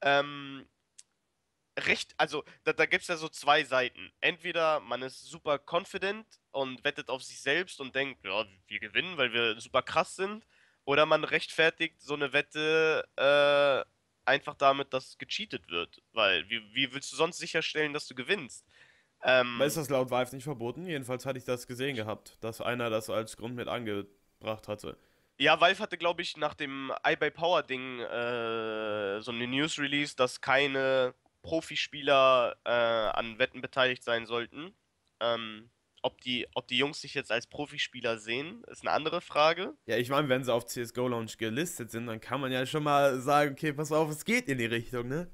ähm, 0.00 0.66
recht, 1.78 2.14
also 2.16 2.44
da, 2.64 2.72
da 2.72 2.86
gibt 2.86 3.02
es 3.02 3.08
ja 3.08 3.18
so 3.18 3.28
zwei 3.28 3.62
Seiten. 3.62 4.10
Entweder 4.22 4.80
man 4.80 5.02
ist 5.02 5.26
super 5.26 5.58
confident 5.58 6.26
und 6.50 6.82
wettet 6.82 7.10
auf 7.10 7.22
sich 7.22 7.42
selbst 7.42 7.78
und 7.78 7.94
denkt, 7.94 8.24
ja, 8.24 8.46
wir 8.68 8.80
gewinnen, 8.80 9.18
weil 9.18 9.34
wir 9.34 9.60
super 9.60 9.82
krass 9.82 10.16
sind. 10.16 10.46
Oder 10.86 11.04
man 11.04 11.24
rechtfertigt 11.24 12.00
so 12.00 12.14
eine 12.14 12.32
Wette 12.32 13.06
äh, 13.16 13.84
einfach 14.24 14.54
damit, 14.54 14.94
dass 14.94 15.18
gecheatet 15.18 15.68
wird. 15.68 16.00
Weil, 16.14 16.48
wie, 16.48 16.62
wie 16.74 16.90
willst 16.94 17.12
du 17.12 17.16
sonst 17.16 17.36
sicherstellen, 17.36 17.92
dass 17.92 18.06
du 18.06 18.14
gewinnst? 18.14 18.64
Ähm, 19.24 19.60
ist 19.60 19.76
das 19.76 19.90
laut 19.90 20.10
Valve 20.10 20.34
nicht 20.34 20.44
verboten? 20.44 20.86
Jedenfalls 20.86 21.26
hatte 21.26 21.38
ich 21.38 21.44
das 21.44 21.66
gesehen 21.66 21.96
gehabt, 21.96 22.38
dass 22.40 22.62
einer 22.62 22.88
das 22.88 23.10
als 23.10 23.36
Grund 23.36 23.56
mit 23.56 23.68
angebracht 23.68 24.68
hatte. 24.68 24.96
Ja, 25.40 25.58
Valve 25.58 25.78
hatte, 25.78 25.96
glaube 25.96 26.20
ich, 26.20 26.36
nach 26.36 26.52
dem 26.52 26.92
iBuy-Power-Ding 27.02 28.00
äh, 28.00 29.22
so 29.22 29.30
eine 29.30 29.46
News-Release, 29.46 30.14
dass 30.14 30.42
keine 30.42 31.14
Profispieler 31.40 32.58
äh, 32.66 32.70
an 32.70 33.38
Wetten 33.38 33.62
beteiligt 33.62 34.04
sein 34.04 34.26
sollten. 34.26 34.74
Ähm, 35.18 35.70
ob, 36.02 36.20
die, 36.20 36.46
ob 36.52 36.68
die 36.68 36.76
Jungs 36.76 37.00
sich 37.00 37.14
jetzt 37.14 37.32
als 37.32 37.46
Profispieler 37.46 38.18
sehen, 38.18 38.62
ist 38.64 38.82
eine 38.82 38.90
andere 38.90 39.22
Frage. 39.22 39.72
Ja, 39.86 39.96
ich 39.96 40.10
meine, 40.10 40.28
wenn 40.28 40.44
sie 40.44 40.52
auf 40.52 40.66
CSGO 40.66 41.08
Launch 41.08 41.38
gelistet 41.38 41.90
sind, 41.90 42.06
dann 42.06 42.20
kann 42.20 42.42
man 42.42 42.52
ja 42.52 42.66
schon 42.66 42.82
mal 42.82 43.18
sagen, 43.20 43.52
okay, 43.52 43.72
pass 43.72 43.92
auf, 43.92 44.10
es 44.10 44.26
geht 44.26 44.46
in 44.46 44.58
die 44.58 44.66
Richtung, 44.66 45.08
ne? 45.08 45.30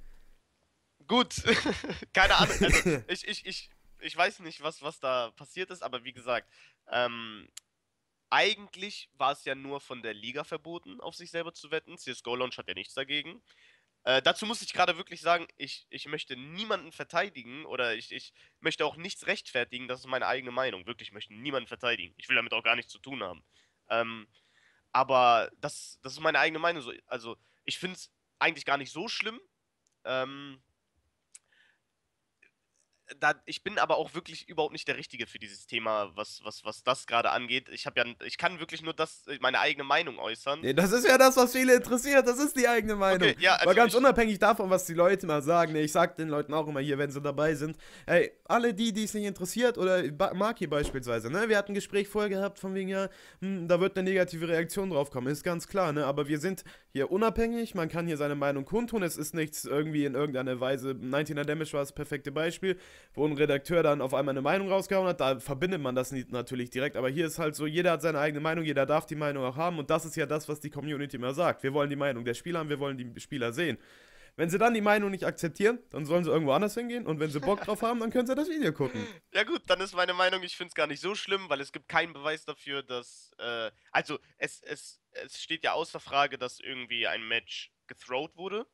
Gut, 1.09 1.35
keine 2.13 2.37
Ahnung. 2.37 2.57
Also, 2.61 3.03
ich, 3.09 3.27
ich, 3.27 3.45
ich, 3.45 3.71
ich 3.99 4.17
weiß 4.17 4.39
nicht, 4.39 4.63
was, 4.63 4.83
was 4.83 5.01
da 5.01 5.33
passiert 5.33 5.73
ist, 5.73 5.83
aber 5.83 6.05
wie 6.05 6.13
gesagt, 6.13 6.49
ähm, 6.93 7.49
eigentlich 8.31 9.09
war 9.15 9.33
es 9.33 9.45
ja 9.45 9.55
nur 9.55 9.81
von 9.81 10.03
der 10.03 10.15
Liga 10.15 10.45
verboten, 10.45 11.01
auf 11.01 11.15
sich 11.15 11.31
selber 11.31 11.53
zu 11.53 11.71
wetten. 11.71 11.99
CSGO 11.99 12.35
Launch 12.35 12.59
hat 12.59 12.69
ja 12.69 12.75
nichts 12.75 12.95
dagegen. 12.95 13.43
Äh, 14.05 14.23
dazu 14.23 14.47
muss 14.47 14.63
ich 14.63 14.73
gerade 14.73 14.97
wirklich 14.97 15.21
sagen, 15.21 15.49
ich, 15.57 15.87
ich 15.91 16.07
möchte 16.07 16.37
niemanden 16.37 16.93
verteidigen 16.93 17.67
oder 17.67 17.97
ich, 17.97 18.13
ich 18.13 18.33
möchte 18.61 18.87
auch 18.87 18.97
nichts 18.97 19.27
rechtfertigen. 19.27 19.89
Das 19.89 20.01
ist 20.01 20.07
meine 20.07 20.29
eigene 20.29 20.53
Meinung. 20.53 20.87
Wirklich, 20.87 21.09
ich 21.09 21.13
möchte 21.13 21.35
niemanden 21.35 21.67
verteidigen. 21.67 22.15
Ich 22.17 22.29
will 22.29 22.37
damit 22.37 22.53
auch 22.53 22.63
gar 22.63 22.77
nichts 22.77 22.93
zu 22.93 23.01
tun 23.01 23.23
haben. 23.23 23.45
Ähm, 23.89 24.29
aber 24.93 25.51
das, 25.59 25.99
das 26.03 26.13
ist 26.13 26.21
meine 26.21 26.39
eigene 26.39 26.59
Meinung. 26.61 26.83
So, 26.83 26.93
also, 27.07 27.37
ich 27.65 27.79
finde 27.79 27.97
es 27.97 28.13
eigentlich 28.39 28.65
gar 28.65 28.79
nicht 28.79 28.93
so 28.93 29.09
schlimm. 29.09 29.41
Ähm, 30.05 30.63
da, 33.21 33.35
ich 33.45 33.63
bin 33.63 33.79
aber 33.79 33.97
auch 33.97 34.15
wirklich 34.15 34.49
überhaupt 34.49 34.73
nicht 34.73 34.89
der 34.89 34.97
Richtige 34.97 35.27
für 35.27 35.39
dieses 35.39 35.67
Thema, 35.67 36.11
was, 36.15 36.41
was, 36.43 36.65
was 36.65 36.83
das 36.83 37.07
gerade 37.07 37.31
angeht. 37.31 37.69
Ich 37.71 37.87
habe 37.87 38.01
ja, 38.01 38.07
ich 38.25 38.37
kann 38.37 38.59
wirklich 38.59 38.83
nur 38.83 38.95
das, 38.95 39.25
meine 39.41 39.61
eigene 39.61 39.85
Meinung 39.85 40.19
äußern. 40.19 40.61
Nee, 40.61 40.75
das 40.75 40.93
ist 40.93 41.07
ja 41.07 41.17
das, 41.17 41.37
was 41.37 41.53
viele 41.53 41.77
interessiert. 41.77 42.27
Das 42.27 42.39
ist 42.39 42.57
die 42.57 42.67
eigene 42.67 42.97
Meinung. 42.97 43.29
Okay, 43.29 43.37
ja, 43.39 43.53
also 43.55 43.65
Aber 43.65 43.75
ganz 43.75 43.95
unabhängig 43.95 44.39
davon, 44.39 44.71
was 44.71 44.87
die 44.87 44.95
Leute 44.95 45.27
mal 45.27 45.43
sagen. 45.43 45.73
Nee, 45.73 45.83
ich 45.83 45.93
sag 45.93 46.17
den 46.17 46.29
Leuten 46.29 46.53
auch 46.53 46.67
immer 46.67 46.81
hier, 46.81 46.99
wenn 46.99 47.11
sie 47.11 47.21
dabei 47.21 47.55
sind. 47.55 47.77
Ey, 48.07 48.33
alle 48.45 48.75
die, 48.75 48.93
die 48.93 49.05
es 49.05 49.15
nicht 49.15 49.25
interessiert, 49.25 49.79
oder 49.79 50.03
Maki 50.35 50.67
beispielsweise, 50.67 51.31
ne? 51.31 51.49
Wir 51.49 51.59
hatten 51.59 51.73
ein 51.73 51.77
Gespräch 51.77 52.09
vorher 52.09 52.31
gehabt, 52.31 52.59
von 52.59 52.75
wegen, 52.75 52.89
ja, 52.89 53.09
hm, 53.41 53.69
da 53.69 53.81
wird 53.81 53.97
eine 53.97 54.09
negative 54.09 54.49
Reaktion 54.49 54.91
drauf 54.91 55.11
kommen. 55.11 55.29
Ist 55.29 55.45
ganz 55.45 55.69
klar, 55.69 55.93
ne? 55.93 56.07
Aber 56.07 56.27
wir 56.29 56.41
sind 56.41 56.65
hier 56.93 57.11
unabhängig. 57.11 57.75
Man 57.75 57.89
kann 57.89 58.07
hier 58.07 58.17
seine 58.17 58.35
Meinung 58.35 58.65
kundtun. 58.65 59.03
Es 59.03 59.17
ist 59.17 59.35
nichts 59.35 59.65
irgendwie 59.65 60.05
in 60.05 60.15
irgendeiner 60.15 60.59
Weise. 60.61 60.91
19er 60.91 61.45
Damage 61.45 61.73
war 61.75 61.81
das 61.81 61.93
perfekte 61.93 62.33
Beispiel 62.33 62.79
wo 63.15 63.27
ein 63.27 63.33
Redakteur 63.33 63.83
dann 63.83 64.01
auf 64.01 64.15
einmal 64.15 64.33
eine 64.33 64.43
Meinung 64.43 64.71
rausgehauen 64.71 65.09
hat, 65.09 65.21
da 65.21 65.41
verbindet 65.41 65.81
man 65.81 65.95
das 65.95 66.13
nicht, 66.13 66.31
natürlich 66.31 66.71
direkt. 66.71 66.97
Aber 66.97 67.09
hier 67.09 67.27
ist 67.27 67.39
halt 67.39 67.57
so, 67.57 67.67
jeder 67.67 67.93
hat 67.93 68.03
seine 68.03 68.19
eigene 68.19 68.41
Meinung, 68.41 68.65
jeder 68.65 68.87
darf 68.87 69.07
die 69.07 69.15
Meinung 69.17 69.45
auch 69.45 69.57
haben 69.57 69.79
und 69.79 69.91
das 69.91 70.05
ist 70.05 70.17
ja 70.17 70.27
das, 70.27 70.49
was 70.49 70.61
die 70.61 70.71
Community 70.71 71.17
immer 71.17 71.35
sagt. 71.35 71.63
Wir 71.63 71.73
wollen 71.73 71.91
die 71.91 71.97
Meinung 71.97 72.25
der 72.25 72.35
Spieler 72.35 72.61
haben, 72.61 72.69
wir 72.69 72.79
wollen 72.79 72.99
die 72.99 73.21
Spieler 73.21 73.53
sehen. 73.53 73.79
Wenn 74.39 74.51
sie 74.51 74.59
dann 74.59 74.75
die 74.75 74.83
Meinung 74.83 75.11
nicht 75.11 75.25
akzeptieren, 75.25 75.79
dann 75.89 76.05
sollen 76.05 76.23
sie 76.23 76.31
irgendwo 76.31 76.53
anders 76.53 76.75
hingehen 76.75 77.07
und 77.07 77.19
wenn 77.21 77.31
sie 77.31 77.41
Bock 77.41 77.63
drauf 77.63 77.81
haben, 77.81 78.01
dann 78.01 78.11
können 78.11 78.27
sie 78.27 78.35
das 78.35 78.49
Video 78.49 78.73
gucken. 78.73 79.07
Ja 79.33 79.45
gut, 79.45 79.63
dann 79.67 79.81
ist 79.81 79.95
meine 79.95 80.13
Meinung, 80.13 80.43
ich 80.43 80.57
finde 80.57 80.69
es 80.69 80.75
gar 80.75 80.87
nicht 80.87 81.01
so 81.01 81.15
schlimm, 81.15 81.49
weil 81.49 81.61
es 81.61 81.73
gibt 81.73 81.89
keinen 81.89 82.13
Beweis 82.13 82.45
dafür, 82.45 82.83
dass, 82.83 83.33
äh, 83.39 83.71
also 83.93 84.19
es, 84.37 84.61
es, 84.63 85.01
es 85.13 85.43
steht 85.43 85.65
ja 85.65 85.73
außer 85.73 86.01
Frage, 86.01 86.37
dass 86.37 86.61
irgendwie 86.61 87.07
ein 87.07 87.27
Match 87.27 87.73
gethrowt 87.87 88.37
wurde. 88.37 88.67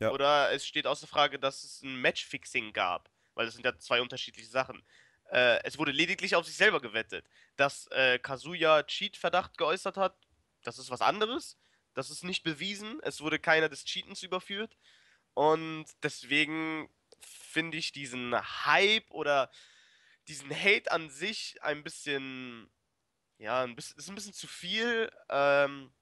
Ja. 0.00 0.10
Oder 0.10 0.50
es 0.52 0.66
steht 0.66 0.86
außer 0.86 1.06
Frage, 1.06 1.38
dass 1.38 1.62
es 1.62 1.82
ein 1.82 2.00
Matchfixing 2.00 2.72
gab 2.72 3.10
weil 3.34 3.46
das 3.46 3.54
sind 3.54 3.64
ja 3.64 3.76
zwei 3.78 4.00
unterschiedliche 4.00 4.48
Sachen. 4.48 4.82
Äh, 5.30 5.62
es 5.64 5.78
wurde 5.78 5.92
lediglich 5.92 6.34
auf 6.34 6.46
sich 6.46 6.56
selber 6.56 6.80
gewettet. 6.80 7.26
Dass 7.56 7.86
äh, 7.88 8.18
Kazuya 8.18 8.82
Cheat-Verdacht 8.82 9.56
geäußert 9.56 9.96
hat, 9.96 10.16
das 10.62 10.78
ist 10.78 10.90
was 10.90 11.00
anderes. 11.00 11.58
Das 11.94 12.10
ist 12.10 12.24
nicht 12.24 12.42
bewiesen. 12.42 13.00
Es 13.02 13.20
wurde 13.20 13.38
keiner 13.38 13.68
des 13.68 13.84
Cheatens 13.84 14.22
überführt. 14.22 14.76
Und 15.34 15.86
deswegen 16.02 16.90
finde 17.20 17.78
ich 17.78 17.92
diesen 17.92 18.34
Hype 18.66 19.10
oder 19.10 19.50
diesen 20.28 20.50
Hate 20.50 20.90
an 20.90 21.10
sich 21.10 21.62
ein 21.62 21.82
bisschen, 21.82 22.70
ja, 23.38 23.62
ein 23.62 23.74
bisschen, 23.74 23.98
ist 23.98 24.08
ein 24.08 24.14
bisschen 24.14 24.34
zu 24.34 24.46
viel. 24.46 25.10
Ähm, 25.28 25.92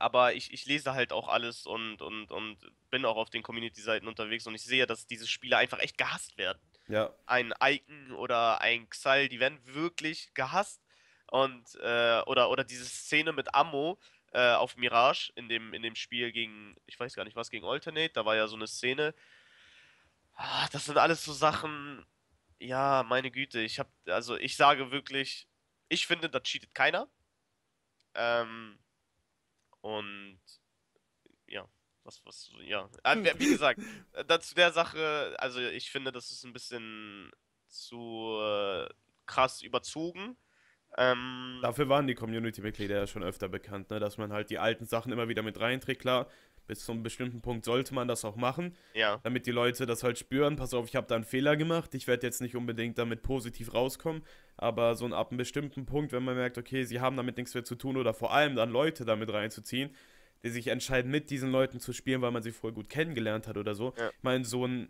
aber 0.00 0.34
ich, 0.34 0.52
ich 0.52 0.64
lese 0.64 0.94
halt 0.94 1.12
auch 1.12 1.28
alles 1.28 1.66
und, 1.66 2.00
und, 2.00 2.32
und 2.32 2.58
bin 2.90 3.04
auch 3.04 3.16
auf 3.16 3.30
den 3.30 3.42
Community-Seiten 3.42 4.08
unterwegs 4.08 4.46
und 4.46 4.54
ich 4.54 4.62
sehe, 4.62 4.86
dass 4.86 5.06
diese 5.06 5.28
Spiele 5.28 5.58
einfach 5.58 5.78
echt 5.78 5.98
gehasst 5.98 6.38
werden. 6.38 6.58
Ja. 6.88 7.14
Ein 7.26 7.54
Icon 7.62 8.12
oder 8.12 8.60
ein 8.60 8.88
Xal, 8.88 9.28
die 9.28 9.40
werden 9.40 9.60
wirklich 9.64 10.32
gehasst. 10.34 10.82
Und, 11.26 11.76
äh, 11.76 12.22
oder, 12.26 12.50
oder 12.50 12.64
diese 12.64 12.86
Szene 12.86 13.32
mit 13.32 13.54
Ammo 13.54 14.00
äh, 14.32 14.54
auf 14.54 14.76
Mirage 14.76 15.32
in 15.36 15.48
dem, 15.48 15.72
in 15.74 15.82
dem 15.82 15.94
Spiel 15.94 16.32
gegen, 16.32 16.76
ich 16.86 16.98
weiß 16.98 17.14
gar 17.14 17.24
nicht 17.24 17.36
was, 17.36 17.50
gegen 17.50 17.66
Alternate, 17.66 18.12
da 18.14 18.24
war 18.24 18.34
ja 18.34 18.48
so 18.48 18.56
eine 18.56 18.66
Szene. 18.66 19.14
Ah, 20.34 20.66
das 20.72 20.86
sind 20.86 20.98
alles 20.98 21.24
so 21.24 21.32
Sachen, 21.32 22.04
ja, 22.58 23.04
meine 23.06 23.30
Güte, 23.30 23.60
ich 23.60 23.78
habe, 23.78 23.90
also 24.06 24.36
ich 24.36 24.56
sage 24.56 24.90
wirklich, 24.90 25.46
ich 25.88 26.06
finde, 26.06 26.28
da 26.28 26.40
cheatet 26.40 26.74
keiner. 26.74 27.08
Ähm, 28.14 28.79
und 29.80 30.40
ja, 31.46 31.68
was, 32.04 32.24
was, 32.24 32.50
ja. 32.62 32.88
Äh, 33.04 33.34
wie 33.38 33.50
gesagt, 33.50 33.80
äh, 34.12 34.24
dazu 34.24 34.54
der 34.54 34.72
Sache, 34.72 35.34
also 35.38 35.60
ich 35.60 35.90
finde, 35.90 36.12
das 36.12 36.30
ist 36.30 36.44
ein 36.44 36.52
bisschen 36.52 37.30
zu 37.66 38.38
äh, 38.42 38.88
krass 39.26 39.62
überzogen. 39.62 40.36
Ähm, 40.96 41.60
Dafür 41.62 41.88
waren 41.88 42.06
die 42.06 42.16
Community-Mitglieder 42.16 42.96
ja 42.96 43.06
schon 43.06 43.22
öfter 43.22 43.48
bekannt, 43.48 43.90
ne? 43.90 44.00
dass 44.00 44.18
man 44.18 44.32
halt 44.32 44.50
die 44.50 44.58
alten 44.58 44.86
Sachen 44.86 45.12
immer 45.12 45.28
wieder 45.28 45.42
mit 45.42 45.60
reinträgt. 45.60 46.00
Klar, 46.00 46.28
bis 46.70 46.84
zu 46.84 46.92
einem 46.92 47.02
bestimmten 47.02 47.40
Punkt 47.40 47.64
sollte 47.64 47.92
man 47.94 48.06
das 48.06 48.24
auch 48.24 48.36
machen, 48.36 48.76
ja. 48.94 49.18
damit 49.24 49.46
die 49.46 49.50
Leute 49.50 49.86
das 49.86 50.04
halt 50.04 50.18
spüren. 50.18 50.54
Pass 50.54 50.72
auf, 50.72 50.86
ich 50.86 50.94
habe 50.94 51.08
da 51.08 51.16
einen 51.16 51.24
Fehler 51.24 51.56
gemacht. 51.56 51.92
Ich 51.96 52.06
werde 52.06 52.24
jetzt 52.24 52.40
nicht 52.40 52.54
unbedingt 52.54 52.96
damit 52.96 53.24
positiv 53.24 53.74
rauskommen, 53.74 54.22
aber 54.56 54.94
so 54.94 55.06
ab 55.06 55.30
einem 55.30 55.38
bestimmten 55.38 55.84
Punkt, 55.84 56.12
wenn 56.12 56.22
man 56.22 56.36
merkt, 56.36 56.58
okay, 56.58 56.84
sie 56.84 57.00
haben 57.00 57.16
damit 57.16 57.38
nichts 57.38 57.54
mehr 57.54 57.64
zu 57.64 57.74
tun 57.74 57.96
oder 57.96 58.14
vor 58.14 58.32
allem 58.32 58.54
dann 58.54 58.70
Leute 58.70 59.04
damit 59.04 59.32
reinzuziehen, 59.32 59.90
die 60.44 60.50
sich 60.50 60.68
entscheiden, 60.68 61.10
mit 61.10 61.30
diesen 61.30 61.50
Leuten 61.50 61.80
zu 61.80 61.92
spielen, 61.92 62.22
weil 62.22 62.30
man 62.30 62.44
sie 62.44 62.52
vorher 62.52 62.72
gut 62.72 62.88
kennengelernt 62.88 63.48
hat 63.48 63.56
oder 63.56 63.74
so. 63.74 63.92
Ja. 63.98 64.10
Ich 64.10 64.22
meine, 64.22 64.44
so 64.44 64.64
ein 64.64 64.88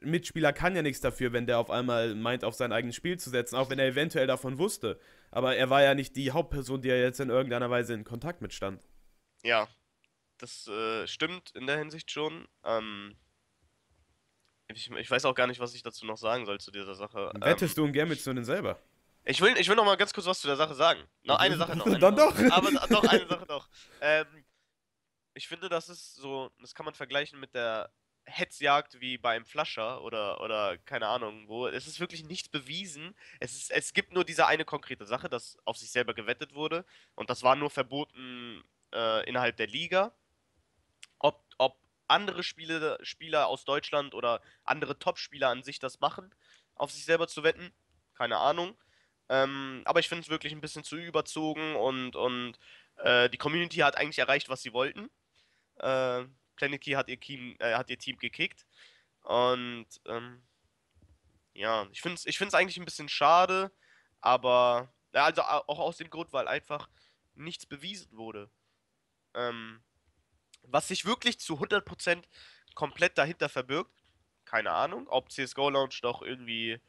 Mitspieler 0.00 0.52
kann 0.52 0.76
ja 0.76 0.82
nichts 0.82 1.00
dafür, 1.00 1.32
wenn 1.32 1.46
der 1.46 1.58
auf 1.58 1.70
einmal 1.70 2.14
meint, 2.14 2.44
auf 2.44 2.54
sein 2.54 2.72
eigenes 2.72 2.94
Spiel 2.94 3.18
zu 3.18 3.30
setzen, 3.30 3.56
auch 3.56 3.70
wenn 3.70 3.78
er 3.78 3.86
eventuell 3.86 4.26
davon 4.26 4.58
wusste. 4.58 5.00
Aber 5.30 5.56
er 5.56 5.70
war 5.70 5.82
ja 5.82 5.94
nicht 5.94 6.14
die 6.14 6.30
Hauptperson, 6.30 6.82
die 6.82 6.90
er 6.90 7.00
jetzt 7.00 7.20
in 7.20 7.30
irgendeiner 7.30 7.70
Weise 7.70 7.94
in 7.94 8.04
Kontakt 8.04 8.42
mit 8.42 8.52
stand. 8.52 8.82
Ja, 9.42 9.66
das 10.42 10.66
äh, 10.66 11.06
stimmt 11.06 11.50
in 11.52 11.66
der 11.66 11.78
Hinsicht 11.78 12.10
schon. 12.10 12.48
Ähm, 12.64 13.16
ich, 14.68 14.90
ich, 14.90 15.10
weiß 15.10 15.24
auch 15.24 15.34
gar 15.34 15.46
nicht, 15.46 15.60
was 15.60 15.74
ich 15.74 15.82
dazu 15.82 16.04
noch 16.04 16.16
sagen 16.16 16.46
soll 16.46 16.58
zu 16.58 16.70
dieser 16.70 16.94
Sache. 16.94 17.30
Wettest 17.36 17.78
ähm, 17.78 17.84
du 17.84 17.88
ein 17.88 17.92
Game 17.92 18.08
mit 18.08 18.24
denn 18.26 18.44
selber? 18.44 18.78
Ich 19.24 19.40
will, 19.40 19.56
ich 19.56 19.68
will 19.68 19.76
noch 19.76 19.84
mal 19.84 19.96
ganz 19.96 20.12
kurz 20.12 20.26
was 20.26 20.40
zu 20.40 20.48
der 20.48 20.56
Sache 20.56 20.74
sagen. 20.74 21.00
Noch 21.22 21.38
eine 21.38 21.56
Sache 21.56 21.76
noch. 21.76 21.86
Eine 21.86 21.98
Dann 21.98 22.16
doch. 22.16 22.36
Aber 22.50 22.70
noch 22.90 23.04
eine 23.04 23.26
Sache 23.26 23.46
noch. 23.46 23.68
Ähm, 24.00 24.26
ich 25.34 25.46
finde, 25.46 25.68
das 25.68 25.88
ist 25.88 26.16
so, 26.16 26.50
das 26.60 26.74
kann 26.74 26.84
man 26.84 26.94
vergleichen 26.94 27.38
mit 27.38 27.54
der 27.54 27.92
Hetzjagd 28.24 29.00
wie 29.00 29.18
beim 29.18 29.44
Flascher 29.44 30.02
oder, 30.02 30.40
oder 30.40 30.76
keine 30.78 31.06
Ahnung 31.06 31.46
wo. 31.46 31.68
Es 31.68 31.86
ist 31.86 32.00
wirklich 32.00 32.24
nichts 32.24 32.48
bewiesen. 32.48 33.14
Es, 33.38 33.54
ist, 33.54 33.70
es 33.70 33.92
gibt 33.92 34.12
nur 34.12 34.24
diese 34.24 34.46
eine 34.46 34.64
konkrete 34.64 35.06
Sache, 35.06 35.28
dass 35.28 35.56
auf 35.64 35.76
sich 35.76 35.92
selber 35.92 36.14
gewettet 36.14 36.54
wurde. 36.54 36.84
Und 37.14 37.30
das 37.30 37.44
war 37.44 37.54
nur 37.54 37.70
verboten 37.70 38.64
äh, 38.92 39.28
innerhalb 39.28 39.56
der 39.56 39.68
Liga 39.68 40.12
andere 42.08 42.42
Spiele, 42.42 42.98
Spieler 43.02 43.46
aus 43.46 43.64
Deutschland 43.64 44.14
oder 44.14 44.40
andere 44.64 44.98
Top-Spieler 44.98 45.48
an 45.48 45.62
sich 45.62 45.78
das 45.78 46.00
machen, 46.00 46.34
auf 46.74 46.90
sich 46.90 47.04
selber 47.04 47.28
zu 47.28 47.42
wetten. 47.42 47.72
Keine 48.14 48.38
Ahnung. 48.38 48.76
Ähm, 49.28 49.82
aber 49.84 50.00
ich 50.00 50.08
finde 50.08 50.22
es 50.22 50.28
wirklich 50.28 50.52
ein 50.52 50.60
bisschen 50.60 50.84
zu 50.84 50.96
überzogen 50.96 51.76
und, 51.76 52.16
und 52.16 52.58
äh, 52.96 53.30
die 53.30 53.38
Community 53.38 53.78
hat 53.78 53.96
eigentlich 53.96 54.18
erreicht, 54.18 54.48
was 54.48 54.62
sie 54.62 54.72
wollten. 54.72 55.10
Äh, 55.76 56.24
Key 56.56 56.92
hat 56.92 57.08
ihr 57.08 57.18
Team, 57.18 57.56
äh, 57.58 57.74
hat 57.74 57.90
ihr 57.90 57.98
Team 57.98 58.18
gekickt. 58.18 58.66
Und 59.22 59.86
ähm, 60.06 60.42
ja, 61.54 61.86
ich 61.92 62.02
finde 62.02 62.16
es 62.16 62.26
ich 62.26 62.38
find's 62.38 62.54
eigentlich 62.54 62.78
ein 62.78 62.84
bisschen 62.84 63.08
schade, 63.08 63.72
aber 64.20 64.92
ja, 65.12 65.24
also 65.24 65.42
auch 65.42 65.78
aus 65.78 65.96
dem 65.96 66.10
Grund, 66.10 66.32
weil 66.32 66.48
einfach 66.48 66.88
nichts 67.34 67.66
bewiesen 67.66 68.16
wurde. 68.16 68.50
Ähm, 69.34 69.82
was 70.62 70.88
sich 70.88 71.04
wirklich 71.04 71.38
zu 71.38 71.54
100% 71.54 72.22
komplett 72.74 73.18
dahinter 73.18 73.48
verbirgt, 73.48 73.92
keine 74.44 74.72
Ahnung, 74.72 75.06
ob 75.08 75.30
CSGO 75.30 75.70
Launch 75.70 76.00
doch 76.00 76.22
irgendwie 76.22 76.80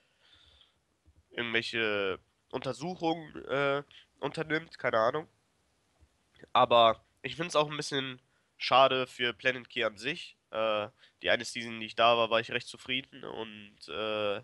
irgendwelche 1.32 2.20
Untersuchungen 2.52 3.36
äh, 3.46 3.84
unternimmt, 4.20 4.78
keine 4.78 5.00
Ahnung. 5.00 5.28
Aber 6.52 7.04
ich 7.22 7.36
finde 7.36 7.50
es 7.50 7.56
auch 7.56 7.70
ein 7.70 7.78
bisschen 7.78 8.22
schade 8.58 9.08
für 9.08 9.34
Planet 9.34 9.70
Key 9.70 9.84
an 9.84 9.98
sich. 9.98 10.38
Äh, 10.52 10.90
die 11.22 11.30
eine 11.30 11.46
Season, 11.46 11.80
die 11.80 11.88
ich 11.88 11.96
da 11.96 12.18
war, 12.18 12.30
war 12.30 12.40
ich 12.40 12.52
recht 12.52 12.68
zufrieden 12.68 13.24
und 13.24 13.78
äh, 13.90 14.42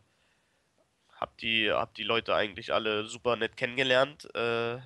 hab 1.15 1.37
die, 1.37 1.71
hab 1.71 1.93
die 1.95 2.03
Leute 2.03 2.33
eigentlich 2.33 2.73
alle 2.73 3.05
super 3.05 3.35
nett 3.35 3.57
kennengelernt. 3.57 4.33
Äh, 4.33 4.79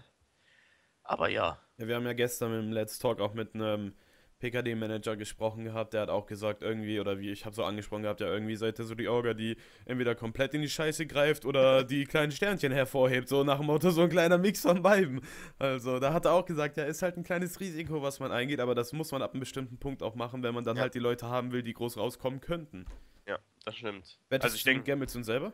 aber 1.03 1.29
ja. 1.29 1.59
ja. 1.77 1.87
Wir 1.87 1.95
haben 1.95 2.05
ja 2.05 2.13
gestern 2.13 2.53
im 2.59 2.71
Let's 2.71 2.99
Talk 2.99 3.19
auch 3.19 3.33
mit 3.33 3.53
einem 3.55 3.95
PKD-Manager 4.43 5.15
gesprochen 5.15 5.63
gehabt, 5.63 5.93
der 5.93 6.01
hat 6.01 6.09
auch 6.09 6.25
gesagt, 6.25 6.61
irgendwie, 6.61 6.99
oder 6.99 7.17
wie 7.19 7.31
ich 7.31 7.45
habe 7.45 7.55
so 7.55 7.63
angesprochen 7.63 8.03
gehabt, 8.03 8.19
ja, 8.19 8.27
irgendwie 8.27 8.57
seid 8.57 8.77
ihr 8.77 8.83
so 8.83 8.93
die 8.93 9.07
Orga, 9.07 9.33
die 9.33 9.55
entweder 9.85 10.15
komplett 10.15 10.53
in 10.53 10.61
die 10.61 10.69
Scheiße 10.69 11.05
greift 11.05 11.45
oder 11.45 11.83
die 11.85 12.03
kleinen 12.03 12.31
Sternchen 12.33 12.73
hervorhebt, 12.73 13.29
so 13.29 13.45
nach 13.45 13.57
dem 13.57 13.67
Motto, 13.67 13.89
so 13.91 14.01
ein 14.01 14.09
kleiner 14.09 14.37
Mix 14.37 14.61
von 14.61 14.81
beiden. 14.81 15.21
Also, 15.59 15.99
da 15.99 16.13
hat 16.13 16.25
er 16.25 16.33
auch 16.33 16.45
gesagt, 16.45 16.75
ja, 16.75 16.83
ist 16.83 17.01
halt 17.01 17.15
ein 17.15 17.23
kleines 17.23 17.61
Risiko, 17.61 18.01
was 18.01 18.19
man 18.19 18.33
eingeht, 18.33 18.59
aber 18.59 18.75
das 18.75 18.91
muss 18.91 19.13
man 19.13 19.21
ab 19.21 19.31
einem 19.31 19.39
bestimmten 19.39 19.77
Punkt 19.77 20.03
auch 20.03 20.15
machen, 20.15 20.43
wenn 20.43 20.53
man 20.53 20.65
dann 20.65 20.75
ja. 20.75 20.83
halt 20.83 20.93
die 20.93 20.99
Leute 20.99 21.27
haben 21.27 21.53
will, 21.53 21.63
die 21.63 21.73
groß 21.73 21.97
rauskommen 21.97 22.41
könnten. 22.41 22.85
Ja, 23.25 23.39
das 23.63 23.77
stimmt. 23.77 24.19
Wettest 24.27 24.43
also 24.43 24.55
ich 24.57 24.63
denke, 24.63 24.83
Gamilton 24.83 25.23
selber? 25.23 25.53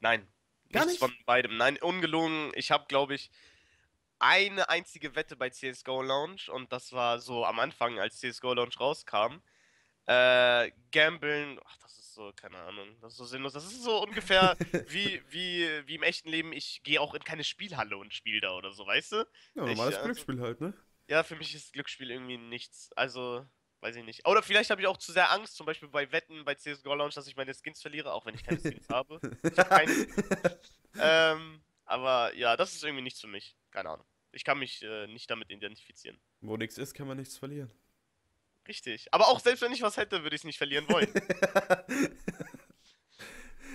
Nein. 0.00 0.26
Gar 0.72 0.86
nichts 0.86 1.00
nicht? 1.00 1.14
von 1.16 1.24
beidem. 1.26 1.56
Nein, 1.56 1.78
ungelogen. 1.80 2.50
Ich 2.54 2.70
habe, 2.70 2.86
glaube 2.88 3.14
ich, 3.14 3.30
eine 4.20 4.68
einzige 4.68 5.16
Wette 5.16 5.36
bei 5.36 5.50
CSGO 5.50 6.02
Launch 6.02 6.48
und 6.50 6.72
das 6.72 6.92
war 6.92 7.18
so 7.18 7.44
am 7.44 7.58
Anfang, 7.58 7.98
als 7.98 8.20
CSGO 8.20 8.54
Launch 8.54 8.78
rauskam. 8.78 9.40
Äh, 10.06 10.70
Gambeln, 10.92 11.58
ach, 11.64 11.76
das 11.78 11.98
ist 11.98 12.14
so, 12.14 12.32
keine 12.34 12.58
Ahnung, 12.58 12.96
das 13.00 13.12
ist 13.12 13.18
so 13.18 13.24
sinnlos. 13.24 13.52
Das 13.52 13.64
ist 13.64 13.82
so 13.82 14.02
ungefähr 14.02 14.56
wie, 14.88 15.22
wie, 15.28 15.86
wie 15.86 15.94
im 15.94 16.02
echten 16.02 16.28
Leben, 16.28 16.52
ich 16.52 16.82
gehe 16.82 17.00
auch 17.00 17.14
in 17.14 17.24
keine 17.24 17.44
Spielhalle 17.44 17.96
und 17.96 18.12
spiele 18.12 18.40
da 18.40 18.52
oder 18.52 18.72
so, 18.72 18.86
weißt 18.86 19.12
du? 19.12 19.16
Ja, 19.16 19.24
normales 19.54 19.78
ich, 19.78 19.84
also, 19.84 20.04
Glücksspiel 20.04 20.40
halt, 20.40 20.60
ne? 20.60 20.74
Ja, 21.08 21.22
für 21.22 21.36
mich 21.36 21.54
ist 21.54 21.72
Glücksspiel 21.72 22.10
irgendwie 22.10 22.38
nichts. 22.38 22.92
Also, 22.96 23.46
weiß 23.80 23.96
ich 23.96 24.04
nicht. 24.04 24.26
Oder 24.26 24.42
vielleicht 24.42 24.70
habe 24.70 24.80
ich 24.80 24.86
auch 24.86 24.96
zu 24.96 25.12
sehr 25.12 25.30
Angst, 25.30 25.56
zum 25.56 25.66
Beispiel 25.66 25.88
bei 25.88 26.12
Wetten 26.12 26.44
bei 26.44 26.54
CSGO 26.54 26.94
Launch, 26.94 27.14
dass 27.14 27.26
ich 27.26 27.36
meine 27.36 27.54
Skins 27.54 27.80
verliere, 27.80 28.12
auch 28.12 28.26
wenn 28.26 28.34
ich 28.34 28.44
keine 28.44 28.60
Skins 28.60 28.88
habe. 28.88 29.20
Ich 29.42 29.58
habe 29.58 29.68
keine. 29.68 30.06
ähm, 31.00 31.62
aber 31.84 32.34
ja, 32.34 32.56
das 32.56 32.74
ist 32.74 32.84
irgendwie 32.84 33.02
nichts 33.02 33.20
für 33.20 33.26
mich. 33.26 33.56
Keine 33.70 33.90
Ahnung. 33.90 34.06
Ich 34.32 34.44
kann 34.44 34.58
mich 34.58 34.82
äh, 34.82 35.06
nicht 35.08 35.30
damit 35.30 35.50
identifizieren. 35.50 36.18
Wo 36.40 36.56
nichts 36.56 36.78
ist, 36.78 36.94
kann 36.94 37.06
man 37.06 37.16
nichts 37.16 37.36
verlieren. 37.36 37.70
Richtig. 38.68 39.08
Aber 39.12 39.28
auch 39.28 39.40
selbst 39.40 39.62
wenn 39.62 39.72
ich 39.72 39.82
was 39.82 39.96
hätte, 39.96 40.22
würde 40.22 40.36
ich 40.36 40.42
es 40.42 40.44
nicht 40.44 40.58
verlieren 40.58 40.88
wollen. 40.88 41.12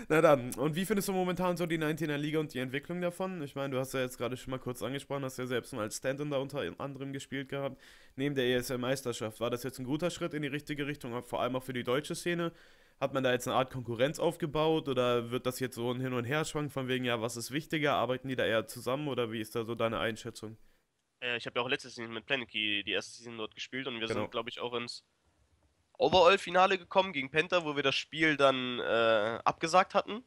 Na 0.08 0.22
dann, 0.22 0.54
und 0.56 0.76
wie 0.76 0.86
findest 0.86 1.08
du 1.08 1.14
momentan 1.14 1.58
so 1.58 1.66
die 1.66 1.78
19er 1.78 2.18
Liga 2.18 2.40
und 2.40 2.54
die 2.54 2.60
Entwicklung 2.60 3.02
davon? 3.02 3.42
Ich 3.42 3.56
meine, 3.56 3.72
du 3.72 3.80
hast 3.80 3.94
ja 3.94 4.02
jetzt 4.02 4.18
gerade 4.18 4.38
schon 4.38 4.52
mal 4.52 4.60
kurz 4.60 4.84
angesprochen, 4.84 5.24
hast 5.24 5.38
ja 5.38 5.48
selbst 5.48 5.74
mal 5.74 5.82
als 5.82 5.98
Stand-in 5.98 6.30
da 6.30 6.38
unter 6.38 6.62
anderem 6.80 7.12
gespielt 7.12 7.50
gehabt, 7.50 7.82
neben 8.16 8.36
der 8.36 8.46
ESL-Meisterschaft. 8.46 9.40
War 9.40 9.50
das 9.50 9.64
jetzt 9.64 9.80
ein 9.80 9.86
guter 9.86 10.12
Schritt 10.12 10.34
in 10.34 10.44
die 10.44 10.48
richtige 10.48 10.86
Richtung, 10.86 11.24
vor 11.24 11.42
allem 11.42 11.56
auch 11.56 11.64
für 11.64 11.74
die 11.74 11.84
deutsche 11.84 12.14
Szene? 12.14 12.52
Hat 13.00 13.14
man 13.14 13.24
da 13.24 13.32
jetzt 13.32 13.48
eine 13.48 13.58
Art 13.58 13.72
Konkurrenz 13.72 14.20
aufgebaut 14.20 14.88
oder 14.88 15.30
wird 15.30 15.46
das 15.46 15.60
jetzt 15.60 15.76
so 15.76 15.92
ein 15.92 16.00
Hin- 16.00 16.14
und 16.14 16.24
Herschwang 16.26 16.70
von 16.70 16.88
wegen, 16.88 17.04
ja, 17.06 17.22
was 17.22 17.36
ist 17.36 17.52
wichtiger? 17.52 17.96
Arbeiten 17.96 18.30
die 18.30 18.36
da 18.38 18.46
eher 18.46 18.68
zusammen 18.68 19.08
oder 19.10 19.32
wie 19.32 19.42
ist 19.42 19.56
da 19.56 19.66
so 19.66 19.76
deine 19.76 20.00
Einschätzung? 20.00 20.58
Äh, 21.22 21.38
ich 21.38 21.46
habe 21.46 21.60
ja 21.60 21.66
auch 21.66 21.70
letztes 21.70 21.96
Season 21.96 22.14
mit 22.14 22.26
Planet 22.26 22.48
Key 22.48 22.84
die 22.84 22.92
erste 22.92 23.18
Season 23.18 23.38
dort 23.38 23.54
gespielt 23.54 23.88
und 23.88 24.00
wir 24.00 24.08
Genau. 24.08 24.22
sind, 24.22 24.32
glaube 24.32 24.50
ich, 24.50 24.60
auch 24.62 24.74
ins 24.74 25.04
Overall-Finale 25.98 26.78
gekommen 26.78 27.14
gegen 27.14 27.30
Penta, 27.32 27.64
wo 27.66 27.76
wir 27.76 27.84
das 27.84 27.96
Spiel 27.96 28.38
dann 28.38 28.80
äh, 28.80 29.40
abgesagt 29.44 29.94
hatten. 29.94 30.24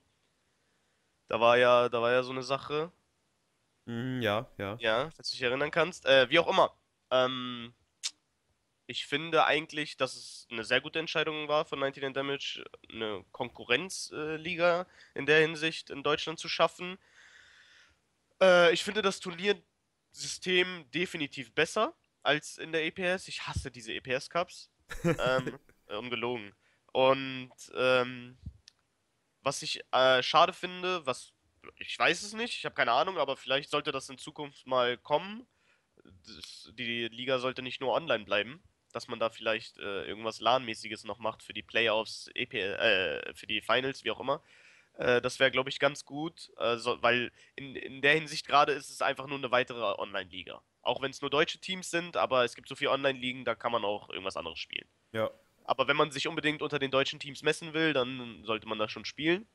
Da 1.28 1.40
war 1.40 1.58
ja, 1.58 1.88
da 1.88 2.00
war 2.00 2.12
ja 2.12 2.22
so 2.22 2.32
eine 2.32 2.42
Sache. 2.42 2.90
Mhm, 3.86 4.20
ja, 4.22 4.46
ja. 4.58 4.76
Ja, 4.80 5.10
falls 5.14 5.30
du 5.30 5.36
dich 5.36 5.42
erinnern 5.42 5.70
kannst. 5.70 6.06
Äh, 6.06 6.28
wie 6.30 6.38
auch 6.38 6.48
immer. 6.48 6.74
Ähm, 7.10 7.74
ich 8.88 9.06
finde 9.06 9.44
eigentlich, 9.44 9.98
dass 9.98 10.16
es 10.16 10.48
eine 10.50 10.64
sehr 10.64 10.80
gute 10.80 10.98
Entscheidung 10.98 11.46
war 11.46 11.66
von 11.66 11.78
99 11.78 12.14
Damage, 12.14 12.64
eine 12.90 13.22
Konkurrenzliga 13.32 14.86
in 15.14 15.26
der 15.26 15.40
Hinsicht 15.42 15.90
in 15.90 16.02
Deutschland 16.02 16.38
zu 16.38 16.48
schaffen. 16.48 16.96
Äh, 18.40 18.72
ich 18.72 18.82
finde 18.82 19.02
das 19.02 19.20
Turniersystem 19.20 20.90
definitiv 20.90 21.54
besser 21.54 21.94
als 22.22 22.56
in 22.56 22.72
der 22.72 22.86
EPS. 22.86 23.28
Ich 23.28 23.46
hasse 23.46 23.70
diese 23.70 23.92
EPS-Cups. 23.92 24.70
ähm, 25.04 25.58
ungelogen. 25.88 26.54
Und 26.92 27.52
ähm, 27.74 28.38
was 29.42 29.60
ich 29.60 29.82
äh, 29.92 30.22
schade 30.22 30.54
finde, 30.54 31.04
was 31.04 31.34
ich 31.76 31.98
weiß 31.98 32.22
es 32.22 32.32
nicht, 32.32 32.54
ich 32.54 32.64
habe 32.64 32.74
keine 32.74 32.92
Ahnung, 32.92 33.18
aber 33.18 33.36
vielleicht 33.36 33.68
sollte 33.68 33.92
das 33.92 34.08
in 34.08 34.16
Zukunft 34.16 34.66
mal 34.66 34.96
kommen. 34.96 35.46
Das, 36.26 36.72
die 36.72 37.08
Liga 37.08 37.38
sollte 37.38 37.60
nicht 37.60 37.82
nur 37.82 37.92
online 37.92 38.24
bleiben, 38.24 38.62
dass 38.92 39.08
man 39.08 39.18
da 39.18 39.30
vielleicht 39.30 39.78
äh, 39.78 40.06
irgendwas 40.06 40.40
LAN-mäßiges 40.40 41.04
noch 41.04 41.18
macht 41.18 41.42
für 41.42 41.52
die 41.52 41.62
Playoffs, 41.62 42.30
EP, 42.34 42.54
äh, 42.54 43.34
für 43.34 43.46
die 43.46 43.60
Finals, 43.60 44.04
wie 44.04 44.10
auch 44.10 44.20
immer. 44.20 44.42
Äh, 44.96 45.20
das 45.20 45.38
wäre, 45.38 45.50
glaube 45.50 45.70
ich, 45.70 45.78
ganz 45.78 46.04
gut, 46.04 46.50
so, 46.76 47.02
weil 47.02 47.30
in, 47.56 47.76
in 47.76 48.02
der 48.02 48.14
Hinsicht 48.14 48.46
gerade 48.46 48.72
ist 48.72 48.90
es 48.90 49.02
einfach 49.02 49.26
nur 49.26 49.38
eine 49.38 49.50
weitere 49.50 49.82
Online-Liga. 49.98 50.62
Auch 50.82 51.02
wenn 51.02 51.10
es 51.10 51.20
nur 51.20 51.30
deutsche 51.30 51.58
Teams 51.58 51.90
sind, 51.90 52.16
aber 52.16 52.44
es 52.44 52.54
gibt 52.54 52.68
so 52.68 52.74
viele 52.74 52.90
Online-Ligen, 52.90 53.44
da 53.44 53.54
kann 53.54 53.72
man 53.72 53.84
auch 53.84 54.08
irgendwas 54.08 54.36
anderes 54.36 54.58
spielen. 54.58 54.88
Ja. 55.12 55.30
Aber 55.64 55.86
wenn 55.86 55.96
man 55.96 56.10
sich 56.10 56.26
unbedingt 56.26 56.62
unter 56.62 56.78
den 56.78 56.90
deutschen 56.90 57.20
Teams 57.20 57.42
messen 57.42 57.74
will, 57.74 57.92
dann 57.92 58.42
sollte 58.44 58.66
man 58.66 58.78
das 58.78 58.90
schon 58.90 59.04
spielen. 59.04 59.46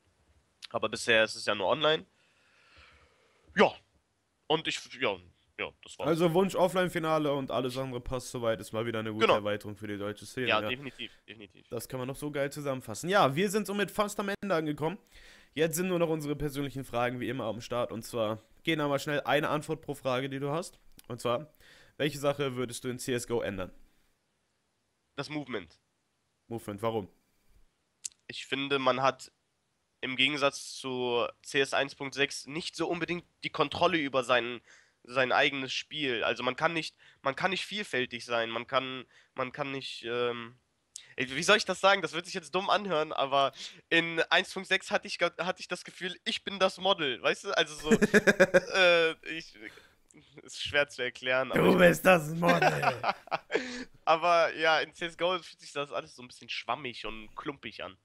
Aber 0.70 0.88
bisher 0.88 1.24
ist 1.24 1.34
es 1.34 1.44
ja 1.46 1.56
nur 1.56 1.66
online. 1.66 2.06
Ja. 3.56 3.74
Und 4.46 4.68
ich, 4.68 4.78
ja, 5.00 5.16
ja, 5.58 5.70
das 5.82 5.98
war's. 5.98 6.08
Also 6.08 6.32
Wunsch 6.34 6.54
Offline-Finale 6.54 7.32
und 7.32 7.50
alles 7.50 7.76
andere 7.78 8.00
passt 8.00 8.30
soweit. 8.30 8.60
Ist 8.60 8.72
mal 8.72 8.86
wieder 8.86 8.98
eine 9.00 9.12
gute 9.12 9.26
Genau. 9.26 9.36
Erweiterung 9.36 9.76
für 9.76 9.86
die 9.86 9.96
deutsche 9.98 10.26
Szene. 10.26 10.48
ja, 10.48 10.60
definitiv, 10.60 11.12
definitiv. 11.28 11.66
Das 11.68 11.88
kann 11.88 11.98
man 11.98 12.08
noch 12.08 12.16
so 12.16 12.30
geil 12.30 12.50
zusammenfassen. 12.50 13.08
Ja, 13.08 13.34
wir 13.36 13.48
sind 13.50 13.66
somit 13.66 13.90
fast 13.90 14.18
am 14.20 14.30
Ende 14.40 14.54
angekommen. 14.54 14.98
Jetzt 15.54 15.76
sind 15.76 15.88
nur 15.88 15.98
noch 16.00 16.08
unsere 16.08 16.34
persönlichen 16.34 16.84
Fragen 16.84 17.20
wie 17.20 17.28
immer 17.28 17.44
am 17.44 17.60
Start. 17.60 17.92
Und 17.92 18.02
zwar 18.02 18.42
gehen 18.64 18.78
wir 18.78 18.88
mal 18.88 18.98
schnell 18.98 19.20
eine 19.20 19.48
Antwort 19.48 19.80
pro 19.82 19.94
Frage, 19.94 20.28
die 20.28 20.40
du 20.40 20.50
hast. 20.50 20.80
Und 21.06 21.20
zwar, 21.20 21.52
welche 21.96 22.18
Sache 22.18 22.56
würdest 22.56 22.82
du 22.82 22.88
in 22.88 22.98
CSGO 22.98 23.40
ändern? 23.40 23.70
Das 25.16 25.28
Movement. 25.30 25.78
Movement, 26.48 26.82
warum? 26.82 27.08
Ich 28.26 28.46
finde, 28.46 28.78
man 28.80 29.00
hat 29.02 29.30
im 30.00 30.16
Gegensatz 30.16 30.74
zu 30.74 31.26
CS 31.42 31.72
1.6 31.72 32.50
nicht 32.50 32.74
so 32.74 32.88
unbedingt 32.88 33.24
die 33.44 33.50
Kontrolle 33.50 33.96
über 33.98 34.24
sein, 34.24 34.60
sein 35.04 35.32
eigenes 35.32 35.72
Spiel. 35.72 36.24
Also 36.24 36.42
man 36.42 36.56
kann 36.56 36.72
nicht, 36.72 36.96
man 37.22 37.36
kann 37.36 37.50
nicht 37.50 37.66
vielfältig 37.66 38.24
sein. 38.24 38.50
Man 38.50 38.66
kann, 38.66 39.04
man 39.34 39.52
kann 39.52 39.70
nicht, 39.70 40.04
ähm, 40.04 40.56
wie 41.16 41.42
soll 41.42 41.56
ich 41.56 41.64
das 41.64 41.80
sagen? 41.80 42.02
Das 42.02 42.12
wird 42.12 42.26
sich 42.26 42.34
jetzt 42.34 42.54
dumm 42.54 42.70
anhören, 42.70 43.12
aber 43.12 43.52
in 43.88 44.20
1.6 44.20 44.90
hatte 44.90 45.06
ich, 45.06 45.18
hatte 45.20 45.60
ich 45.60 45.68
das 45.68 45.84
Gefühl, 45.84 46.16
ich 46.24 46.42
bin 46.42 46.58
das 46.58 46.78
Model, 46.78 47.22
weißt 47.22 47.44
du? 47.44 47.56
Also 47.56 47.74
so, 47.74 47.90
äh, 48.74 49.12
ich, 49.36 49.54
ist 50.42 50.62
schwer 50.62 50.88
zu 50.88 51.02
erklären, 51.02 51.52
aber 51.52 51.68
ich 51.68 51.78
bist 51.78 52.06
das 52.06 52.28
Model. 52.30 53.02
aber 54.04 54.54
ja, 54.54 54.80
in 54.80 54.94
CSGO 54.94 55.38
fühlt 55.38 55.60
sich 55.60 55.72
das 55.72 55.92
alles 55.92 56.14
so 56.16 56.22
ein 56.22 56.28
bisschen 56.28 56.48
schwammig 56.48 57.06
und 57.06 57.34
klumpig 57.36 57.82
an. 57.82 57.96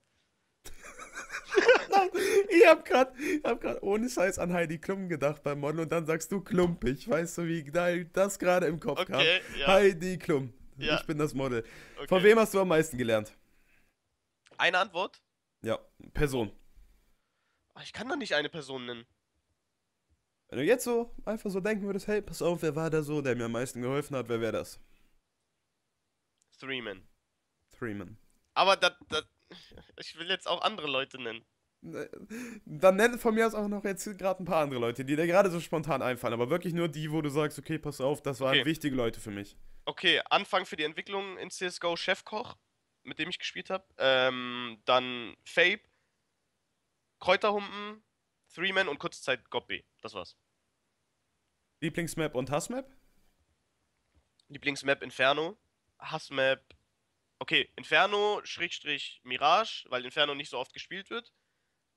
ich 2.50 2.66
hab 2.68 2.86
grad, 2.86 3.14
ich 3.20 3.44
hab 3.44 3.60
grad 3.62 3.82
ohne 3.82 4.10
Scheiß 4.10 4.40
an 4.40 4.54
Heidi 4.54 4.78
Klum 4.78 5.10
gedacht 5.10 5.44
beim 5.44 5.60
Model 5.60 5.82
und 5.82 5.92
dann 5.92 6.06
sagst 6.06 6.32
du 6.32 6.42
klumpig. 6.42 7.10
Weißt 7.10 7.38
du, 7.40 7.46
wie 7.46 7.64
geil 7.64 8.06
das 8.14 8.38
gerade 8.40 8.68
im 8.68 8.80
Kopf 8.80 9.00
Okay, 9.02 9.12
kam? 9.42 9.60
ja. 9.60 9.68
Heidi 9.68 10.18
Klum. 10.18 10.54
Ja. 10.78 10.96
Ich 11.00 11.06
bin 11.06 11.18
das 11.18 11.34
Model. 11.34 11.64
Okay. 11.98 12.08
Von 12.08 12.24
wem 12.24 12.40
hast 12.40 12.54
du 12.54 12.60
am 12.62 12.68
meisten 12.70 12.98
gelernt? 12.98 13.34
Eine 14.58 14.78
Antwort? 14.80 15.22
Ja, 15.62 15.80
Person. 16.14 16.52
Ah, 17.74 17.82
Ich 17.84 17.92
kann 17.94 18.08
da 18.08 18.16
nicht 18.16 18.34
eine 18.36 18.50
Person 18.50 18.86
nennen. 18.86 19.06
Wenn 20.50 20.60
du 20.60 20.66
jetzt 20.66 20.84
so 20.84 21.14
einfach 21.26 21.50
so 21.52 21.60
denken 21.60 21.86
würdest, 21.86 22.08
hey, 22.08 22.22
pass 22.22 22.42
auf, 22.42 22.62
wer 22.62 22.76
war 22.76 22.90
da 22.90 23.04
so, 23.04 23.22
der 23.22 23.36
mir 23.36 23.46
am 23.46 23.52
meisten 23.52 23.82
geholfen 23.82 24.16
hat, 24.16 24.30
wer 24.30 24.42
wäre 24.42 24.54
das? 24.54 24.80
Threeman. 26.60 27.08
Freeman. 27.78 28.18
Aber 28.54 28.76
das, 28.76 28.94
das, 29.10 29.26
ich 29.98 30.18
will 30.18 30.30
jetzt 30.30 30.48
auch 30.48 30.62
andere 30.62 30.88
Leute 30.88 31.22
nennen. 31.22 31.46
Dann 31.82 32.98
nenn 32.98 33.20
von 33.20 33.34
mir 33.34 33.48
aus 33.48 33.56
auch 33.56 33.70
noch 33.70 33.86
jetzt 33.86 34.06
gerade 34.18 34.44
ein 34.44 34.46
paar 34.46 34.64
andere 34.64 34.82
Leute, 34.82 35.06
die 35.06 35.16
dir 35.16 35.28
gerade 35.28 35.50
so 35.50 35.62
spontan 35.62 36.02
einfallen, 36.02 36.34
aber 36.34 36.50
wirklich 36.50 36.74
nur 36.74 36.90
die, 36.90 37.10
wo 37.12 37.22
du 37.22 37.30
sagst, 37.30 37.58
okay, 37.58 37.80
pass 37.80 38.02
auf, 38.02 38.22
das 38.22 38.42
waren 38.42 38.58
Okay. 38.58 38.66
wichtige 38.66 38.96
Leute 38.96 39.22
für 39.22 39.32
mich. 39.32 39.56
Okay, 39.86 40.22
Anfang 40.30 40.66
für 40.66 40.76
die 40.76 40.84
Entwicklung 40.84 41.38
in 41.38 41.50
CSGO 41.50 41.96
Chefkoch, 41.96 42.58
mit 43.04 43.18
dem 43.18 43.30
ich 43.30 43.40
gespielt 43.40 43.70
habe. 43.70 43.86
Ähm, 43.98 44.82
dann 44.84 45.38
Fabe, 45.46 45.80
Kräuterhumpen, 47.20 48.04
Threeman 48.54 48.90
und 48.90 49.00
kurze 49.00 49.22
Zeit 49.22 49.50
Gobbe. 49.50 49.84
Das 50.02 50.14
war's. 50.14 50.36
Lieblingsmap 51.82 52.36
und 52.36 52.52
Hassmap? 52.52 52.92
Lieblingsmap 54.50 55.02
Inferno. 55.02 55.58
Hassmap. 55.98 56.62
Okay, 57.40 57.70
Inferno, 57.78 58.42
Schrägstrich 58.44 59.22
Mirage, 59.24 59.86
weil 59.90 60.04
Inferno 60.06 60.36
nicht 60.36 60.50
so 60.50 60.58
oft 60.58 60.74
gespielt 60.74 61.10
wird. 61.10 61.32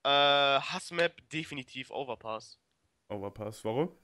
Äh, 0.05 0.09
Hassmap 0.09 1.17
definitiv 1.31 1.91
Overpass. 1.91 2.59
Overpass, 3.09 3.65
warum? 3.65 3.97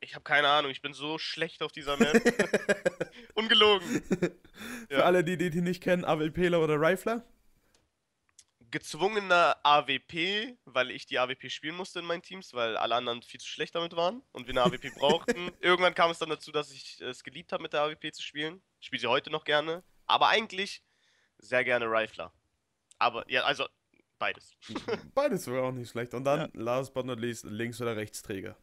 Ich 0.00 0.14
habe 0.14 0.24
keine 0.24 0.48
Ahnung, 0.48 0.70
ich 0.70 0.82
bin 0.82 0.92
so 0.92 1.18
schlecht 1.18 1.62
auf 1.62 1.72
dieser 1.72 1.96
Map. 1.96 2.14
Ungelogen. 3.34 4.02
Für 4.88 4.98
Ja. 4.98 4.98
alle, 5.04 5.24
die, 5.24 5.36
die 5.36 5.50
die 5.50 5.60
nicht 5.62 5.82
kennen, 5.82 6.04
AWPler 6.04 6.60
oder 6.60 6.80
Rifler? 6.80 7.24
Gezwungener 8.70 9.56
AWP, 9.62 10.56
weil 10.64 10.90
ich 10.90 11.06
die 11.06 11.18
AWP 11.18 11.48
spielen 11.48 11.76
musste 11.76 12.00
in 12.00 12.06
meinen 12.06 12.22
Teams, 12.22 12.52
weil 12.54 12.76
alle 12.76 12.96
anderen 12.96 13.22
viel 13.22 13.38
zu 13.38 13.46
schlecht 13.46 13.74
damit 13.76 13.94
waren 13.94 14.22
und 14.32 14.46
wir 14.46 14.52
eine 14.52 14.62
AWP 14.62 14.90
brauchten. 14.98 15.50
Irgendwann 15.60 15.94
kam 15.94 16.10
es 16.10 16.18
dann 16.18 16.28
dazu, 16.30 16.50
dass 16.50 16.72
ich 16.72 17.00
es 17.00 17.22
geliebt 17.22 17.52
habe, 17.52 17.62
mit 17.62 17.72
der 17.72 17.82
AWP 17.82 18.12
zu 18.12 18.22
spielen. 18.22 18.62
Ich 18.80 18.86
spiele 18.88 19.00
sie 19.00 19.06
heute 19.06 19.30
noch 19.30 19.44
gerne, 19.44 19.84
aber 20.06 20.28
eigentlich 20.28 20.82
sehr 21.38 21.64
gerne 21.64 21.86
Rifler. 21.86 22.32
Aber 22.98 23.28
ja, 23.30 23.44
also 23.44 23.66
beides. 24.18 24.56
Beides 25.14 25.44
sogar 25.44 25.64
auch 25.64 25.72
nicht 25.72 25.90
schlecht. 25.90 26.14
Und 26.14 26.24
dann, 26.24 26.50
last 26.54 26.94
but 26.94 27.04
not 27.04 27.20
least, 27.20 27.44
Links- 27.44 27.80
oder 27.80 27.96
Rechtsträger. 27.96 28.56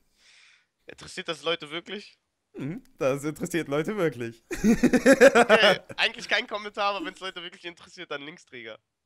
Interessiert 0.87 1.27
das 1.27 1.43
Leute 1.43 1.69
wirklich? 1.69 2.17
Mhm, 2.53 2.83
das 2.97 3.23
interessiert 3.23 3.67
Leute 3.67 3.95
wirklich. 3.97 4.43
Okay, 4.51 5.79
eigentlich 5.97 6.27
kein 6.27 6.47
Kommentar, 6.47 6.95
aber 6.95 7.05
wenn 7.05 7.13
es 7.13 7.19
Leute 7.19 7.41
wirklich 7.43 7.65
interessiert, 7.65 8.11
dann 8.11 8.23
Linksträger. 8.23 8.77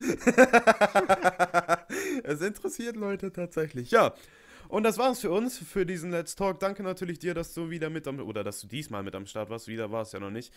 es 2.24 2.40
interessiert 2.40 2.96
Leute 2.96 3.32
tatsächlich. 3.32 3.90
Ja. 3.90 4.14
Und 4.68 4.82
das 4.82 4.98
war's 4.98 5.20
für 5.20 5.30
uns, 5.30 5.58
für 5.58 5.86
diesen 5.86 6.10
Let's 6.10 6.34
Talk. 6.34 6.60
Danke 6.60 6.82
natürlich 6.82 7.18
dir, 7.18 7.34
dass 7.34 7.54
du 7.54 7.70
wieder 7.70 7.90
mit 7.90 8.08
am, 8.08 8.20
oder 8.20 8.44
dass 8.44 8.60
du 8.60 8.66
diesmal 8.66 9.02
mit 9.02 9.14
am 9.14 9.26
Start 9.26 9.50
warst. 9.50 9.68
Wieder 9.68 9.90
war 9.92 10.02
es 10.02 10.12
ja 10.12 10.20
noch 10.20 10.30
nicht. 10.30 10.52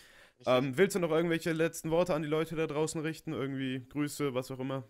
Ähm, 0.46 0.76
willst 0.76 0.96
du 0.96 1.00
noch 1.00 1.10
irgendwelche 1.10 1.52
letzten 1.52 1.90
Worte 1.90 2.14
an 2.14 2.22
die 2.22 2.28
Leute 2.28 2.56
da 2.56 2.66
draußen 2.66 3.00
richten? 3.00 3.32
Irgendwie 3.32 3.86
Grüße, 3.88 4.34
was 4.34 4.50
auch 4.50 4.58
immer? 4.58 4.84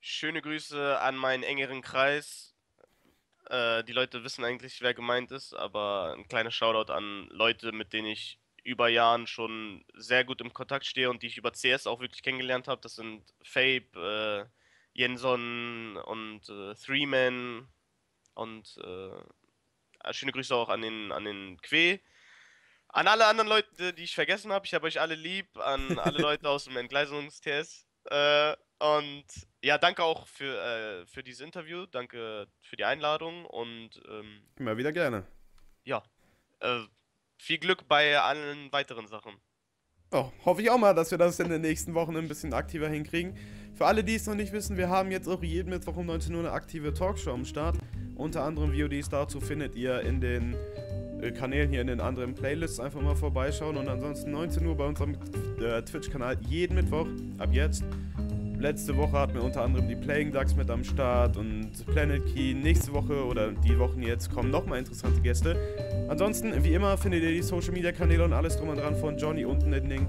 Schöne 0.00 0.42
Grüße 0.42 1.00
an 1.00 1.16
meinen 1.16 1.42
engeren 1.42 1.82
Kreis. 1.82 2.54
Äh, 3.48 3.84
die 3.84 3.92
Leute 3.92 4.24
wissen 4.24 4.44
eigentlich, 4.44 4.80
wer 4.82 4.94
gemeint 4.94 5.30
ist, 5.30 5.54
aber 5.54 6.14
ein 6.16 6.26
kleiner 6.28 6.50
Shoutout 6.50 6.92
an 6.92 7.28
Leute, 7.30 7.72
mit 7.72 7.92
denen 7.92 8.08
ich 8.08 8.40
über 8.64 8.88
Jahren 8.88 9.26
schon 9.26 9.84
sehr 9.94 10.24
gut 10.24 10.40
im 10.40 10.52
Kontakt 10.52 10.86
stehe 10.86 11.08
und 11.08 11.22
die 11.22 11.28
ich 11.28 11.36
über 11.38 11.52
CS 11.52 11.86
auch 11.86 12.00
wirklich 12.00 12.22
kennengelernt 12.22 12.66
habe. 12.66 12.80
Das 12.80 12.96
sind 12.96 13.22
Fabe, 13.42 13.86
äh, 13.94 14.98
Jenson 14.98 15.96
und 15.98 16.48
äh, 16.48 16.74
Threeman 16.74 17.68
und 18.36 18.78
äh, 18.78 20.12
schöne 20.12 20.32
Grüße 20.32 20.54
auch 20.54 20.68
an 20.68 20.82
den, 20.82 21.12
an 21.12 21.24
den 21.24 21.60
Que. 21.60 22.00
An 22.88 23.08
alle 23.08 23.26
anderen 23.26 23.48
Leute, 23.48 23.92
die 23.92 24.04
ich 24.04 24.14
vergessen 24.14 24.52
habe, 24.52 24.64
ich 24.64 24.74
habe 24.74 24.86
euch 24.86 25.00
alle 25.00 25.14
lieb, 25.14 25.56
an 25.58 25.98
alle 25.98 26.18
Leute 26.22 26.48
aus 26.48 26.64
dem 26.64 26.76
Entgleisungstest. 26.76 27.86
Äh, 28.04 28.54
und 28.78 29.24
ja, 29.62 29.78
danke 29.78 30.02
auch 30.02 30.26
für, 30.26 30.62
äh, 30.62 31.06
für 31.06 31.22
dieses 31.22 31.40
Interview, 31.40 31.86
danke 31.86 32.46
für 32.60 32.76
die 32.76 32.84
Einladung 32.84 33.46
und 33.46 33.90
ähm, 34.08 34.46
immer 34.56 34.76
wieder 34.76 34.92
gerne. 34.92 35.26
Ja, 35.84 36.02
äh, 36.60 36.80
viel 37.38 37.58
Glück 37.58 37.88
bei 37.88 38.18
allen 38.20 38.70
weiteren 38.72 39.06
Sachen. 39.06 39.40
Oh, 40.12 40.26
hoffe 40.44 40.62
ich 40.62 40.70
auch 40.70 40.78
mal, 40.78 40.94
dass 40.94 41.10
wir 41.10 41.18
das 41.18 41.40
in 41.40 41.48
den 41.48 41.62
nächsten 41.62 41.94
Wochen 41.94 42.16
ein 42.16 42.28
bisschen 42.28 42.52
aktiver 42.52 42.88
hinkriegen. 42.88 43.34
Für 43.74 43.86
alle, 43.86 44.04
die 44.04 44.14
es 44.14 44.26
noch 44.26 44.36
nicht 44.36 44.52
wissen, 44.52 44.76
wir 44.76 44.88
haben 44.88 45.10
jetzt 45.10 45.28
auch 45.28 45.42
jeden 45.42 45.70
Mittwoch 45.70 45.96
um 45.96 46.06
19 46.06 46.32
Uhr 46.32 46.40
eine 46.40 46.52
aktive 46.52 46.94
Talkshow 46.94 47.32
am 47.32 47.44
Start. 47.44 47.76
Unter 48.14 48.44
anderem 48.44 48.72
VODs 48.72 49.08
dazu 49.08 49.40
findet 49.40 49.74
ihr 49.74 50.00
in 50.02 50.20
den 50.20 50.54
äh, 51.20 51.32
Kanälen 51.32 51.70
hier 51.70 51.80
in 51.80 51.88
den 51.88 52.00
anderen 52.00 52.34
Playlists 52.34 52.78
einfach 52.78 53.00
mal 53.00 53.16
vorbeischauen. 53.16 53.76
Und 53.76 53.88
ansonsten 53.88 54.30
19 54.30 54.64
Uhr 54.64 54.76
bei 54.76 54.86
unserem 54.86 55.16
äh, 55.60 55.82
Twitch-Kanal 55.82 56.38
jeden 56.48 56.76
Mittwoch 56.76 57.08
ab 57.38 57.50
jetzt. 57.52 57.82
Letzte 58.58 58.96
Woche 58.96 59.12
hatten 59.12 59.34
wir 59.34 59.44
unter 59.44 59.62
anderem 59.62 59.86
die 59.86 59.96
Playing 59.96 60.32
Ducks 60.32 60.56
mit 60.56 60.70
am 60.70 60.82
Start 60.82 61.36
und 61.36 61.70
Planet 61.86 62.24
Key. 62.26 62.54
Nächste 62.54 62.92
Woche 62.92 63.24
oder 63.26 63.52
die 63.52 63.78
Wochen 63.78 64.02
jetzt 64.02 64.32
kommen 64.32 64.50
nochmal 64.50 64.78
interessante 64.78 65.20
Gäste. 65.20 65.56
Ansonsten, 66.08 66.64
wie 66.64 66.72
immer, 66.72 66.96
findet 66.96 67.22
ihr 67.22 67.32
die 67.32 67.42
Social 67.42 67.72
Media 67.72 67.92
Kanäle 67.92 68.24
und 68.24 68.32
alles 68.32 68.56
drum 68.56 68.70
und 68.70 68.78
dran 68.78 68.96
von 68.96 69.18
Johnny 69.18 69.44
unten 69.44 69.72
in 69.72 69.88
den 69.88 70.06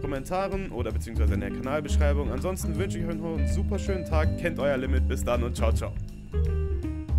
Kommentaren 0.00 0.70
oder 0.70 0.92
beziehungsweise 0.92 1.34
in 1.34 1.40
der 1.40 1.50
Kanalbeschreibung. 1.50 2.32
Ansonsten 2.32 2.76
wünsche 2.78 2.98
ich 2.98 3.06
euch 3.06 3.16
noch 3.16 3.36
einen 3.36 3.48
super 3.48 3.78
schönen 3.78 4.04
Tag. 4.04 4.38
Kennt 4.38 4.58
euer 4.58 4.78
Limit. 4.78 5.06
Bis 5.06 5.22
dann 5.22 5.42
und 5.44 5.54
ciao, 5.54 5.72
ciao. 5.72 5.92